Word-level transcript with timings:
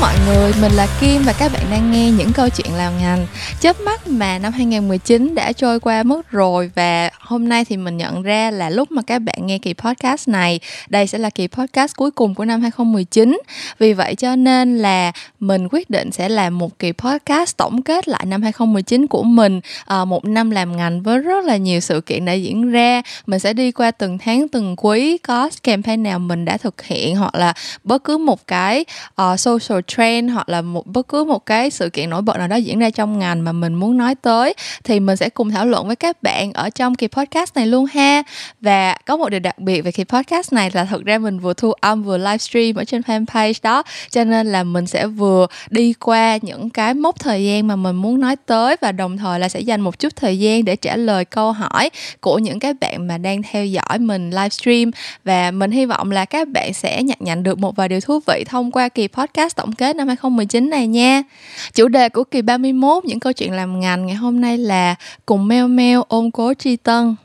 mọi 0.00 0.14
người, 0.26 0.52
mình 0.60 0.72
là 0.72 0.86
Kim 1.00 1.22
và 1.22 1.32
các 1.38 1.52
bạn 1.52 1.62
đang 1.70 1.90
nghe 1.90 2.10
những 2.10 2.32
câu 2.32 2.48
chuyện 2.48 2.74
làm 2.74 2.98
ngành. 2.98 3.26
Chớp 3.60 3.80
mắt 3.80 4.08
mà 4.08 4.38
năm 4.38 4.52
2019 4.52 5.34
đã 5.34 5.52
trôi 5.52 5.80
qua 5.80 6.02
mất 6.02 6.30
rồi 6.30 6.70
và 6.74 7.10
hôm 7.20 7.48
nay 7.48 7.64
thì 7.64 7.76
mình 7.76 7.96
nhận 7.96 8.22
ra 8.22 8.50
là 8.50 8.70
lúc 8.70 8.92
mà 8.92 9.02
các 9.02 9.18
bạn 9.18 9.46
nghe 9.46 9.58
kỳ 9.58 9.74
podcast 9.74 10.28
này, 10.28 10.60
đây 10.88 11.06
sẽ 11.06 11.18
là 11.18 11.30
kỳ 11.30 11.48
podcast 11.48 11.96
cuối 11.96 12.10
cùng 12.10 12.34
của 12.34 12.44
năm 12.44 12.60
2019. 12.60 13.40
Vì 13.78 13.92
vậy 13.92 14.14
cho 14.14 14.36
nên 14.36 14.78
là 14.78 15.12
mình 15.40 15.68
quyết 15.70 15.90
định 15.90 16.12
sẽ 16.12 16.28
làm 16.28 16.58
một 16.58 16.78
kỳ 16.78 16.92
podcast 16.92 17.56
tổng 17.56 17.82
kết 17.82 18.08
lại 18.08 18.24
năm 18.26 18.42
2019 18.42 19.06
của 19.06 19.22
mình, 19.22 19.60
à, 19.86 20.04
một 20.04 20.24
năm 20.24 20.50
làm 20.50 20.76
ngành 20.76 21.02
với 21.02 21.18
rất 21.18 21.44
là 21.44 21.56
nhiều 21.56 21.80
sự 21.80 22.00
kiện 22.00 22.24
đã 22.24 22.32
diễn 22.32 22.70
ra. 22.70 23.02
Mình 23.26 23.40
sẽ 23.40 23.52
đi 23.52 23.72
qua 23.72 23.90
từng 23.90 24.18
tháng 24.18 24.48
từng 24.48 24.76
quý 24.76 25.18
có 25.18 25.50
campaign 25.62 26.02
nào 26.02 26.18
mình 26.18 26.44
đã 26.44 26.56
thực 26.56 26.82
hiện 26.82 27.16
hoặc 27.16 27.34
là 27.34 27.52
bất 27.84 28.04
cứ 28.04 28.18
một 28.18 28.46
cái 28.46 28.84
uh, 29.22 29.40
social 29.40 29.80
trend 29.86 30.32
hoặc 30.32 30.48
là 30.48 30.62
một, 30.62 30.86
bất 30.86 31.08
cứ 31.08 31.24
một 31.24 31.46
cái 31.46 31.70
sự 31.70 31.90
kiện 31.90 32.10
nổi 32.10 32.22
bật 32.22 32.36
nào 32.38 32.48
đó 32.48 32.56
diễn 32.56 32.78
ra 32.78 32.90
trong 32.90 33.18
ngành 33.18 33.44
mà 33.44 33.52
mình 33.52 33.74
muốn 33.74 33.96
nói 33.96 34.14
tới, 34.14 34.54
thì 34.84 35.00
mình 35.00 35.16
sẽ 35.16 35.28
cùng 35.28 35.50
thảo 35.50 35.66
luận 35.66 35.86
với 35.86 35.96
các 35.96 36.22
bạn 36.22 36.52
ở 36.52 36.70
trong 36.70 36.94
kỳ 36.94 37.06
podcast 37.06 37.56
này 37.56 37.66
luôn 37.66 37.86
ha. 37.86 38.22
Và 38.60 38.96
có 39.06 39.16
một 39.16 39.28
điều 39.28 39.40
đặc 39.40 39.58
biệt 39.58 39.80
về 39.80 39.92
kỳ 39.92 40.04
podcast 40.04 40.52
này 40.52 40.70
là 40.74 40.84
thực 40.84 41.04
ra 41.04 41.18
mình 41.18 41.38
vừa 41.38 41.54
thu 41.54 41.72
âm 41.72 42.02
vừa 42.02 42.18
livestream 42.18 42.74
ở 42.74 42.84
trên 42.84 43.02
fanpage 43.02 43.54
đó, 43.62 43.82
cho 44.10 44.24
nên 44.24 44.46
là 44.46 44.64
mình 44.64 44.86
sẽ 44.86 45.06
vừa 45.06 45.46
đi 45.70 45.92
qua 45.92 46.38
những 46.42 46.70
cái 46.70 46.94
mốc 46.94 47.20
thời 47.20 47.44
gian 47.44 47.66
mà 47.66 47.76
mình 47.76 47.96
muốn 47.96 48.20
nói 48.20 48.36
tới 48.36 48.76
và 48.80 48.92
đồng 48.92 49.18
thời 49.18 49.40
là 49.40 49.48
sẽ 49.48 49.60
dành 49.60 49.80
một 49.80 49.98
chút 49.98 50.16
thời 50.16 50.38
gian 50.38 50.64
để 50.64 50.76
trả 50.76 50.96
lời 50.96 51.24
câu 51.24 51.52
hỏi 51.52 51.90
của 52.20 52.38
những 52.38 52.58
cái 52.58 52.74
bạn 52.74 53.06
mà 53.06 53.18
đang 53.18 53.42
theo 53.42 53.66
dõi 53.66 53.98
mình 53.98 54.30
livestream 54.30 54.90
và 55.24 55.50
mình 55.50 55.70
hy 55.70 55.86
vọng 55.86 56.10
là 56.10 56.24
các 56.24 56.48
bạn 56.48 56.74
sẽ 56.74 57.02
nhận 57.02 57.18
nhận 57.20 57.42
được 57.42 57.58
một 57.58 57.76
vài 57.76 57.88
điều 57.88 58.00
thú 58.00 58.20
vị 58.26 58.44
thông 58.46 58.70
qua 58.70 58.88
kỳ 58.88 59.08
podcast 59.08 59.56
tổng 59.56 59.72
kết 59.78 59.96
năm 59.96 60.08
2019 60.08 60.70
này 60.70 60.86
nha. 60.86 61.22
Chủ 61.74 61.88
đề 61.88 62.08
của 62.08 62.24
kỳ 62.24 62.42
31 62.42 63.04
những 63.04 63.20
câu 63.20 63.32
chuyện 63.32 63.52
làm 63.52 63.80
ngành 63.80 64.06
ngày 64.06 64.16
hôm 64.16 64.40
nay 64.40 64.58
là 64.58 64.94
cùng 65.26 65.48
meo 65.48 65.68
meo 65.68 66.02
ôm 66.08 66.30
cố 66.30 66.54
tri 66.54 66.76
tân. 66.76 67.16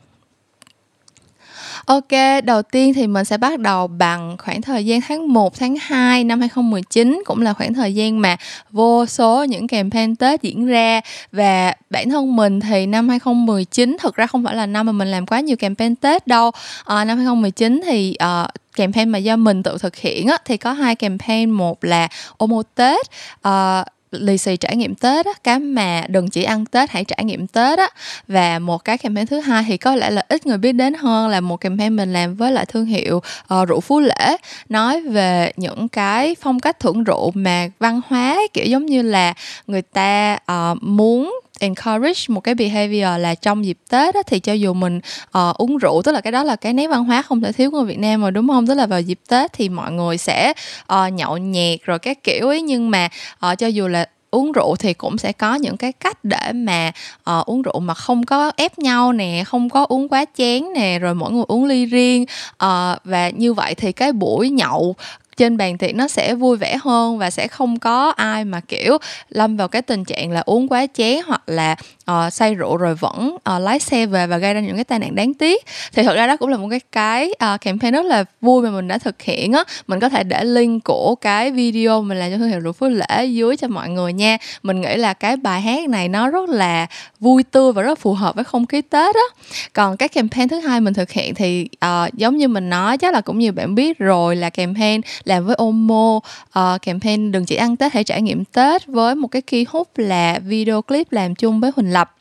Ok, 1.86 2.44
đầu 2.44 2.62
tiên 2.62 2.94
thì 2.94 3.08
mình 3.08 3.26
sẽ 3.26 3.38
bắt 3.38 3.60
đầu 3.60 3.88
bằng 3.88 4.36
khoảng 4.38 4.62
thời 4.62 4.86
gian 4.86 5.02
tháng 5.02 5.34
1, 5.34 5.60
tháng 5.60 5.76
2 5.82 6.24
năm 6.24 6.40
2019 6.40 7.24
cũng 7.26 7.42
là 7.42 7.54
khoảng 7.54 7.74
thời 7.74 7.96
gian 7.96 8.22
mà 8.22 8.38
vô 8.72 9.06
số 9.06 9.44
những 9.44 9.68
campaign 9.68 10.16
Tết 10.16 10.42
diễn 10.42 10.66
ra 10.66 11.02
và 11.32 11.74
bản 11.90 12.10
thân 12.10 12.36
mình 12.36 12.60
thì 12.60 12.86
năm 12.86 13.10
2019 13.10 13.98
thực 14.00 14.16
ra 14.16 14.28
không 14.28 14.44
phải 14.44 14.56
là 14.56 14.66
năm 14.66 14.86
mà 14.86 14.92
mình 14.92 15.12
làm 15.12 15.26
quá 15.26 15.40
nhiều 15.40 15.58
campaign 15.58 15.96
Tết 15.96 16.28
đâu. 16.28 16.52
À, 16.86 17.06
năm 17.06 17.18
2019 17.18 17.82
thì 17.86 18.16
uh, 18.24 18.48
campaign 18.76 19.10
mà 19.10 19.18
do 19.18 19.36
mình 19.36 19.64
tự 19.64 19.78
thực 19.78 19.96
hiện 19.96 20.28
á, 20.28 20.38
thì 20.46 20.58
có 20.58 20.74
hai 20.74 20.96
campaign 20.96 21.50
một 21.50 21.84
là 21.84 22.08
Omo 22.38 22.64
Tết 22.76 23.06
uh, 23.48 23.88
lì 24.12 24.38
xì 24.38 24.58
trải 24.58 24.76
nghiệm 24.76 24.96
Tết 24.96 25.26
á, 25.26 25.32
cái 25.44 25.60
mà 25.60 26.04
đừng 26.08 26.30
chỉ 26.30 26.44
ăn 26.44 26.66
Tết 26.66 26.90
hãy 26.90 27.04
trải 27.04 27.24
nghiệm 27.24 27.48
Tết 27.48 27.80
á. 27.80 27.88
Và 28.28 28.60
một 28.60 28.86
cái 28.86 28.98
campaign 28.98 29.28
thứ 29.28 29.40
hai 29.40 29.64
thì 29.68 29.78
có 29.78 29.96
lẽ 29.96 30.10
là 30.10 30.24
ít 30.30 30.46
người 30.46 30.58
biết 30.58 30.72
đến 30.72 30.94
hơn 30.94 31.28
là 31.28 31.42
một 31.42 31.58
campaign 31.58 31.96
mình 31.96 32.14
làm 32.14 32.36
với 32.36 32.52
lại 32.52 32.66
thương 32.66 32.86
hiệu 32.86 33.18
uh, 33.18 33.68
rượu 33.68 33.80
Phú 33.80 34.00
Lễ. 34.00 34.38
Nói 34.70 35.02
về 35.02 35.52
những 35.58 35.88
cái 35.90 36.36
phong 36.42 36.60
cách 36.60 36.80
thưởng 36.80 37.04
rượu 37.04 37.32
mà 37.34 37.68
văn 37.80 38.02
hóa 38.08 38.40
kiểu 38.54 38.66
giống 38.66 38.86
như 38.86 39.02
là 39.02 39.34
người 39.68 39.82
ta 39.82 40.38
uh, 40.52 40.78
muốn 40.84 41.42
encourage 41.62 42.26
một 42.28 42.42
cái 42.42 42.56
behavior 42.56 43.20
là 43.20 43.36
trong 43.36 43.66
dịp 43.66 43.78
Tết 43.90 44.16
á, 44.16 44.22
thì 44.28 44.40
cho 44.40 44.54
dù 44.54 44.74
mình 44.74 45.00
uh, 45.38 45.58
uống 45.58 45.78
rượu 45.78 46.02
tức 46.02 46.12
là 46.12 46.22
cái 46.22 46.32
đó 46.32 46.44
là 46.44 46.56
cái 46.56 46.74
nét 46.74 46.88
văn 46.88 47.04
hóa 47.04 47.22
không 47.22 47.42
thể 47.42 47.52
thiếu 47.52 47.72
của 47.72 47.84
Việt 47.84 48.00
Nam 48.00 48.22
rồi 48.22 48.32
đúng 48.32 48.48
không? 48.48 48.68
Tức 48.68 48.74
là 48.74 48.86
vào 48.86 49.02
dịp 49.02 49.20
Tết 49.30 49.54
thì 49.54 49.70
mọi 49.70 49.92
người 49.92 50.18
sẽ 50.18 50.54
uh, 50.94 51.14
nhậu 51.14 51.38
nhẹt 51.38 51.80
rồi 51.84 52.00
các 52.00 52.24
kiểu 52.24 52.48
ấy 52.48 52.62
nhưng 52.62 52.90
mà 52.90 53.10
uh, 53.52 53.58
cho 53.58 53.68
dù 53.68 53.88
là 53.88 54.06
uống 54.32 54.52
rượu 54.52 54.76
thì 54.76 54.94
cũng 54.94 55.18
sẽ 55.18 55.32
có 55.32 55.56
những 55.56 55.78
cái 55.78 55.92
cách 55.92 56.24
để 56.24 56.52
mà 56.54 56.92
uh, 57.32 57.46
uống 57.46 57.62
rượu 57.62 57.80
mà 57.80 57.94
không 57.94 58.26
có 58.26 58.52
ép 58.56 58.80
nhau 58.80 59.14
nè 59.14 59.44
không 59.48 59.70
có 59.70 59.86
uống 59.90 60.10
quá 60.10 60.26
chén 60.38 60.64
nè 60.76 61.00
rồi 61.00 61.16
mỗi 61.16 61.32
người 61.32 61.44
uống 61.48 61.66
ly 61.66 61.86
riêng 61.86 62.26
uh, 62.52 62.98
và 63.04 63.30
như 63.30 63.54
vậy 63.54 63.76
thì 63.76 63.92
cái 63.92 64.12
buổi 64.12 64.50
nhậu 64.50 64.96
trên 65.38 65.58
bàn 65.58 65.78
tiệc 65.78 65.96
nó 65.96 66.08
sẽ 66.08 66.36
vui 66.36 66.58
vẻ 66.58 66.78
hơn 66.84 67.18
và 67.18 67.30
sẽ 67.30 67.48
không 67.48 67.80
có 67.80 68.10
ai 68.10 68.46
mà 68.46 68.60
kiểu 68.60 68.98
lâm 69.30 69.58
vào 69.58 69.68
cái 69.68 69.82
tình 69.82 70.06
trạng 70.06 70.32
là 70.32 70.42
uống 70.46 70.68
quá 70.68 70.86
chén 70.94 71.20
hoặc 71.28 71.42
là 71.48 71.76
uh, 72.12 72.34
say 72.34 72.56
rượu 72.56 72.78
rồi 72.78 72.96
vẫn 72.96 73.38
uh, 73.56 73.62
lái 73.62 73.80
xe 73.80 74.06
về 74.06 74.28
và 74.28 74.38
gây 74.38 74.54
ra 74.54 74.60
những 74.60 74.76
cái 74.76 74.84
tai 74.84 75.00
nạn 75.00 75.16
đáng 75.16 75.34
tiếc. 75.34 75.66
Thì 75.94 76.04
thật 76.04 76.16
ra 76.16 76.28
đó 76.28 76.38
cũng 76.38 76.50
là 76.50 76.58
một 76.58 76.68
cái 76.70 76.80
cái 76.92 77.32
uh, 77.54 77.62
campaign 77.62 77.94
rất 77.94 78.06
là 78.06 78.24
vui 78.42 78.62
mà 78.62 78.70
mình 78.70 78.88
đã 78.88 78.98
thực 78.98 79.22
hiện 79.22 79.54
á. 79.54 79.64
Mình 79.88 80.00
có 80.00 80.10
thể 80.10 80.24
để 80.24 80.44
link 80.44 80.84
của 80.84 81.16
cái 81.16 81.52
video 81.52 82.02
mình 82.02 82.20
làm 82.20 82.32
cho 82.32 82.38
thương 82.38 82.50
hiệu 82.50 82.60
rượu 82.60 82.74
phú 82.74 82.88
lễ 82.88 83.26
dưới 83.26 83.58
cho 83.58 83.68
mọi 83.68 83.90
người 83.90 84.14
nha. 84.14 84.38
Mình 84.64 84.82
nghĩ 84.82 84.96
là 84.96 85.14
cái 85.14 85.38
bài 85.38 85.62
hát 85.62 85.90
này 85.90 86.10
nó 86.10 86.30
rất 86.30 86.50
là 86.50 86.88
vui 87.20 87.44
tươi 87.44 87.74
và 87.74 87.82
rất 87.82 88.00
phù 88.00 88.14
hợp 88.14 88.36
với 88.36 88.44
không 88.44 88.66
khí 88.66 88.82
tết 88.82 89.16
á. 89.16 89.44
Còn 89.74 89.98
cái 89.98 90.10
campaign 90.10 90.48
thứ 90.48 90.60
hai 90.60 90.82
mình 90.82 90.94
thực 90.94 91.12
hiện 91.12 91.36
thì 91.36 91.68
uh, 91.86 92.14
giống 92.14 92.38
như 92.38 92.48
mình 92.48 92.70
nói 92.70 92.98
chắc 92.98 93.14
là 93.14 93.22
cũng 93.22 93.40
nhiều 93.40 93.54
bạn 93.54 93.76
biết 93.76 94.00
rồi 94.00 94.36
là 94.36 94.50
campaign 94.50 95.02
làm 95.24 95.46
với 95.46 95.56
Omo. 95.56 96.20
Uh, 96.60 96.82
campaign 96.82 97.32
đừng 97.32 97.46
chỉ 97.46 97.56
ăn 97.56 97.76
Tết 97.76 97.94
hãy 97.94 98.04
trải 98.04 98.22
nghiệm 98.22 98.46
Tết 98.46 98.88
với 98.88 99.16
một 99.16 99.28
cái 99.28 99.42
key 99.42 99.66
hút 99.70 99.88
là 99.96 100.40
video 100.40 100.82
clip 100.82 101.12
làm 101.12 101.36
chung 101.36 101.60
với 101.60 101.72
Huỳnh 101.76 101.94
Lập. 101.94 102.16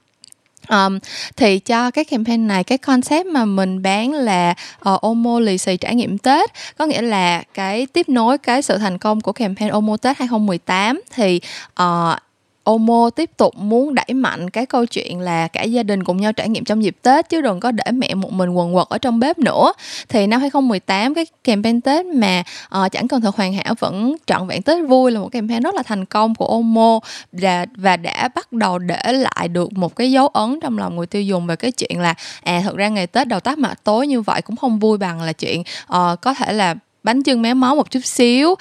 Um, 0.69 0.99
thì 1.37 1.59
cho 1.59 1.91
cái 1.91 2.05
campaign 2.05 2.47
này 2.47 2.65
cái 2.65 2.79
concept 2.79 3.27
mà 3.27 3.45
mình 3.45 3.83
bán 3.83 4.13
là 4.13 4.55
uh, 4.91 5.01
Omo 5.01 5.41
lì 5.41 5.59
xì 5.59 5.77
trải 5.77 5.95
nghiệm 5.95 6.19
Tết. 6.19 6.51
Có 6.79 6.87
nghĩa 6.87 7.03
là 7.03 7.43
cái 7.55 7.87
tiếp 7.87 8.09
nối 8.09 8.39
cái 8.39 8.63
sự 8.63 8.79
thành 8.79 8.99
công 8.99 9.21
của 9.21 9.33
campaign 9.33 9.71
Omo 9.71 9.97
Tết 9.97 10.19
2018 10.19 11.01
thì 11.15 11.41
uh, 11.83 12.19
Omo 12.65 13.11
tiếp 13.11 13.31
tục 13.37 13.57
muốn 13.57 13.95
đẩy 13.95 14.15
mạnh 14.15 14.51
cái 14.51 14.67
câu 14.67 14.87
chuyện 14.87 15.21
là 15.21 15.49
cả 15.49 15.63
gia 15.63 15.83
đình 15.83 16.05
cùng 16.05 16.17
nhau 16.17 16.33
trải 16.33 16.49
nghiệm 16.49 16.65
trong 16.65 16.85
dịp 16.85 16.97
Tết 17.03 17.29
chứ 17.29 17.41
đừng 17.41 17.61
có 17.61 17.71
để 17.71 17.85
mẹ 17.93 18.15
một 18.15 18.33
mình 18.33 18.51
quần 18.51 18.75
quật 18.75 18.89
ở 18.89 18.99
trong 18.99 19.21
bếp 19.21 19.39
nữa. 19.39 19.73
Thì 20.09 20.27
năm 20.27 20.41
2018 20.41 21.15
cái 21.15 21.27
campaign 21.45 21.81
Tết 21.81 22.07
mà 22.07 22.43
uh, 22.85 22.93
chẳng 22.93 23.09
cần 23.09 23.21
thật 23.21 23.37
hoàn 23.37 23.53
hảo 23.53 23.75
vẫn 23.79 24.17
trọn 24.27 24.49
vẹn 24.49 24.63
Tết 24.63 24.89
vui 24.89 25.11
là 25.11 25.21
một 25.21 25.29
campaign 25.33 25.63
rất 25.63 25.75
là 25.75 25.83
thành 25.83 26.05
công 26.05 26.35
của 26.35 26.47
Omo 26.47 27.01
và 27.33 27.67
và 27.77 27.97
đã 27.97 28.29
bắt 28.35 28.53
đầu 28.53 28.79
để 28.79 29.13
lại 29.13 29.49
được 29.49 29.73
một 29.73 29.97
cái 29.97 30.13
dấu 30.13 30.27
ấn 30.27 30.61
trong 30.63 30.79
lòng 30.79 30.97
người 30.97 31.07
tiêu 31.07 31.23
dùng 31.23 31.47
về 31.47 31.57
cái 31.57 31.73
chuyện 31.73 32.01
là 32.01 32.15
à 32.43 32.61
thật 32.65 32.77
ra 32.77 32.89
ngày 32.89 33.07
Tết 33.07 33.29
đầu 33.29 33.41
tắt 33.41 33.59
mặt 33.59 33.81
tối 33.85 34.07
như 34.07 34.21
vậy 34.21 34.43
cũng 34.43 34.57
không 34.57 34.79
vui 34.79 34.99
bằng 34.99 35.23
là 35.23 35.33
chuyện 35.33 35.61
uh, 35.61 36.21
có 36.21 36.35
thể 36.35 36.53
là 36.53 36.75
bánh 37.03 37.23
trưng 37.23 37.43
méo 37.43 37.55
mó 37.55 37.75
một 37.75 37.91
chút 37.91 38.05
xíu. 38.05 38.51
Uh, 38.51 38.59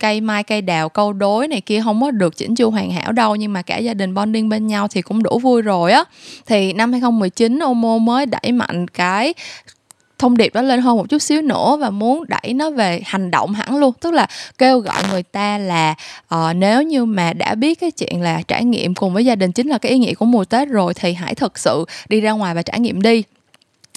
cây 0.00 0.20
mai 0.20 0.42
cây 0.42 0.62
đào 0.62 0.88
câu 0.88 1.12
đối 1.12 1.48
này 1.48 1.60
kia 1.60 1.80
không 1.84 2.00
có 2.00 2.10
được 2.10 2.36
chỉnh 2.36 2.54
chu 2.54 2.70
hoàn 2.70 2.90
hảo 2.90 3.12
đâu 3.12 3.36
nhưng 3.36 3.52
mà 3.52 3.62
cả 3.62 3.78
gia 3.78 3.94
đình 3.94 4.14
bonding 4.14 4.48
bên 4.48 4.66
nhau 4.66 4.88
thì 4.88 5.02
cũng 5.02 5.22
đủ 5.22 5.38
vui 5.38 5.62
rồi 5.62 5.92
á. 5.92 6.04
Thì 6.46 6.72
năm 6.72 6.92
2019 6.92 7.58
Omo 7.58 7.98
mới 7.98 8.26
đẩy 8.26 8.52
mạnh 8.52 8.88
cái 8.88 9.34
thông 10.18 10.36
điệp 10.36 10.54
đó 10.54 10.62
lên 10.62 10.80
hơn 10.80 10.96
một 10.96 11.08
chút 11.08 11.18
xíu 11.18 11.42
nữa 11.42 11.76
và 11.80 11.90
muốn 11.90 12.24
đẩy 12.28 12.54
nó 12.54 12.70
về 12.70 13.00
hành 13.04 13.30
động 13.30 13.54
hẳn 13.54 13.76
luôn. 13.76 13.92
Tức 14.00 14.14
là 14.14 14.26
kêu 14.58 14.78
gọi 14.78 15.02
người 15.10 15.22
ta 15.22 15.58
là 15.58 15.94
uh, 16.34 16.56
nếu 16.56 16.82
như 16.82 17.04
mà 17.04 17.32
đã 17.32 17.54
biết 17.54 17.80
cái 17.80 17.90
chuyện 17.90 18.22
là 18.22 18.42
trải 18.48 18.64
nghiệm 18.64 18.94
cùng 18.94 19.14
với 19.14 19.24
gia 19.24 19.34
đình 19.34 19.52
chính 19.52 19.68
là 19.68 19.78
cái 19.78 19.92
ý 19.92 19.98
nghĩa 19.98 20.14
của 20.14 20.24
mùa 20.24 20.44
tết 20.44 20.68
rồi 20.68 20.94
thì 20.94 21.12
hãy 21.12 21.34
thực 21.34 21.58
sự 21.58 21.84
đi 22.08 22.20
ra 22.20 22.32
ngoài 22.32 22.54
và 22.54 22.62
trải 22.62 22.80
nghiệm 22.80 23.02
đi. 23.02 23.22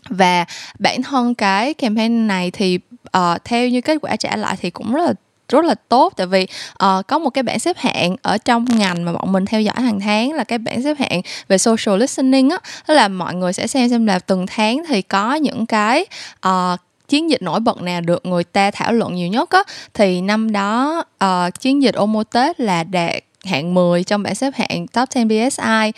Và 0.10 0.46
bản 0.80 1.04
thân 1.04 1.36
cái 1.36 1.74
campaign 1.74 2.28
này 2.28 2.52
thì 2.52 2.80
uh, 3.18 3.44
theo 3.46 3.70
như 3.70 3.82
kết 3.82 3.98
quả 4.02 4.16
trả 4.16 4.36
lại 4.36 4.56
thì 4.62 4.70
cũng 4.70 4.94
rất 4.94 5.06
là 5.06 5.14
rất 5.50 5.66
là 5.66 5.76
tốt. 5.90 6.14
Tại 6.18 6.28
vì 6.28 6.48
uh, 6.84 7.08
có 7.08 7.20
một 7.20 7.30
cái 7.30 7.44
bảng 7.44 7.60
xếp 7.60 7.78
hạng 7.78 8.16
ở 8.22 8.38
trong 8.38 8.66
ngành 8.66 9.06
mà 9.06 9.14
bọn 9.14 9.32
mình 9.32 9.46
theo 9.46 9.62
dõi 9.62 9.82
hàng 9.82 10.00
tháng 10.00 10.34
là 10.34 10.44
cái 10.44 10.58
bảng 10.58 10.84
xếp 10.84 10.98
hạng 11.00 11.22
về 11.48 11.58
social 11.58 12.00
listening 12.00 12.50
á. 12.50 12.58
Tức 12.88 12.94
là 12.94 13.08
mọi 13.08 13.36
người 13.36 13.54
sẽ 13.54 13.68
xem 13.68 13.90
xem 13.90 14.06
là 14.06 14.20
từng 14.20 14.46
tháng 14.48 14.84
thì 14.88 15.02
có 15.02 15.34
những 15.36 15.66
cái 15.66 16.06
uh, 16.48 16.80
chiến 17.08 17.30
dịch 17.30 17.42
nổi 17.42 17.60
bật 17.60 17.82
nào 17.82 18.02
được 18.02 18.26
người 18.26 18.44
ta 18.44 18.72
thảo 18.72 18.94
luận 18.94 19.16
nhiều 19.16 19.28
nhất 19.28 19.50
á. 19.50 19.64
Thì 19.94 20.22
năm 20.22 20.52
đó 20.52 21.04
uh, 21.24 21.60
chiến 21.60 21.82
dịch 21.82 21.96
Omo 21.96 22.24
Tết 22.24 22.60
là 22.60 22.84
đạt 22.84 23.24
hạng 23.46 23.74
10 23.74 24.04
trong 24.04 24.24
bảng 24.24 24.36
xếp 24.36 24.54
hạng 24.56 24.88
top 24.88 25.10
10 25.16 25.26
BSI 25.26 25.92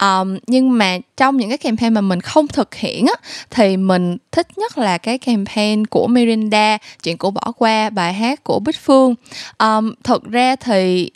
um, 0.00 0.38
nhưng 0.46 0.78
mà 0.78 0.98
trong 1.16 1.36
những 1.36 1.48
cái 1.48 1.58
campaign 1.58 1.94
mà 1.94 2.00
mình 2.00 2.20
không 2.20 2.48
thực 2.48 2.74
hiện 2.74 3.06
á 3.06 3.14
thì 3.50 3.76
mình 3.76 4.16
thích 4.32 4.58
nhất 4.58 4.78
là 4.78 4.98
cái 4.98 5.18
campaign 5.18 5.86
của 5.86 6.06
Mirinda 6.06 6.78
chuyện 7.02 7.18
của 7.18 7.30
bỏ 7.30 7.52
qua 7.56 7.90
bài 7.90 8.12
hát 8.12 8.44
của 8.44 8.58
Bích 8.58 8.78
Phương. 8.80 9.14
Um, 9.58 9.94
thật 10.04 10.24
ra 10.24 10.56
thì 10.56 11.10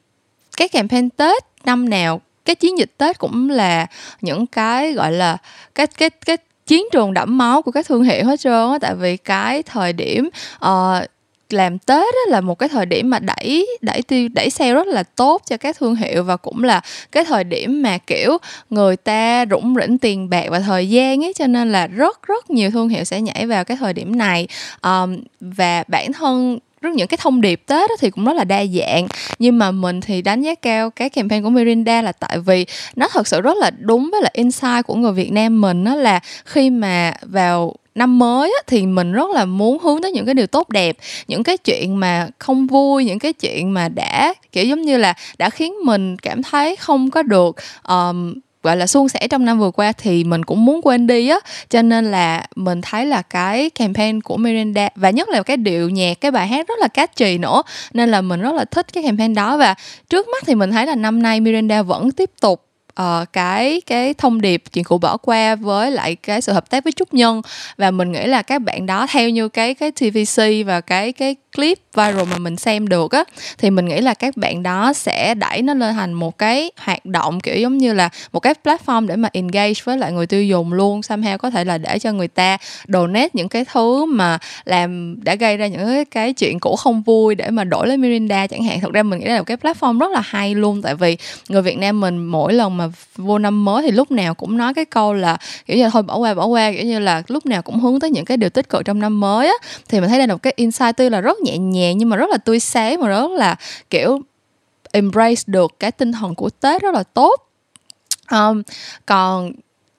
cái 0.56 0.68
campaign 0.68 1.10
Tết 1.10 1.44
năm 1.64 1.88
nào 1.88 2.20
cái 2.44 2.56
chiến 2.56 2.78
dịch 2.78 2.90
Tết 2.98 3.18
cũng 3.18 3.50
là 3.50 3.86
những 4.20 4.46
cái 4.46 4.92
gọi 4.92 5.12
là 5.12 5.36
cái 5.74 5.86
cái 5.86 6.10
cái 6.10 6.36
chiến 6.66 6.86
trường 6.92 7.14
đẫm 7.14 7.38
máu 7.38 7.62
của 7.62 7.70
các 7.70 7.86
thương 7.86 8.02
hiệu 8.02 8.24
hết 8.24 8.40
trơn 8.40 8.70
á. 8.70 8.78
Tại 8.80 8.94
vì 8.94 9.16
cái 9.16 9.62
thời 9.62 9.92
điểm 9.92 10.28
uh, 10.64 11.04
làm 11.52 11.78
Tết 11.78 12.14
đó 12.14 12.20
là 12.28 12.40
một 12.40 12.58
cái 12.58 12.68
thời 12.68 12.86
điểm 12.86 13.10
mà 13.10 13.18
đẩy 13.18 13.66
đẩy 13.80 14.02
tiêu 14.02 14.28
đẩy 14.34 14.50
sale 14.50 14.72
rất 14.72 14.86
là 14.86 15.02
tốt 15.02 15.42
cho 15.46 15.56
các 15.56 15.76
thương 15.78 15.94
hiệu 15.94 16.24
và 16.24 16.36
cũng 16.36 16.64
là 16.64 16.80
cái 17.12 17.24
thời 17.24 17.44
điểm 17.44 17.82
mà 17.82 17.98
kiểu 17.98 18.38
người 18.70 18.96
ta 18.96 19.46
rủng 19.50 19.74
rỉnh 19.80 19.98
tiền 19.98 20.30
bạc 20.30 20.46
và 20.50 20.60
thời 20.60 20.88
gian 20.88 21.24
ấy 21.24 21.32
cho 21.32 21.46
nên 21.46 21.72
là 21.72 21.86
rất 21.86 22.22
rất 22.22 22.50
nhiều 22.50 22.70
thương 22.70 22.88
hiệu 22.88 23.04
sẽ 23.04 23.20
nhảy 23.20 23.46
vào 23.46 23.64
cái 23.64 23.76
thời 23.76 23.92
điểm 23.92 24.18
này. 24.18 24.48
Um, 24.82 25.16
và 25.40 25.84
bản 25.88 26.12
thân 26.12 26.58
rất 26.80 26.94
những 26.94 27.08
cái 27.08 27.18
thông 27.20 27.40
điệp 27.40 27.62
tết 27.66 27.90
thì 28.00 28.10
cũng 28.10 28.24
rất 28.24 28.32
là 28.32 28.44
đa 28.44 28.64
dạng. 28.64 29.06
Nhưng 29.38 29.58
mà 29.58 29.70
mình 29.70 30.00
thì 30.00 30.22
đánh 30.22 30.42
giá 30.42 30.54
cao 30.54 30.90
cái 30.90 31.10
campaign 31.10 31.42
của 31.42 31.50
Mirinda 31.50 32.02
là 32.02 32.12
tại 32.12 32.38
vì 32.38 32.66
nó 32.96 33.08
thật 33.12 33.28
sự 33.28 33.40
rất 33.40 33.56
là 33.56 33.70
đúng 33.78 34.08
với 34.12 34.22
là 34.22 34.30
insight 34.32 34.86
của 34.86 34.94
người 34.94 35.12
Việt 35.12 35.32
Nam 35.32 35.60
mình 35.60 35.84
đó 35.84 35.94
là 35.94 36.20
khi 36.44 36.70
mà 36.70 37.12
vào 37.22 37.74
năm 37.96 38.18
mới 38.18 38.52
á, 38.58 38.62
thì 38.66 38.86
mình 38.86 39.12
rất 39.12 39.30
là 39.30 39.44
muốn 39.44 39.78
hướng 39.78 40.02
tới 40.02 40.12
những 40.12 40.26
cái 40.26 40.34
điều 40.34 40.46
tốt 40.46 40.68
đẹp 40.68 40.96
những 41.28 41.42
cái 41.42 41.56
chuyện 41.56 42.00
mà 42.00 42.28
không 42.38 42.66
vui 42.66 43.04
những 43.04 43.18
cái 43.18 43.32
chuyện 43.32 43.74
mà 43.74 43.88
đã 43.88 44.34
kiểu 44.52 44.64
giống 44.64 44.82
như 44.82 44.96
là 44.96 45.14
đã 45.38 45.50
khiến 45.50 45.74
mình 45.84 46.16
cảm 46.16 46.42
thấy 46.42 46.76
không 46.76 47.10
có 47.10 47.22
được 47.22 47.56
um, 47.88 48.34
gọi 48.66 48.76
là 48.76 48.86
suôn 48.86 49.08
sẻ 49.08 49.28
trong 49.28 49.44
năm 49.44 49.58
vừa 49.58 49.70
qua 49.70 49.92
thì 49.92 50.24
mình 50.24 50.44
cũng 50.44 50.64
muốn 50.64 50.80
quên 50.82 51.06
đi 51.06 51.28
á. 51.28 51.38
Cho 51.68 51.82
nên 51.82 52.10
là 52.10 52.46
mình 52.56 52.80
thấy 52.82 53.06
là 53.06 53.22
cái 53.22 53.70
campaign 53.70 54.20
của 54.20 54.36
Miranda 54.36 54.88
và 54.96 55.10
nhất 55.10 55.28
là 55.28 55.42
cái 55.42 55.56
điệu 55.56 55.90
nhạc 55.90 56.20
cái 56.20 56.30
bài 56.30 56.48
hát 56.48 56.68
rất 56.68 56.78
là 56.78 56.88
catchy 56.88 57.38
nữa 57.38 57.62
nên 57.92 58.10
là 58.10 58.20
mình 58.20 58.40
rất 58.40 58.54
là 58.54 58.64
thích 58.64 58.92
cái 58.92 59.02
campaign 59.02 59.34
đó. 59.34 59.56
Và 59.56 59.74
trước 60.10 60.28
mắt 60.28 60.42
thì 60.46 60.54
mình 60.54 60.70
thấy 60.70 60.86
là 60.86 60.94
năm 60.94 61.22
nay 61.22 61.40
Miranda 61.40 61.82
vẫn 61.82 62.12
tiếp 62.12 62.30
tục 62.40 62.62
uh, 63.02 63.32
cái 63.32 63.80
cái 63.86 64.14
thông 64.14 64.40
điệp 64.40 64.62
chuyện 64.72 64.84
cũ 64.84 64.98
bỏ 64.98 65.16
qua 65.16 65.54
với 65.54 65.90
lại 65.90 66.16
cái 66.16 66.40
sự 66.40 66.52
hợp 66.52 66.70
tác 66.70 66.84
với 66.84 66.92
trúc 66.92 67.14
nhân. 67.14 67.42
Và 67.76 67.90
mình 67.90 68.12
nghĩ 68.12 68.26
là 68.26 68.42
các 68.42 68.62
bạn 68.62 68.86
đó 68.86 69.06
theo 69.10 69.28
như 69.28 69.48
cái 69.48 69.74
cái 69.74 69.92
TVC 69.92 70.42
và 70.66 70.80
cái 70.80 71.12
cái 71.12 71.36
clip 71.56 71.78
viral 71.96 72.24
mà 72.30 72.38
mình 72.38 72.56
xem 72.56 72.88
được 72.88 73.12
á 73.12 73.24
thì 73.58 73.70
mình 73.70 73.86
nghĩ 73.86 74.00
là 74.00 74.14
các 74.14 74.36
bạn 74.36 74.62
đó 74.62 74.92
sẽ 74.92 75.34
đẩy 75.34 75.62
nó 75.62 75.74
lên 75.74 75.94
thành 75.94 76.12
một 76.12 76.38
cái 76.38 76.70
hoạt 76.76 77.04
động 77.04 77.40
kiểu 77.40 77.56
giống 77.56 77.78
như 77.78 77.92
là 77.92 78.08
một 78.32 78.40
cái 78.40 78.54
platform 78.64 79.06
để 79.06 79.16
mà 79.16 79.28
engage 79.32 79.72
với 79.84 79.98
lại 79.98 80.12
người 80.12 80.26
tiêu 80.26 80.44
dùng 80.44 80.72
luôn. 80.72 81.00
Somehow 81.00 81.38
có 81.38 81.50
thể 81.50 81.64
là 81.64 81.78
để 81.78 81.98
cho 81.98 82.12
người 82.12 82.28
ta 82.28 82.58
donate 82.88 83.28
những 83.32 83.48
cái 83.48 83.64
thứ 83.72 84.04
mà 84.04 84.38
làm 84.64 85.16
đã 85.24 85.34
gây 85.34 85.56
ra 85.56 85.66
những 85.66 86.04
cái, 86.04 86.32
chuyện 86.32 86.60
cũ 86.60 86.76
không 86.76 87.02
vui 87.02 87.34
để 87.34 87.50
mà 87.50 87.64
đổi 87.64 87.86
lấy 87.86 87.96
Mirinda 87.96 88.46
chẳng 88.46 88.64
hạn. 88.64 88.80
Thực 88.80 88.92
ra 88.92 89.02
mình 89.02 89.20
nghĩ 89.20 89.26
là 89.26 89.38
một 89.38 89.44
cái 89.44 89.56
platform 89.56 89.98
rất 89.98 90.10
là 90.10 90.20
hay 90.24 90.54
luôn 90.54 90.82
tại 90.82 90.94
vì 90.94 91.16
người 91.48 91.62
Việt 91.62 91.78
Nam 91.78 92.00
mình 92.00 92.18
mỗi 92.18 92.52
lần 92.52 92.76
mà 92.76 92.85
vô 93.16 93.38
năm 93.38 93.64
mới 93.64 93.82
thì 93.82 93.90
lúc 93.90 94.10
nào 94.10 94.34
cũng 94.34 94.56
nói 94.56 94.74
cái 94.74 94.84
câu 94.84 95.14
là 95.14 95.36
kiểu 95.66 95.76
như 95.76 95.90
thôi 95.90 96.02
bỏ 96.02 96.16
qua 96.16 96.34
bỏ 96.34 96.46
qua. 96.46 96.72
Kiểu 96.72 96.84
như 96.84 96.98
là 96.98 97.22
lúc 97.28 97.46
nào 97.46 97.62
cũng 97.62 97.80
hướng 97.80 98.00
tới 98.00 98.10
những 98.10 98.24
cái 98.24 98.36
điều 98.36 98.50
tích 98.50 98.68
cực 98.68 98.84
trong 98.84 98.98
năm 98.98 99.20
mới 99.20 99.46
á. 99.46 99.54
Thì 99.88 100.00
mình 100.00 100.08
thấy 100.08 100.18
đây 100.18 100.26
là 100.26 100.34
một 100.34 100.42
cái 100.42 100.52
insight 100.56 100.96
tuy 100.96 101.08
là 101.08 101.20
rất 101.20 101.38
nhẹ 101.40 101.58
nhàng 101.58 101.98
nhưng 101.98 102.08
mà 102.08 102.16
rất 102.16 102.30
là 102.30 102.36
tươi 102.36 102.60
sáng 102.60 103.00
mà 103.00 103.08
rất 103.08 103.30
là 103.30 103.56
kiểu 103.90 104.20
embrace 104.92 105.42
được 105.46 105.76
cái 105.80 105.92
tinh 105.92 106.12
thần 106.12 106.34
của 106.34 106.50
Tết 106.50 106.82
rất 106.82 106.94
là 106.94 107.02
tốt. 107.02 107.42
Um, 108.30 108.62
còn 109.06 109.52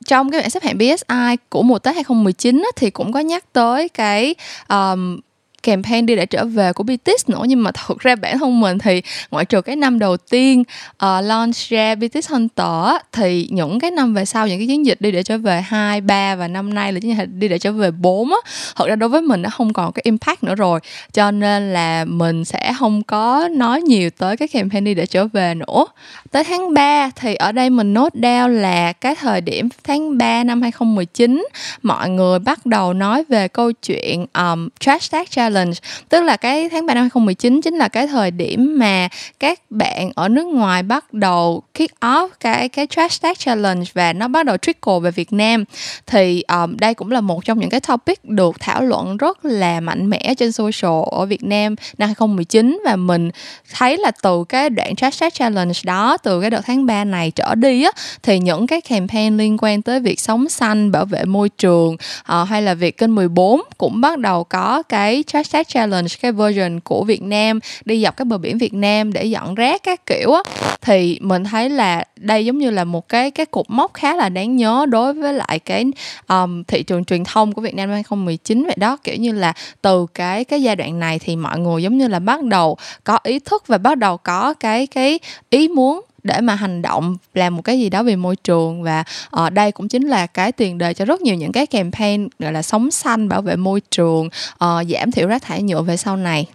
trong 0.06 0.32
cái 0.32 0.42
bảng 0.42 0.50
xếp 0.50 0.64
hạng 0.64 0.78
BSI 0.78 1.38
của 1.50 1.62
mùa 1.64 1.80
Tết 1.80 1.96
2019 1.96 2.62
á, 2.62 2.70
thì 2.76 2.90
cũng 2.90 3.12
có 3.12 3.20
nhắc 3.20 3.54
tới 3.54 3.90
cái 3.90 4.36
um, 4.70 5.20
campaign 5.68 6.06
đi 6.06 6.16
để 6.16 6.26
trở 6.26 6.46
về 6.46 6.74
của 6.74 6.84
BTS 6.84 7.30
nữa 7.30 7.44
nhưng 7.48 7.64
mà 7.64 7.72
thực 7.72 8.00
ra 8.00 8.16
bản 8.16 8.40
thân 8.40 8.60
mình 8.60 8.78
thì 8.78 9.02
ngoại 9.32 9.46
trừ 9.46 9.62
cái 9.62 9.76
năm 9.76 10.00
đầu 10.00 10.18
tiên 10.18 10.64
uh, 11.06 11.24
launch 11.24 11.56
ra 11.70 11.96
BTS 11.96 12.30
Hunter 12.30 13.02
thì 13.12 13.48
những 13.52 13.80
cái 13.80 13.92
năm 13.92 14.14
về 14.14 14.26
sau 14.26 14.48
những 14.48 14.60
cái 14.60 14.68
chiến 14.68 14.86
dịch 14.86 15.02
đi 15.02 15.12
để 15.12 15.24
trở 15.24 15.38
về 15.38 15.62
hai 15.62 16.02
ba 16.02 16.36
và 16.36 16.48
năm 16.48 16.74
nay 16.74 16.94
là 16.94 17.00
chiến 17.00 17.18
dịch 17.18 17.30
đi 17.34 17.48
để 17.48 17.60
trở 17.60 17.72
về 17.72 17.92
bốn 17.92 18.30
á 18.30 18.38
thật 18.76 18.88
ra 18.88 18.96
đối 18.96 19.10
với 19.10 19.22
mình 19.22 19.42
nó 19.42 19.50
không 19.50 19.74
còn 19.74 19.92
cái 19.92 20.02
impact 20.06 20.44
nữa 20.44 20.56
rồi. 20.56 20.80
Cho 21.14 21.32
nên 21.32 21.74
là 21.74 22.06
mình 22.06 22.46
sẽ 22.46 22.74
không 22.80 23.04
có 23.04 23.48
nói 23.52 23.82
nhiều 23.82 24.10
tới 24.10 24.38
cái 24.38 24.48
campaign 24.48 24.84
đi 24.84 24.94
để 24.94 25.06
trở 25.06 25.28
về 25.28 25.54
nữa. 25.56 25.86
Tới 26.32 26.44
tháng 26.44 26.74
3 26.74 27.10
thì 27.16 27.36
ở 27.36 27.52
đây 27.52 27.70
mình 27.70 27.94
nốt 27.94 28.16
down 28.16 28.48
là 28.48 28.94
cái 28.94 29.16
thời 29.16 29.42
điểm 29.42 29.70
tháng 29.84 30.18
3 30.18 30.44
năm 30.44 30.62
2019 30.62 31.48
mọi 31.82 32.10
người 32.10 32.40
bắt 32.40 32.66
đầu 32.66 32.94
nói 32.94 33.24
về 33.30 33.48
câu 33.48 33.72
chuyện 33.72 34.26
um, 34.34 34.70
trash 34.80 35.12
tag 35.12 35.26
challenge 35.30 35.57
challenge. 35.58 35.80
Tức 36.10 36.24
là 36.24 36.38
cái 36.38 36.70
tháng 36.70 36.86
3 36.86 36.94
năm 36.94 37.04
2019 37.04 37.62
chính 37.62 37.76
là 37.76 37.88
cái 37.88 38.08
thời 38.08 38.32
điểm 38.32 38.80
mà 38.80 39.08
các 39.40 39.60
bạn 39.70 40.12
ở 40.16 40.30
nước 40.30 40.46
ngoài 40.46 40.84
bắt 40.84 41.14
đầu 41.14 41.64
kick 41.74 42.00
off 42.00 42.30
cái 42.40 42.70
cái 42.70 42.88
trash 42.88 43.22
tag 43.22 43.34
challenge 43.36 43.86
và 43.94 44.14
nó 44.14 44.28
bắt 44.28 44.46
đầu 44.46 44.58
trickle 44.58 45.00
về 45.02 45.12
Việt 45.12 45.34
Nam. 45.34 45.64
Thì 46.08 46.44
um, 46.48 46.78
đây 46.78 46.94
cũng 46.94 47.12
là 47.12 47.22
một 47.22 47.46
trong 47.46 47.60
những 47.60 47.70
cái 47.70 47.80
topic 47.80 48.26
được 48.26 48.56
thảo 48.60 48.82
luận 48.82 49.18
rất 49.18 49.46
là 49.46 49.80
mạnh 49.80 50.10
mẽ 50.10 50.34
trên 50.38 50.52
social 50.52 51.04
ở 51.12 51.26
Việt 51.26 51.44
Nam 51.44 51.76
năm 51.98 52.08
2019 52.08 52.80
và 52.86 52.96
mình 52.96 53.30
thấy 53.74 53.98
là 53.98 54.12
từ 54.24 54.44
cái 54.50 54.70
đoạn 54.70 54.96
trash 54.96 55.20
tag 55.20 55.30
challenge 55.30 55.80
đó 55.84 56.18
từ 56.18 56.42
cái 56.42 56.50
đợt 56.50 56.62
tháng 56.66 56.86
3 56.86 57.04
này 57.04 57.32
trở 57.32 57.56
đi 57.56 57.84
á 57.84 57.92
thì 58.24 58.40
những 58.40 58.68
cái 58.68 58.82
campaign 58.82 59.38
liên 59.38 59.58
quan 59.60 59.82
tới 59.82 60.00
việc 60.00 60.20
sống 60.20 60.50
xanh 60.50 60.92
bảo 60.92 61.06
vệ 61.06 61.26
môi 61.26 61.50
trường 61.50 61.94
uh, 61.94 62.48
hay 62.48 62.62
là 62.62 62.74
việc 62.74 62.98
kênh 62.98 63.16
14 63.16 63.62
cũng 63.78 64.02
bắt 64.02 64.20
đầu 64.20 64.44
có 64.44 64.84
cái 64.84 65.24
hashtag 65.38 65.64
challenge 65.68 66.08
cái 66.22 66.32
version 66.32 66.80
của 66.80 67.04
Việt 67.04 67.22
Nam 67.22 67.60
đi 67.86 68.04
dọc 68.04 68.18
các 68.18 68.28
bờ 68.28 68.38
biển 68.38 68.58
Việt 68.58 68.74
Nam 68.74 69.14
để 69.14 69.26
dọn 69.26 69.56
rác 69.56 69.84
các 69.84 70.06
kiểu 70.06 70.32
á. 70.32 70.42
Thì 70.82 71.20
mình 71.22 71.44
thấy 71.44 71.70
là 71.70 72.04
đây 72.16 72.46
giống 72.46 72.58
như 72.58 72.70
là 72.70 72.84
một 72.84 73.10
cái 73.10 73.32
cái 73.32 73.46
cột 73.46 73.66
mốc 73.70 73.94
khá 73.94 74.16
là 74.16 74.30
đáng 74.30 74.56
nhớ 74.56 74.86
đối 74.90 75.14
với 75.14 75.34
lại 75.34 75.60
cái 75.60 75.86
um, 76.28 76.64
thị 76.64 76.84
trường 76.84 77.06
truyền 77.06 77.24
thông 77.24 77.54
của 77.54 77.62
Việt 77.62 77.76
Nam 77.76 77.90
2019 77.90 78.64
vậy 78.64 78.76
đó. 78.78 78.98
Kiểu 79.04 79.16
như 79.16 79.32
là 79.32 79.54
từ 79.82 80.06
cái 80.14 80.44
cái 80.44 80.64
giai 80.64 80.76
đoạn 80.76 81.00
này 81.00 81.20
thì 81.20 81.36
mọi 81.36 81.60
người 81.60 81.84
giống 81.84 81.98
như 81.98 82.08
là 82.08 82.20
bắt 82.20 82.44
đầu 82.44 82.78
có 83.04 83.20
ý 83.24 83.40
thức 83.40 83.68
và 83.68 83.78
bắt 83.78 83.98
đầu 83.98 84.18
có 84.18 84.54
cái 84.54 84.88
cái 84.88 85.20
ý 85.50 85.68
muốn 85.68 86.02
để 86.28 86.42
mà 86.42 86.56
hành 86.56 86.82
động 86.82 87.18
làm 87.34 87.56
một 87.56 87.62
cái 87.62 87.80
gì 87.80 87.90
đó 87.90 88.04
về 88.04 88.16
môi 88.16 88.36
trường. 88.36 88.84
Và 88.84 89.04
ở 89.30 89.46
uh, 89.46 89.54
đây 89.54 89.72
cũng 89.72 89.88
chính 89.88 90.08
là 90.08 90.28
cái 90.28 90.52
tiền 90.52 90.78
đề 90.78 90.94
cho 90.94 91.06
rất 91.06 91.22
nhiều 91.22 91.36
những 91.36 91.52
cái 91.52 91.66
campaign 91.66 92.28
gọi 92.40 92.52
là 92.52 92.62
sống 92.62 92.92
xanh 92.92 93.30
bảo 93.30 93.42
vệ 93.42 93.56
môi 93.56 93.82
trường 93.92 94.26
uh, 94.26 94.88
giảm 94.90 95.12
thiểu 95.12 95.28
rác 95.28 95.42
thải 95.42 95.64
nhựa 95.64 95.82
về 95.82 95.98
sau 95.98 96.18
này. 96.18 96.48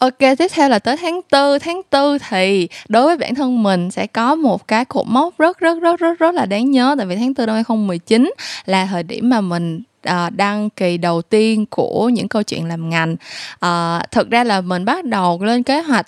Ok, 0.00 0.18
tiếp 0.18 0.50
theo 0.52 0.68
là 0.68 0.78
tới 0.78 0.96
tháng 0.96 1.20
4 1.32 1.58
Tháng 1.60 1.82
4 1.90 2.18
thì 2.28 2.68
đối 2.88 3.06
với 3.06 3.16
bản 3.16 3.34
thân 3.34 3.62
mình 3.62 3.90
sẽ 3.90 4.06
có 4.06 4.34
một 4.34 4.68
cái 4.68 4.84
cột 4.84 5.06
mốc 5.08 5.38
rất 5.38 5.58
rất 5.58 5.80
rất 5.80 6.00
rất 6.00 6.18
rất 6.18 6.34
là 6.34 6.46
đáng 6.46 6.70
nhớ. 6.70 6.94
Tại 6.98 7.06
vì 7.06 7.16
tháng 7.16 7.34
4 7.34 7.46
năm 7.46 7.54
2019 7.54 8.32
là 8.66 8.86
thời 8.86 9.02
điểm 9.02 9.30
mà 9.30 9.40
mình 9.40 9.82
uh, 10.08 10.32
đăng 10.36 10.70
kỳ 10.70 10.98
đầu 10.98 11.22
tiên 11.22 11.66
của 11.66 12.08
những 12.08 12.28
câu 12.28 12.42
chuyện 12.42 12.68
làm 12.68 12.90
ngành. 12.90 13.16
Uh, 13.66 14.10
Thực 14.10 14.30
ra 14.30 14.44
là 14.44 14.60
mình 14.60 14.84
bắt 14.84 15.04
đầu 15.04 15.42
lên 15.42 15.62
kế 15.62 15.80
hoạch 15.80 16.06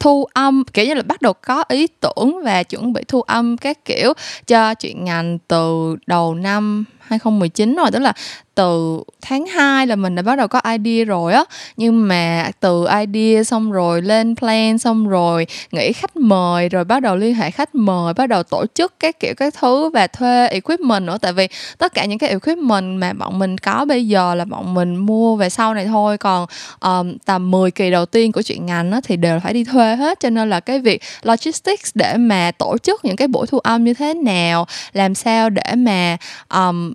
thu 0.00 0.26
âm, 0.32 0.64
kiểu 0.72 0.86
như 0.86 0.94
là 0.94 1.02
bắt 1.02 1.22
đầu 1.22 1.32
có 1.32 1.64
ý 1.68 1.86
tưởng 1.86 2.42
và 2.44 2.62
chuẩn 2.62 2.92
bị 2.92 3.02
thu 3.08 3.22
âm 3.22 3.56
các 3.56 3.84
kiểu 3.84 4.12
cho 4.46 4.74
chuyện 4.74 5.04
ngành 5.04 5.38
từ 5.48 5.96
đầu 6.06 6.34
năm 6.34 6.84
2019 7.12 7.76
rồi 7.76 7.90
tức 7.90 7.98
là 7.98 8.12
từ 8.54 9.02
tháng 9.20 9.46
2 9.46 9.86
là 9.86 9.96
mình 9.96 10.14
đã 10.14 10.22
bắt 10.22 10.36
đầu 10.36 10.48
có 10.48 10.60
idea 10.64 11.04
rồi 11.04 11.32
á. 11.32 11.44
Nhưng 11.76 12.08
mà 12.08 12.50
từ 12.60 12.86
idea 13.00 13.44
xong 13.44 13.72
rồi 13.72 14.02
lên 14.02 14.36
plan 14.36 14.78
xong 14.78 15.08
rồi 15.08 15.46
nghĩ 15.72 15.92
khách 15.92 16.16
mời 16.16 16.68
rồi 16.68 16.84
bắt 16.84 17.00
đầu 17.00 17.16
liên 17.16 17.34
hệ 17.34 17.50
khách 17.50 17.74
mời 17.74 18.14
bắt 18.14 18.26
đầu 18.26 18.42
tổ 18.42 18.66
chức 18.74 18.94
các 19.00 19.20
kiểu 19.20 19.34
các 19.36 19.54
thứ 19.60 19.88
và 19.88 20.06
thuê 20.06 20.46
equipment 20.46 21.06
nữa. 21.06 21.18
Tại 21.20 21.32
vì 21.32 21.48
tất 21.78 21.94
cả 21.94 22.04
những 22.04 22.18
cái 22.18 22.30
equipment 22.30 23.00
mà 23.00 23.12
bọn 23.12 23.38
mình 23.38 23.58
có 23.58 23.84
bây 23.84 24.06
giờ 24.06 24.34
là 24.34 24.44
bọn 24.44 24.74
mình 24.74 24.96
mua 24.96 25.36
về 25.36 25.50
sau 25.50 25.74
này 25.74 25.86
thôi. 25.86 26.18
Còn 26.18 26.46
um, 26.80 27.16
tầm 27.24 27.50
10 27.50 27.70
kỳ 27.70 27.90
đầu 27.90 28.06
tiên 28.06 28.32
của 28.32 28.42
chuyện 28.42 28.66
ngành 28.66 28.92
á, 28.92 29.00
thì 29.04 29.16
đều 29.16 29.40
phải 29.40 29.52
đi 29.52 29.64
thuê 29.64 29.96
hết. 29.96 30.20
Cho 30.20 30.30
nên 30.30 30.50
là 30.50 30.60
cái 30.60 30.78
việc 30.78 31.02
logistics 31.22 31.90
để 31.94 32.16
mà 32.16 32.50
tổ 32.58 32.78
chức 32.78 33.04
những 33.04 33.16
cái 33.16 33.28
buổi 33.28 33.46
thu 33.46 33.58
âm 33.58 33.84
như 33.84 33.94
thế 33.94 34.14
nào 34.14 34.66
làm 34.92 35.14
sao 35.14 35.50
để 35.50 35.74
mà 35.76 36.16
um, 36.54 36.92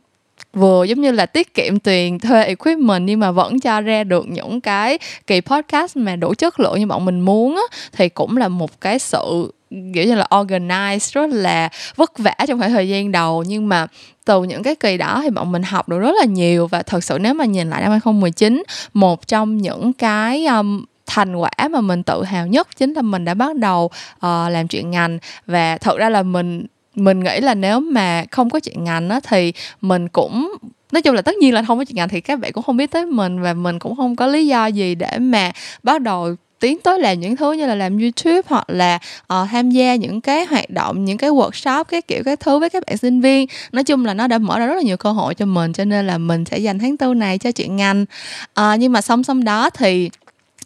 vừa 0.58 0.84
giống 0.84 1.02
như 1.02 1.12
là 1.12 1.26
tiết 1.26 1.54
kiệm 1.54 1.80
tiền 1.80 2.20
thuê 2.20 2.44
equipment 2.44 3.04
nhưng 3.06 3.20
mà 3.20 3.32
vẫn 3.32 3.60
cho 3.60 3.82
ra 3.82 4.04
được 4.04 4.28
những 4.28 4.62
cái 4.62 5.00
kỳ 5.28 5.42
podcast 5.42 5.98
mà 5.98 6.16
đủ 6.16 6.34
chất 6.34 6.60
lượng 6.60 6.80
như 6.80 6.88
bọn 6.88 7.06
mình 7.06 7.20
muốn 7.20 7.56
á 7.56 7.78
thì 7.92 8.10
cũng 8.10 8.38
là 8.38 8.48
một 8.48 8.82
cái 8.82 9.00
sự 9.00 9.52
kiểu 9.94 10.06
như 10.06 10.16
là 10.16 10.28
organize 10.30 11.12
rất 11.14 11.30
là 11.36 11.70
vất 11.96 12.18
vả 12.18 12.36
trong 12.48 12.60
khoảng 12.60 12.72
thời 12.72 12.90
gian 12.90 13.12
đầu. 13.12 13.44
Nhưng 13.48 13.70
mà 13.70 13.88
từ 14.26 14.44
những 14.44 14.64
cái 14.64 14.76
kỳ 14.76 14.98
đó 14.98 15.20
thì 15.24 15.30
bọn 15.30 15.52
mình 15.52 15.64
học 15.64 15.90
được 15.90 16.00
rất 16.00 16.12
là 16.20 16.26
nhiều. 16.26 16.68
Và 16.68 16.82
thật 16.84 17.04
sự 17.04 17.18
nếu 17.22 17.34
mà 17.34 17.46
nhìn 17.46 17.70
lại 17.70 17.82
năm 17.82 17.92
2019 17.92 18.64
một 18.94 19.28
trong 19.28 19.58
những 19.58 19.94
cái 19.94 20.46
um, 20.46 20.86
thành 21.08 21.36
quả 21.36 21.52
mà 21.72 21.82
mình 21.82 22.04
tự 22.04 22.24
hào 22.24 22.48
nhất 22.48 22.68
chính 22.78 22.94
là 22.94 23.02
mình 23.02 23.26
đã 23.26 23.34
bắt 23.34 23.56
đầu 23.56 23.86
uh, 24.16 24.24
làm 24.24 24.68
chuyện 24.68 24.92
ngành. 24.92 25.20
Và 25.46 25.78
thật 25.78 25.98
ra 25.98 26.10
là 26.10 26.24
mình 26.24 26.66
mình 26.98 27.24
nghĩ 27.24 27.40
là 27.40 27.56
nếu 27.56 27.80
mà 27.80 28.26
không 28.32 28.50
có 28.50 28.60
chuyện 28.60 28.84
ngành 28.84 29.10
á 29.10 29.20
thì 29.24 29.54
mình 29.82 30.08
cũng 30.08 30.54
nói 30.92 31.02
chung 31.02 31.16
là 31.16 31.22
tất 31.22 31.36
nhiên 31.36 31.54
là 31.54 31.64
không 31.68 31.78
có 31.78 31.86
chuyện 31.86 31.96
ngành 31.96 32.10
thì 32.10 32.22
các 32.22 32.40
bạn 32.40 32.52
cũng 32.52 32.64
không 32.64 32.78
biết 32.78 32.92
tới 32.92 33.06
mình 33.06 33.42
và 33.42 33.54
mình 33.54 33.80
cũng 33.80 33.96
không 33.96 34.16
có 34.16 34.28
lý 34.28 34.48
do 34.48 34.66
gì 34.66 34.96
để 34.96 35.18
mà 35.20 35.52
bắt 35.84 36.02
đầu 36.02 36.36
tiến 36.60 36.78
tới 36.84 37.00
làm 37.00 37.20
những 37.20 37.36
thứ 37.36 37.52
như 37.52 37.68
là 37.68 37.76
làm 37.76 37.98
YouTube 37.98 38.42
hoặc 38.46 38.70
là 38.70 39.00
uh, 39.22 39.50
tham 39.52 39.72
gia 39.72 39.96
những 39.96 40.22
cái 40.22 40.46
hoạt 40.46 40.70
động 40.70 41.06
những 41.06 41.18
cái 41.18 41.30
workshop 41.30 41.84
cái 41.84 42.02
kiểu 42.02 42.24
cái 42.24 42.36
thứ 42.36 42.60
với 42.60 42.70
các 42.70 42.84
bạn 42.88 42.98
sinh 42.98 43.22
viên. 43.22 43.48
Nói 43.72 43.84
chung 43.84 44.06
là 44.06 44.14
nó 44.14 44.28
đã 44.28 44.38
mở 44.38 44.60
ra 44.60 44.66
rất 44.66 44.76
là 44.76 44.82
nhiều 44.82 44.98
cơ 44.98 45.12
hội 45.12 45.36
cho 45.36 45.46
mình 45.46 45.74
cho 45.74 45.86
nên 45.86 46.08
là 46.08 46.18
mình 46.18 46.46
sẽ 46.46 46.58
dành 46.58 46.80
tháng 46.80 46.98
tư 46.98 47.14
này 47.14 47.38
cho 47.38 47.52
chuyện 47.52 47.76
ngành. 47.76 48.06
Uh, 48.60 48.80
nhưng 48.80 48.92
mà 48.92 49.02
song 49.02 49.24
song 49.24 49.44
đó 49.44 49.70
thì 49.70 50.10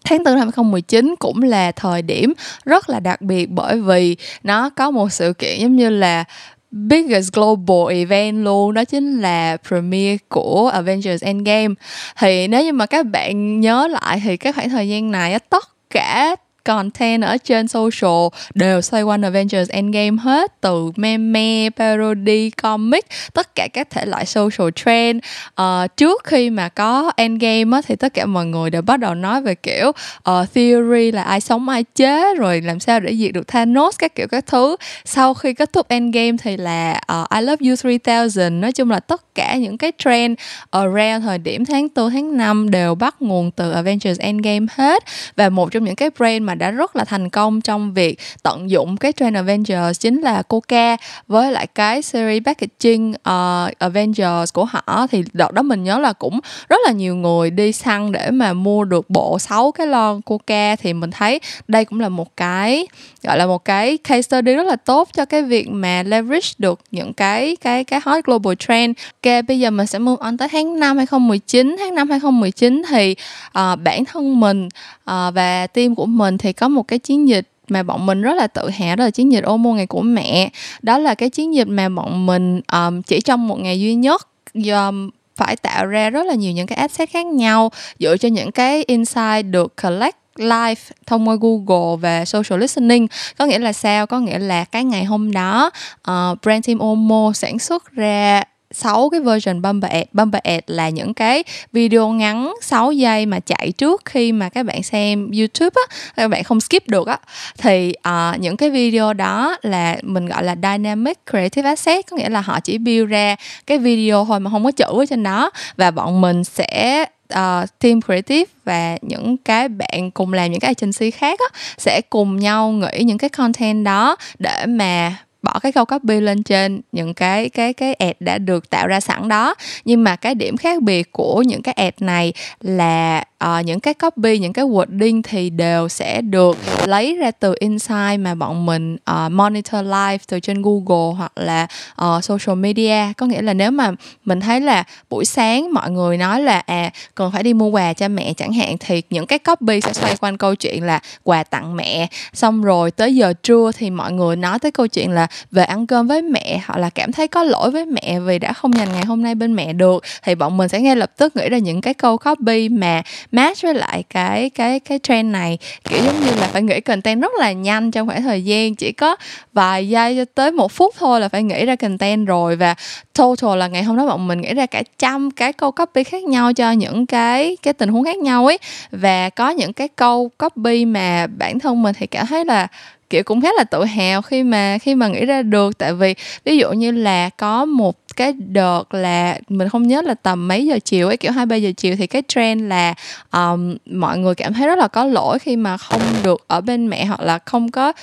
tháng 0.05 0.24
4 0.24 0.25
năm 0.25 0.38
2019 0.38 1.15
cũng 1.20 1.43
là 1.43 1.72
thời 1.72 2.01
điểm 2.01 2.34
rất 2.65 2.89
là 2.89 3.00
đặc 3.00 3.22
biệt 3.22 3.50
bởi 3.50 3.81
vì 3.81 4.15
nó 4.43 4.70
có 4.70 4.91
một 4.91 5.12
sự 5.12 5.34
kiện 5.34 5.60
giống 5.60 5.75
như 5.75 5.89
là 5.89 6.24
biggest 6.72 7.34
global 7.34 7.93
event 7.93 8.43
luôn, 8.43 8.74
đó 8.74 8.86
chính 8.86 9.20
là 9.20 9.58
premiere 9.67 10.17
của 10.29 10.70
Avengers 10.74 11.24
Endgame. 11.24 11.75
Thì 12.17 12.48
nếu 12.48 12.63
như 12.63 12.72
mà 12.74 12.86
các 12.86 13.05
bạn 13.05 13.60
nhớ 13.60 13.88
lại 13.88 14.22
thì 14.24 14.38
cái 14.38 14.53
khoảng 14.53 14.70
thời 14.70 14.89
gian 14.89 15.12
này 15.12 15.39
tất 15.39 15.63
cả 15.89 16.36
content 16.63 17.24
ở 17.24 17.38
trên 17.38 17.68
social 17.68 18.27
đều 18.53 18.82
xoay 18.82 19.03
quanh 19.03 19.22
Avengers 19.22 19.70
Endgame 19.70 20.18
hết 20.22 20.62
từ 20.62 20.91
meme, 20.96 21.70
parody, 21.70 22.50
comic 22.50 23.06
tất 23.34 23.56
cả 23.56 23.68
các 23.74 23.89
thể 23.89 24.06
loại 24.06 24.25
social 24.25 24.70
trend. 24.75 25.24
Uh, 25.62 25.98
trước 25.98 26.24
khi 26.24 26.50
mà 26.50 26.70
có 26.70 27.12
Endgame 27.18 27.77
á, 27.77 27.82
thì 27.88 27.96
tất 27.96 28.13
cả 28.13 28.25
mọi 28.25 28.46
người 28.46 28.70
đều 28.70 28.82
bắt 28.82 29.00
đầu 29.00 29.15
nói 29.15 29.41
về 29.41 29.56
kiểu 29.56 29.89
uh, 29.89 30.53
theory 30.53 31.12
là 31.12 31.24
ai 31.24 31.41
sống 31.41 31.70
ai 31.70 31.84
chết 31.84 32.38
rồi 32.38 32.62
làm 32.62 32.80
sao 32.80 33.00
để 33.00 33.15
diệt 33.15 33.34
được 33.34 33.48
Thanos 33.48 33.96
các 33.98 34.15
kiểu 34.15 34.27
các 34.27 34.46
thứ. 34.48 34.75
Sau 35.06 35.34
khi 35.34 35.53
kết 35.53 35.74
thúc 35.74 35.88
Endgame 35.88 36.38
thì 36.44 36.58
là 36.58 37.01
uh, 37.22 37.30
I 37.30 37.41
Love 37.41 37.70
You 37.70 37.75
3000 38.06 38.62
nói 38.62 38.72
chung 38.72 38.91
là 38.91 39.00
tất 39.00 39.36
cả 39.36 39.56
những 39.56 39.77
cái 39.77 39.91
trend 39.98 40.39
around 40.72 41.25
thời 41.25 41.38
điểm 41.38 41.65
tháng 41.65 41.88
4 41.96 42.10
tháng 42.12 42.38
5 42.38 42.72
đều 42.72 42.96
bắt 42.96 43.15
nguồn 43.22 43.51
từ 43.51 43.72
Avengers 43.72 44.20
Endgame 44.20 44.65
hết. 44.72 45.03
Và 45.36 45.50
một 45.50 45.72
trong 45.72 45.84
những 45.84 45.96
cái 45.96 46.10
brand 46.18 46.41
mà 46.41 46.50
mà 46.51 46.55
đã 46.55 46.72
rất 46.72 46.96
là 46.96 47.05
thành 47.05 47.29
công 47.29 47.62
trong 47.62 47.93
việc 47.93 48.20
tận 48.43 48.70
dụng 48.70 48.98
cái 48.98 49.12
trend 49.12 49.36
Avengers 49.36 50.00
chính 50.00 50.22
là 50.22 50.41
Coca 50.41 50.98
với 51.27 51.51
lại 51.51 51.67
cái 51.67 52.01
series 52.01 52.43
packaging 52.46 53.12
uh, 53.12 53.77
Avengers 53.77 54.53
của 54.53 54.65
họ 54.65 55.08
thì 55.12 55.24
đợt 55.34 55.53
đó 55.53 55.62
mình 55.62 55.84
nhớ 55.84 56.00
là 56.00 56.13
cũng 56.13 56.39
rất 56.70 56.77
là 56.86 56.91
nhiều 56.91 57.15
người 57.15 57.50
đi 57.50 57.72
săn 57.72 58.12
để 58.12 58.31
mà 58.31 58.53
mua 58.53 58.84
được 58.84 59.10
bộ 59.10 59.39
6 59.39 59.72
cái 59.72 59.88
lon 59.88 60.22
Coca 60.22 60.75
thì 60.75 60.93
mình 60.93 61.12
thấy 61.12 61.39
đây 61.67 61.86
cũng 61.86 62.00
là 62.00 62.10
một 62.10 62.38
cái 62.38 62.88
gọi 63.24 63.38
là 63.38 63.46
một 63.46 63.65
cái 63.65 63.98
case 63.98 64.22
study 64.22 64.53
rất 64.53 64.65
là 64.65 64.75
tốt 64.75 65.10
cho 65.13 65.25
cái 65.25 65.43
việc 65.43 65.70
mà 65.70 66.03
leverage 66.03 66.48
được 66.58 66.79
những 66.91 67.13
cái 67.13 67.55
cái 67.62 67.84
cái 67.84 68.00
hot 68.03 68.25
global 68.25 68.53
trend. 68.60 68.98
Ok, 69.24 69.46
bây 69.48 69.60
giờ 69.60 69.70
mình 69.70 69.88
sẽ 69.88 70.00
move 70.00 70.20
on 70.20 70.38
tới 70.38 70.48
tháng 70.51 70.79
5 70.79 70.98
2019. 70.98 71.75
Tháng 71.79 71.96
5 71.96 72.10
2019 72.10 72.81
thì 72.89 73.15
uh, 73.48 73.79
bản 73.84 74.05
thân 74.05 74.39
mình 74.39 74.65
uh, 74.65 75.34
và 75.34 75.67
team 75.67 75.96
của 75.96 76.05
mình 76.05 76.38
thì 76.41 76.53
có 76.53 76.67
một 76.67 76.88
cái 76.88 77.00
chiến 77.00 77.29
dịch 77.29 77.48
mà 77.67 77.83
bọn 77.83 78.05
mình 78.05 78.21
rất 78.21 78.33
là 78.33 78.48
tự 78.48 78.69
hào 78.69 78.95
đó 78.95 79.03
là 79.03 79.10
chiến 79.12 79.31
dịch 79.31 79.43
Omo 79.43 79.69
ngày 79.74 79.88
của 79.88 80.01
mẹ. 80.01 80.50
Đó 80.81 80.98
là 80.98 81.15
cái 81.15 81.29
chiến 81.29 81.55
dịch 81.55 81.67
mà 81.67 81.89
bọn 81.89 82.25
mình 82.25 82.62
um, 82.74 83.01
chỉ 83.01 83.21
trong 83.21 83.48
một 83.48 83.60
ngày 83.60 83.79
duy 83.79 83.95
nhất 83.95 84.27
um, 84.53 85.10
phải 85.36 85.55
tạo 85.55 85.86
ra 85.86 86.10
rất 86.10 86.25
là 86.25 86.33
nhiều 86.33 86.51
những 86.51 86.67
cái 86.67 86.77
asset 86.77 87.10
khác 87.10 87.25
nhau 87.25 87.71
dựa 88.00 88.17
trên 88.17 88.33
những 88.33 88.51
cái 88.51 88.83
insight 88.88 89.45
được 89.50 89.74
collect 89.83 90.17
live 90.36 90.81
thông 91.05 91.29
qua 91.29 91.36
Google 91.41 91.98
và 92.01 92.25
social 92.25 92.62
listening. 92.62 93.07
Có 93.38 93.45
nghĩa 93.45 93.60
là 93.60 93.74
sao? 93.74 94.07
Có 94.07 94.19
nghĩa 94.19 94.39
là 94.39 94.63
cái 94.63 94.83
ngày 94.83 95.03
hôm 95.03 95.31
đó 95.31 95.71
uh, 96.12 96.41
brand 96.41 96.67
team 96.67 96.79
Omo 96.79 97.31
sản 97.36 97.60
xuất 97.60 97.91
ra 97.91 98.43
6 98.74 99.10
cái 99.10 99.20
version 99.20 99.62
bumper 99.62 99.92
ad 99.92 100.04
bumper 100.13 100.42
ad 100.44 100.60
là 100.68 100.90
những 100.90 101.13
cái 101.13 101.44
video 101.74 102.10
ngắn 102.10 102.54
6 102.62 102.92
giây 102.92 103.25
mà 103.25 103.40
chạy 103.40 103.72
trước 103.72 104.01
khi 104.06 104.32
mà 104.32 104.50
các 104.50 104.66
bạn 104.66 104.84
xem 104.84 105.32
YouTube 105.32 105.82
á 105.88 105.96
các 106.16 106.28
bạn 106.28 106.44
không 106.44 106.62
skip 106.62 106.88
được 106.88 107.08
á. 107.08 107.18
Thì 107.58 107.94
uh, 108.10 108.40
những 108.40 108.58
cái 108.58 108.70
video 108.70 109.13
đó 109.13 109.58
là 109.62 109.98
mình 110.01 110.25
gọi 110.25 110.44
là 110.44 110.56
dynamic 110.63 111.20
creative 111.30 111.70
asset 111.70 112.10
có 112.10 112.18
nghĩa 112.18 112.30
là 112.30 112.42
họ 112.42 112.60
chỉ 112.60 112.78
build 112.78 113.10
ra 113.10 113.36
cái 113.68 113.78
video 113.78 114.25
thôi 114.25 114.40
mà 114.40 114.51
không 114.51 114.63
có 114.63 114.72
chữ 114.72 114.86
ở 114.86 115.06
trên 115.10 115.24
đó. 115.24 115.51
Và 115.78 115.92
bọn 115.92 116.22
mình 116.22 116.44
sẽ 116.44 117.06
uh, 117.34 117.80
team 117.80 118.01
creative 118.01 118.51
và 118.66 118.98
những 119.01 119.38
cái 119.38 119.70
bạn 119.70 120.12
cùng 120.12 120.34
làm 120.34 120.51
những 120.51 120.60
cái 120.60 120.74
agency 120.78 121.12
khác 121.12 121.40
á, 121.40 121.60
sẽ 121.78 122.01
cùng 122.10 122.38
nhau 122.38 122.72
nghĩ 122.72 123.04
những 123.04 123.18
cái 123.18 123.30
content 123.30 123.86
đó 123.86 124.16
để 124.40 124.66
mà 124.66 125.16
bỏ 125.41 125.60
cái 125.60 125.71
câu 125.71 125.86
copy 125.86 126.19
lên 126.19 126.43
trên 126.43 126.81
những 126.91 127.13
cái 127.13 127.50
cái 127.50 127.74
cái 127.74 127.93
ad 127.93 128.15
đã 128.19 128.38
được 128.38 128.69
tạo 128.69 128.88
ra 128.88 129.00
sẵn 129.00 129.27
đó. 129.27 129.55
Nhưng 129.86 130.03
mà 130.03 130.15
cái 130.15 130.36
điểm 130.36 130.57
khác 130.57 130.81
biệt 130.81 131.12
của 131.12 131.41
những 131.41 131.62
cái 131.62 131.74
ad 131.74 131.93
này 132.00 132.33
là 132.62 133.24
uh, 133.45 133.65
những 133.65 133.79
cái 133.79 133.93
copy 133.93 134.38
những 134.38 134.53
cái 134.53 134.65
wording 134.65 135.21
thì 135.24 135.50
đều 135.50 135.89
sẽ 135.89 136.21
được 136.21 136.57
lấy 136.86 137.15
ra 137.15 137.31
từ 137.31 137.55
insight 137.60 138.19
mà 138.19 138.36
bọn 138.36 138.65
mình 138.65 138.95
uh, 138.95 139.31
monitor 139.31 139.81
live 139.83 140.17
từ 140.27 140.39
trên 140.39 140.62
Google 140.62 141.17
hoặc 141.17 141.31
là 141.36 141.67
uh, 142.01 142.24
social 142.24 142.57
media. 142.57 143.13
Có 143.17 143.25
nghĩa 143.25 143.41
là 143.41 143.53
nếu 143.53 143.71
mà 143.71 143.91
mình 144.25 144.39
thấy 144.39 144.62
là 144.62 144.83
buổi 145.10 145.25
sáng 145.25 145.74
mọi 145.74 145.91
người 145.91 146.17
nói 146.17 146.41
là 146.41 146.60
à 146.65 146.91
cần 147.15 147.31
phải 147.31 147.43
đi 147.43 147.53
mua 147.53 147.67
quà 147.67 147.93
cho 147.93 148.07
mẹ 148.07 148.33
chẳng 148.33 148.53
hạn 148.53 148.75
thì 148.79 149.01
những 149.10 149.27
cái 149.27 149.39
copy 149.39 149.81
sẽ 149.81 149.93
xoay 149.93 150.15
quanh 150.15 150.38
câu 150.38 150.55
chuyện 150.55 150.83
là 150.83 151.00
quà 151.24 151.43
tặng 151.43 151.75
mẹ. 151.75 152.07
Xong 152.33 152.63
rồi 152.63 152.91
tới 152.91 153.15
giờ 153.15 153.33
trưa 153.43 153.71
thì 153.77 153.89
mọi 153.89 154.12
người 154.12 154.36
nói 154.36 154.60
tới 154.60 154.71
câu 154.71 154.88
chuyện 154.88 155.12
là 155.12 155.27
về 155.51 155.63
ăn 155.63 155.88
cơm 155.88 156.07
với 156.07 156.21
mẹ 156.21 156.62
hoặc 156.65 156.79
là 156.79 156.89
cảm 156.89 157.12
thấy 157.12 157.27
có 157.27 157.43
lỗi 157.43 157.71
với 157.71 157.86
mẹ 157.86 158.19
vì 158.19 158.39
đã 158.39 158.53
không 158.53 158.74
dành 158.74 158.93
ngày 158.93 159.05
hôm 159.05 159.24
nay 159.24 159.36
bên 159.36 159.55
mẹ 159.55 159.74
được 159.74 160.03
thì 160.24 160.36
bọn 160.36 160.57
mình 160.57 160.69
sẽ 160.69 160.81
ngay 160.81 160.95
lập 160.95 161.12
tức 161.17 161.36
nghĩ 161.36 161.50
ra 161.50 161.57
những 161.57 161.81
cái 161.81 161.93
câu 161.93 162.17
copy 162.17 162.69
mà 162.69 163.01
match 163.31 163.63
với 163.63 163.73
lại 163.73 164.03
cái 164.09 164.50
cái 164.50 164.79
cái 164.79 165.00
trend 165.03 165.31
này. 165.31 165.57
Kiểu 165.89 166.03
giống 166.05 166.19
như 166.25 166.31
là 166.39 166.47
phải 166.47 166.61
nghĩ 166.61 166.81
content 166.81 167.21
rất 167.21 167.31
là 167.39 167.51
nhanh 167.51 167.91
trong 167.91 168.07
khoảng 168.07 168.21
thời 168.21 168.43
gian, 168.43 168.75
chỉ 168.75 168.91
có 168.91 169.15
vài 169.53 169.89
giây 169.89 170.15
cho 170.15 170.25
tới 170.35 170.51
một 170.51 170.71
phút 170.71 170.95
thôi 171.00 171.21
là 171.21 171.29
phải 171.29 171.43
nghĩ 171.43 171.65
ra 171.65 171.75
content 171.75 172.27
rồi. 172.27 172.55
Và 172.55 172.75
total 173.13 173.57
là 173.57 173.67
ngày 173.67 173.83
hôm 173.83 173.97
đó 173.97 174.05
bọn 174.05 174.27
mình 174.27 174.41
nghĩ 174.41 174.53
ra 174.53 174.65
cả 174.65 174.83
trăm 174.97 175.31
cái 175.31 175.53
câu 175.53 175.71
copy 175.71 176.03
khác 176.03 176.23
nhau 176.23 176.53
cho 176.53 176.71
những 176.71 177.05
cái 177.05 177.57
cái 177.61 177.73
tình 177.73 177.89
huống 177.89 178.03
khác 178.03 178.17
nhau 178.17 178.45
ấy. 178.45 178.57
Và 178.91 179.29
có 179.29 179.50
những 179.50 179.73
cái 179.73 179.88
câu 179.88 180.31
copy 180.38 180.85
mà 180.85 181.27
bản 181.27 181.59
thân 181.59 181.81
mình 181.81 181.95
thì 182.00 182.07
cảm 182.07 182.25
thấy 182.25 182.45
là, 182.45 182.67
kiểu, 183.09 183.23
cũng 183.23 183.41
khá 183.41 183.50
là 183.57 183.63
tự 183.63 183.83
hào 183.83 184.21
khi 184.21 184.43
mà 184.43 184.77
khi 184.81 184.95
mà 184.95 185.07
nghĩ 185.07 185.25
ra 185.25 185.41
được. 185.41 185.77
Tại 185.77 185.93
vì 185.93 186.15
ví 186.43 186.57
dụ 186.57 186.71
như 186.71 186.91
là 186.91 187.29
có 187.29 187.65
một 187.65 188.00
cái 188.15 188.34
đợt 188.34 188.94
là 188.94 189.39
mình 189.50 189.70
không 189.70 189.88
nhớ 189.88 190.01
là 190.01 190.13
tầm 190.13 190.48
mấy 190.48 190.65
giờ 190.65 190.80
chiều 190.86 191.08
ấy 191.08 191.18
kiểu 191.18 191.32
hai 191.32 191.46
ba 191.46 191.56
giờ 191.56 191.72
chiều 191.77 191.96
thì 191.96 192.08
cái 192.08 192.24
trend 192.27 192.63
là 192.63 192.94
um, 193.32 193.75
mọi 193.86 194.18
người 194.18 194.36
cảm 194.36 194.53
thấy 194.53 194.68
rất 194.68 194.77
là 194.77 194.88
có 194.88 195.06
lỗi 195.06 195.39
khi 195.39 195.56
mà 195.56 195.77
không 195.77 196.01
được 196.24 196.44
ở 196.48 196.62
bên 196.62 196.89
mẹ 196.89 197.06
hoặc 197.06 197.22
là 197.22 197.39
không 197.46 197.72
có 197.72 197.94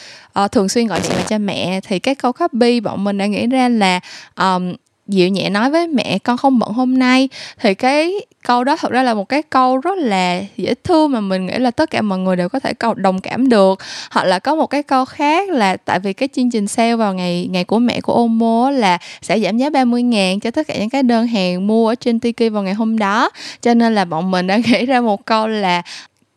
uh, 0.45 0.53
thường 0.53 0.69
xuyên 0.69 0.87
gọi 0.87 1.01
điện 1.03 1.13
cho 1.29 1.39
mẹ. 1.39 1.81
Thì 1.81 1.99
cái 1.99 2.15
câu 2.15 2.33
copy 2.33 2.81
bọn 2.81 3.05
mình 3.05 3.19
đã 3.19 3.27
nghĩ 3.27 3.47
ra 3.47 3.69
là 3.69 4.01
um, 4.37 4.75
dịu 5.09 5.29
nhẹ 5.29 5.51
nói 5.51 5.71
với 5.71 5.87
mẹ, 5.87 6.19
con 6.19 6.37
không 6.37 6.59
bận 6.59 6.73
hôm 6.73 6.99
nay. 6.99 7.29
Thì 7.61 7.75
cái 7.75 8.13
câu 8.43 8.65
đó 8.65 8.77
thật 8.77 8.91
ra 8.91 9.03
là 9.03 9.15
một 9.15 9.29
cái 9.29 9.43
câu 9.43 9.77
rất 9.77 9.99
là 9.99 10.41
dễ 10.57 10.75
thương 10.85 11.13
mà 11.13 11.21
mình 11.21 11.47
nghĩ 11.47 11.59
là 11.59 11.71
tất 11.71 11.91
cả 11.91 12.03
mọi 12.03 12.19
người 12.19 12.37
đều 12.37 12.49
có 12.49 12.61
thể 12.61 12.75
cầu, 12.75 12.95
đồng 12.95 13.21
cảm 13.21 13.49
được. 13.49 13.79
Hoặc 14.11 14.25
là 14.25 14.39
có 14.39 14.55
một 14.55 14.67
cái 14.67 14.83
câu 14.83 15.05
khác 15.05 15.51
là 15.51 15.77
tại 15.77 16.01
vì 16.01 16.13
cái 16.13 16.29
chương 16.33 16.51
trình 16.51 16.69
sale 16.69 16.97
vào 16.97 17.15
ngày 17.15 17.49
ngày 17.51 17.65
của 17.65 17.79
mẹ 17.79 18.01
của 18.01 18.15
Omo 18.15 18.71
là 18.71 18.99
sẽ 19.23 19.41
giảm 19.41 19.59
giá 19.59 19.71
30 19.71 20.03
ngàn 20.03 20.41
cho 20.41 20.51
tất 20.51 20.67
cả 20.67 20.75
những 20.79 20.91
cái 20.91 21.03
đơn 21.03 21.27
hàng 21.27 21.67
mua 21.67 21.89
ở 21.89 21.95
trên 21.95 22.21
Tiki 22.21 22.53
vào 22.53 22.63
ngày 22.63 22.75
hôm 22.75 22.99
đó. 22.99 23.31
Cho 23.63 23.75
nên 23.75 23.95
là 23.95 24.05
bọn 24.05 24.31
mình 24.31 24.47
đã 24.47 24.57
nghĩ 24.67 24.87
ra 24.87 25.01
một 25.01 25.25
câu 25.25 25.47
là 25.47 25.83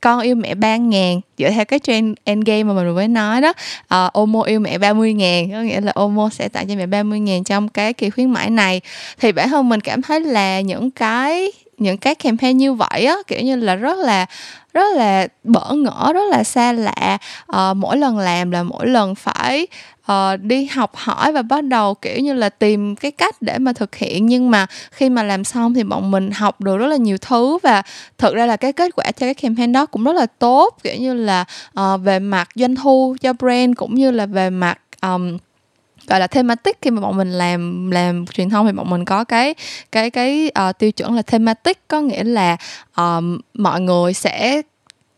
con 0.01 0.20
yêu 0.20 0.36
mẹ 0.36 0.55
ba 0.55 0.77
ngàn 0.77 1.22
dựa 1.38 1.50
theo 1.50 1.65
cái 1.65 1.79
trend 1.79 2.15
endgame 2.24 2.63
mà 2.63 2.74
mình 2.74 2.96
mới 2.96 3.08
nói 3.08 3.41
đó. 3.41 3.50
Uh, 3.84 4.13
Omo 4.13 4.41
yêu 4.41 4.60
mẹ 4.60 4.77
30 4.77 5.13
ngàn 5.13 5.51
có 5.51 5.62
nghĩa 5.62 5.81
là 5.81 5.91
Omo 5.96 6.29
sẽ 6.29 6.50
tặng 6.50 6.67
cho 6.67 6.75
mẹ 6.75 6.86
30 6.86 7.20
ngàn 7.20 7.43
trong 7.43 7.70
cái 7.70 7.93
kỳ 7.93 8.10
khuyến 8.10 8.29
mãi 8.29 8.50
này. 8.50 8.81
Thì 9.20 9.31
bản 9.31 9.50
thân 9.50 9.70
mình 9.70 9.81
cảm 9.81 10.01
thấy 10.01 10.20
là 10.20 10.62
những 10.62 10.91
cái 10.91 11.51
những 11.82 11.98
cái 11.98 12.16
campaign 12.16 12.58
như 12.58 12.74
vậy 12.74 13.06
á 13.06 13.16
kiểu 13.28 13.42
như 13.42 13.56
là 13.56 13.76
rất 13.76 13.98
là 13.98 14.26
rất 14.74 14.96
là 14.96 15.28
bỡ 15.44 15.74
ngỡ 15.74 16.12
rất 16.14 16.30
là 16.30 16.44
xa 16.44 16.74
lạ. 16.74 17.18
À, 17.48 17.74
mỗi 17.74 17.98
lần 17.98 18.18
làm 18.18 18.52
là 18.52 18.64
mỗi 18.64 18.88
lần 18.88 19.16
phải 19.16 19.68
uh, 20.12 20.42
đi 20.42 20.66
học 20.66 20.96
hỏi 20.96 21.32
và 21.32 21.42
bắt 21.42 21.64
đầu 21.64 21.94
kiểu 21.94 22.20
như 22.20 22.34
là 22.34 22.50
tìm 22.50 22.96
cái 22.96 23.12
cách 23.12 23.42
để 23.42 23.58
mà 23.58 23.74
thực 23.74 23.96
hiện. 23.96 24.26
Nhưng 24.26 24.52
mà 24.52 24.66
khi 24.92 25.10
mà 25.10 25.24
làm 25.24 25.44
xong 25.44 25.74
thì 25.74 25.84
bọn 25.84 26.12
mình 26.12 26.32
học 26.32 26.62
được 26.62 26.78
rất 26.78 26.88
là 26.88 26.96
nhiều 26.96 27.18
thứ 27.18 27.58
và 27.64 27.82
thực 28.18 28.36
ra 28.36 28.46
là 28.46 28.58
cái 28.58 28.74
kết 28.74 28.96
quả 28.96 29.06
cho 29.06 29.26
cái 29.26 29.34
campaign 29.34 29.72
đó 29.72 29.86
cũng 29.86 30.04
rất 30.04 30.16
là 30.16 30.26
tốt. 30.26 30.78
Kiểu 30.84 30.96
như 30.96 31.14
là 31.14 31.46
uh, 31.80 32.02
về 32.04 32.20
mặt 32.20 32.50
doanh 32.56 32.76
thu 32.76 33.16
cho 33.22 33.34
brand 33.34 33.76
cũng 33.78 33.96
như 33.96 34.12
là 34.12 34.26
về 34.26 34.50
mặt 34.50 34.78
um, 35.02 35.38
gọi 36.12 36.20
là 36.20 36.27
thematic 36.27 36.77
khi 36.82 36.91
mà 36.91 37.01
bọn 37.01 37.18
mình 37.18 37.32
làm 37.32 37.91
làm 37.91 38.25
truyền 38.25 38.50
thông 38.50 38.65
thì 38.65 38.72
bọn 38.72 38.89
mình 38.89 39.06
có 39.06 39.24
cái 39.24 39.56
cái 39.91 40.10
cái 40.10 40.51
uh, 40.70 40.77
tiêu 40.77 40.91
chuẩn 40.91 41.15
là 41.15 41.22
thematic. 41.22 41.88
Có 41.88 42.01
nghĩa 42.01 42.24
là 42.24 42.58
um, 42.98 43.39
mọi 43.53 43.82
người 43.82 44.13
sẽ 44.13 44.62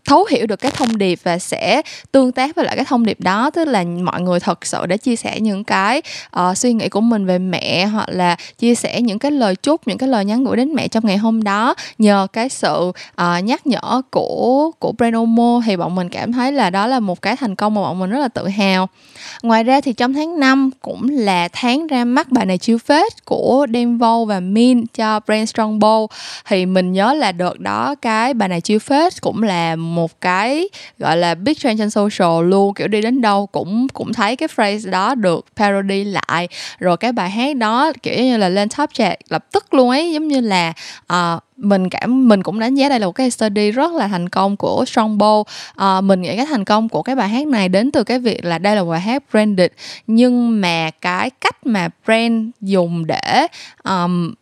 thấu 0.06 0.26
hiểu 0.32 0.46
được 0.46 0.60
cái 0.60 0.72
thông 0.72 0.98
điệp 0.98 1.20
và 1.24 1.40
sẽ 1.40 1.82
tương 2.12 2.32
tác 2.32 2.56
với 2.56 2.66
lại 2.66 2.76
cái 2.76 2.86
thông 2.86 3.06
điệp 3.06 3.22
đó. 3.22 3.50
Tức 3.50 3.66
là 3.66 3.84
mọi 4.04 4.22
người 4.22 4.40
thật 4.40 4.66
sự 4.66 4.86
đã 4.86 4.98
chia 4.98 5.16
sẻ 5.16 5.40
những 5.40 5.64
cái 5.64 6.02
uh, 6.40 6.58
suy 6.58 6.74
nghĩ 6.74 6.90
của 6.90 7.02
mình 7.02 7.26
về 7.26 7.40
mẹ 7.40 7.86
hoặc 7.86 8.10
là 8.10 8.36
chia 8.58 8.76
sẻ 8.76 9.02
những 9.02 9.20
cái 9.20 9.32
lời 9.32 9.56
chúc 9.56 9.88
những 9.88 9.98
cái 9.98 10.10
lời 10.10 10.26
nhắn 10.26 10.44
gửi 10.44 10.58
đến 10.58 10.74
mẹ 10.74 10.88
trong 10.88 11.06
ngày 11.06 11.18
hôm 11.18 11.44
đó. 11.44 11.76
Nhờ 11.98 12.28
cái 12.34 12.50
sự 12.50 12.92
uh, 13.22 13.44
nhắc 13.44 13.68
nhở 13.68 14.02
của 14.12 14.72
của 14.80 14.92
brand 14.92 15.16
Omo 15.16 15.62
thì 15.66 15.76
bọn 15.76 15.96
mình 15.96 16.10
cảm 16.10 16.32
thấy 16.32 16.52
là 16.52 16.70
đó 16.70 16.88
là 16.88 17.00
một 17.00 17.22
cái 17.22 17.36
thành 17.36 17.56
công 17.56 17.74
mà 17.74 17.82
bọn 17.82 18.00
mình 18.00 18.10
rất 18.10 18.20
là 18.20 18.28
tự 18.28 18.48
hào. 18.48 18.90
Ngoài 19.44 19.64
ra 19.64 19.82
thì 19.82 19.94
trong 19.94 20.14
tháng 20.14 20.40
5 20.40 20.70
cũng 20.82 21.10
là 21.10 21.48
tháng 21.54 21.88
ra 21.88 22.06
mắt 22.06 22.32
bài 22.32 22.46
này 22.46 22.58
chiêu 22.58 22.78
phết 22.78 23.26
của 23.26 23.68
Denvo 23.74 24.26
và 24.26 24.40
Min 24.40 24.86
cho 24.88 25.20
brand 25.20 25.56
Strongbow. 25.56 26.08
Thì 26.46 26.66
mình 26.66 26.94
nhớ 26.94 27.14
là 27.14 27.32
đợt 27.32 27.60
đó 27.60 27.96
cái 28.02 28.34
bài 28.34 28.50
này 28.50 28.62
chiêu 28.62 28.80
phết 28.80 29.22
cũng 29.22 29.44
là 29.44 29.76
một 29.96 30.22
cái 30.22 30.70
gọi 31.00 31.18
là 31.18 31.36
big 31.36 31.56
trend 31.56 31.80
trên 31.80 31.90
social 31.90 32.50
luôn 32.50 32.74
kiểu 32.74 32.88
đi 32.88 33.02
đến 33.02 33.22
đâu 33.22 33.48
cũng 33.52 33.88
cũng 33.94 34.14
thấy 34.14 34.36
cái 34.36 34.48
phrase 34.48 34.90
đó 34.90 35.16
được 35.16 35.46
parody 35.56 36.04
lại. 36.04 36.48
Rồi 36.80 36.98
cái 36.98 37.12
bài 37.12 37.30
hát 37.30 37.56
đó 37.56 37.92
kiểu 38.04 38.24
như 38.24 38.38
là 38.38 38.50
lên 38.50 38.70
top 38.78 38.90
chart 38.94 39.16
lập 39.30 39.46
tức 39.52 39.74
luôn 39.74 39.90
ấy 39.90 40.14
giống 40.14 40.28
như 40.28 40.40
là 40.42 40.74
uh, 41.14 41.44
mình 41.58 41.90
cảm 41.90 42.28
mình 42.28 42.44
cũng 42.44 42.60
đánh 42.60 42.76
giá 42.76 42.90
đây 42.90 43.00
là 43.00 43.06
một 43.06 43.12
cái 43.12 43.32
study 43.32 43.72
rất 43.72 43.92
là 43.92 44.08
thành 44.08 44.30
công 44.30 44.58
của 44.58 44.84
Strongbow 44.88 45.44
à, 45.44 45.54
ờ, 45.76 46.02
mình 46.02 46.22
nghĩ 46.22 46.36
cái 46.38 46.46
thành 46.46 46.66
công 46.66 46.90
của 46.90 47.02
cái 47.02 47.16
bài 47.16 47.30
hát 47.30 47.48
này 47.48 47.70
đến 47.70 47.92
từ 47.92 48.04
cái 48.04 48.20
việc 48.20 48.46
là 48.46 48.58
đây 48.58 48.76
là 48.76 48.84
một 48.84 48.90
bài 48.92 49.02
hát 49.02 49.24
branded 49.32 49.72
nhưng 50.08 50.62
mà 50.62 50.90
cái 51.02 51.30
cách 51.30 51.66
mà 51.66 51.90
brand 52.06 52.50
dùng 52.62 53.08
để 53.08 53.48
um, 53.84 54.34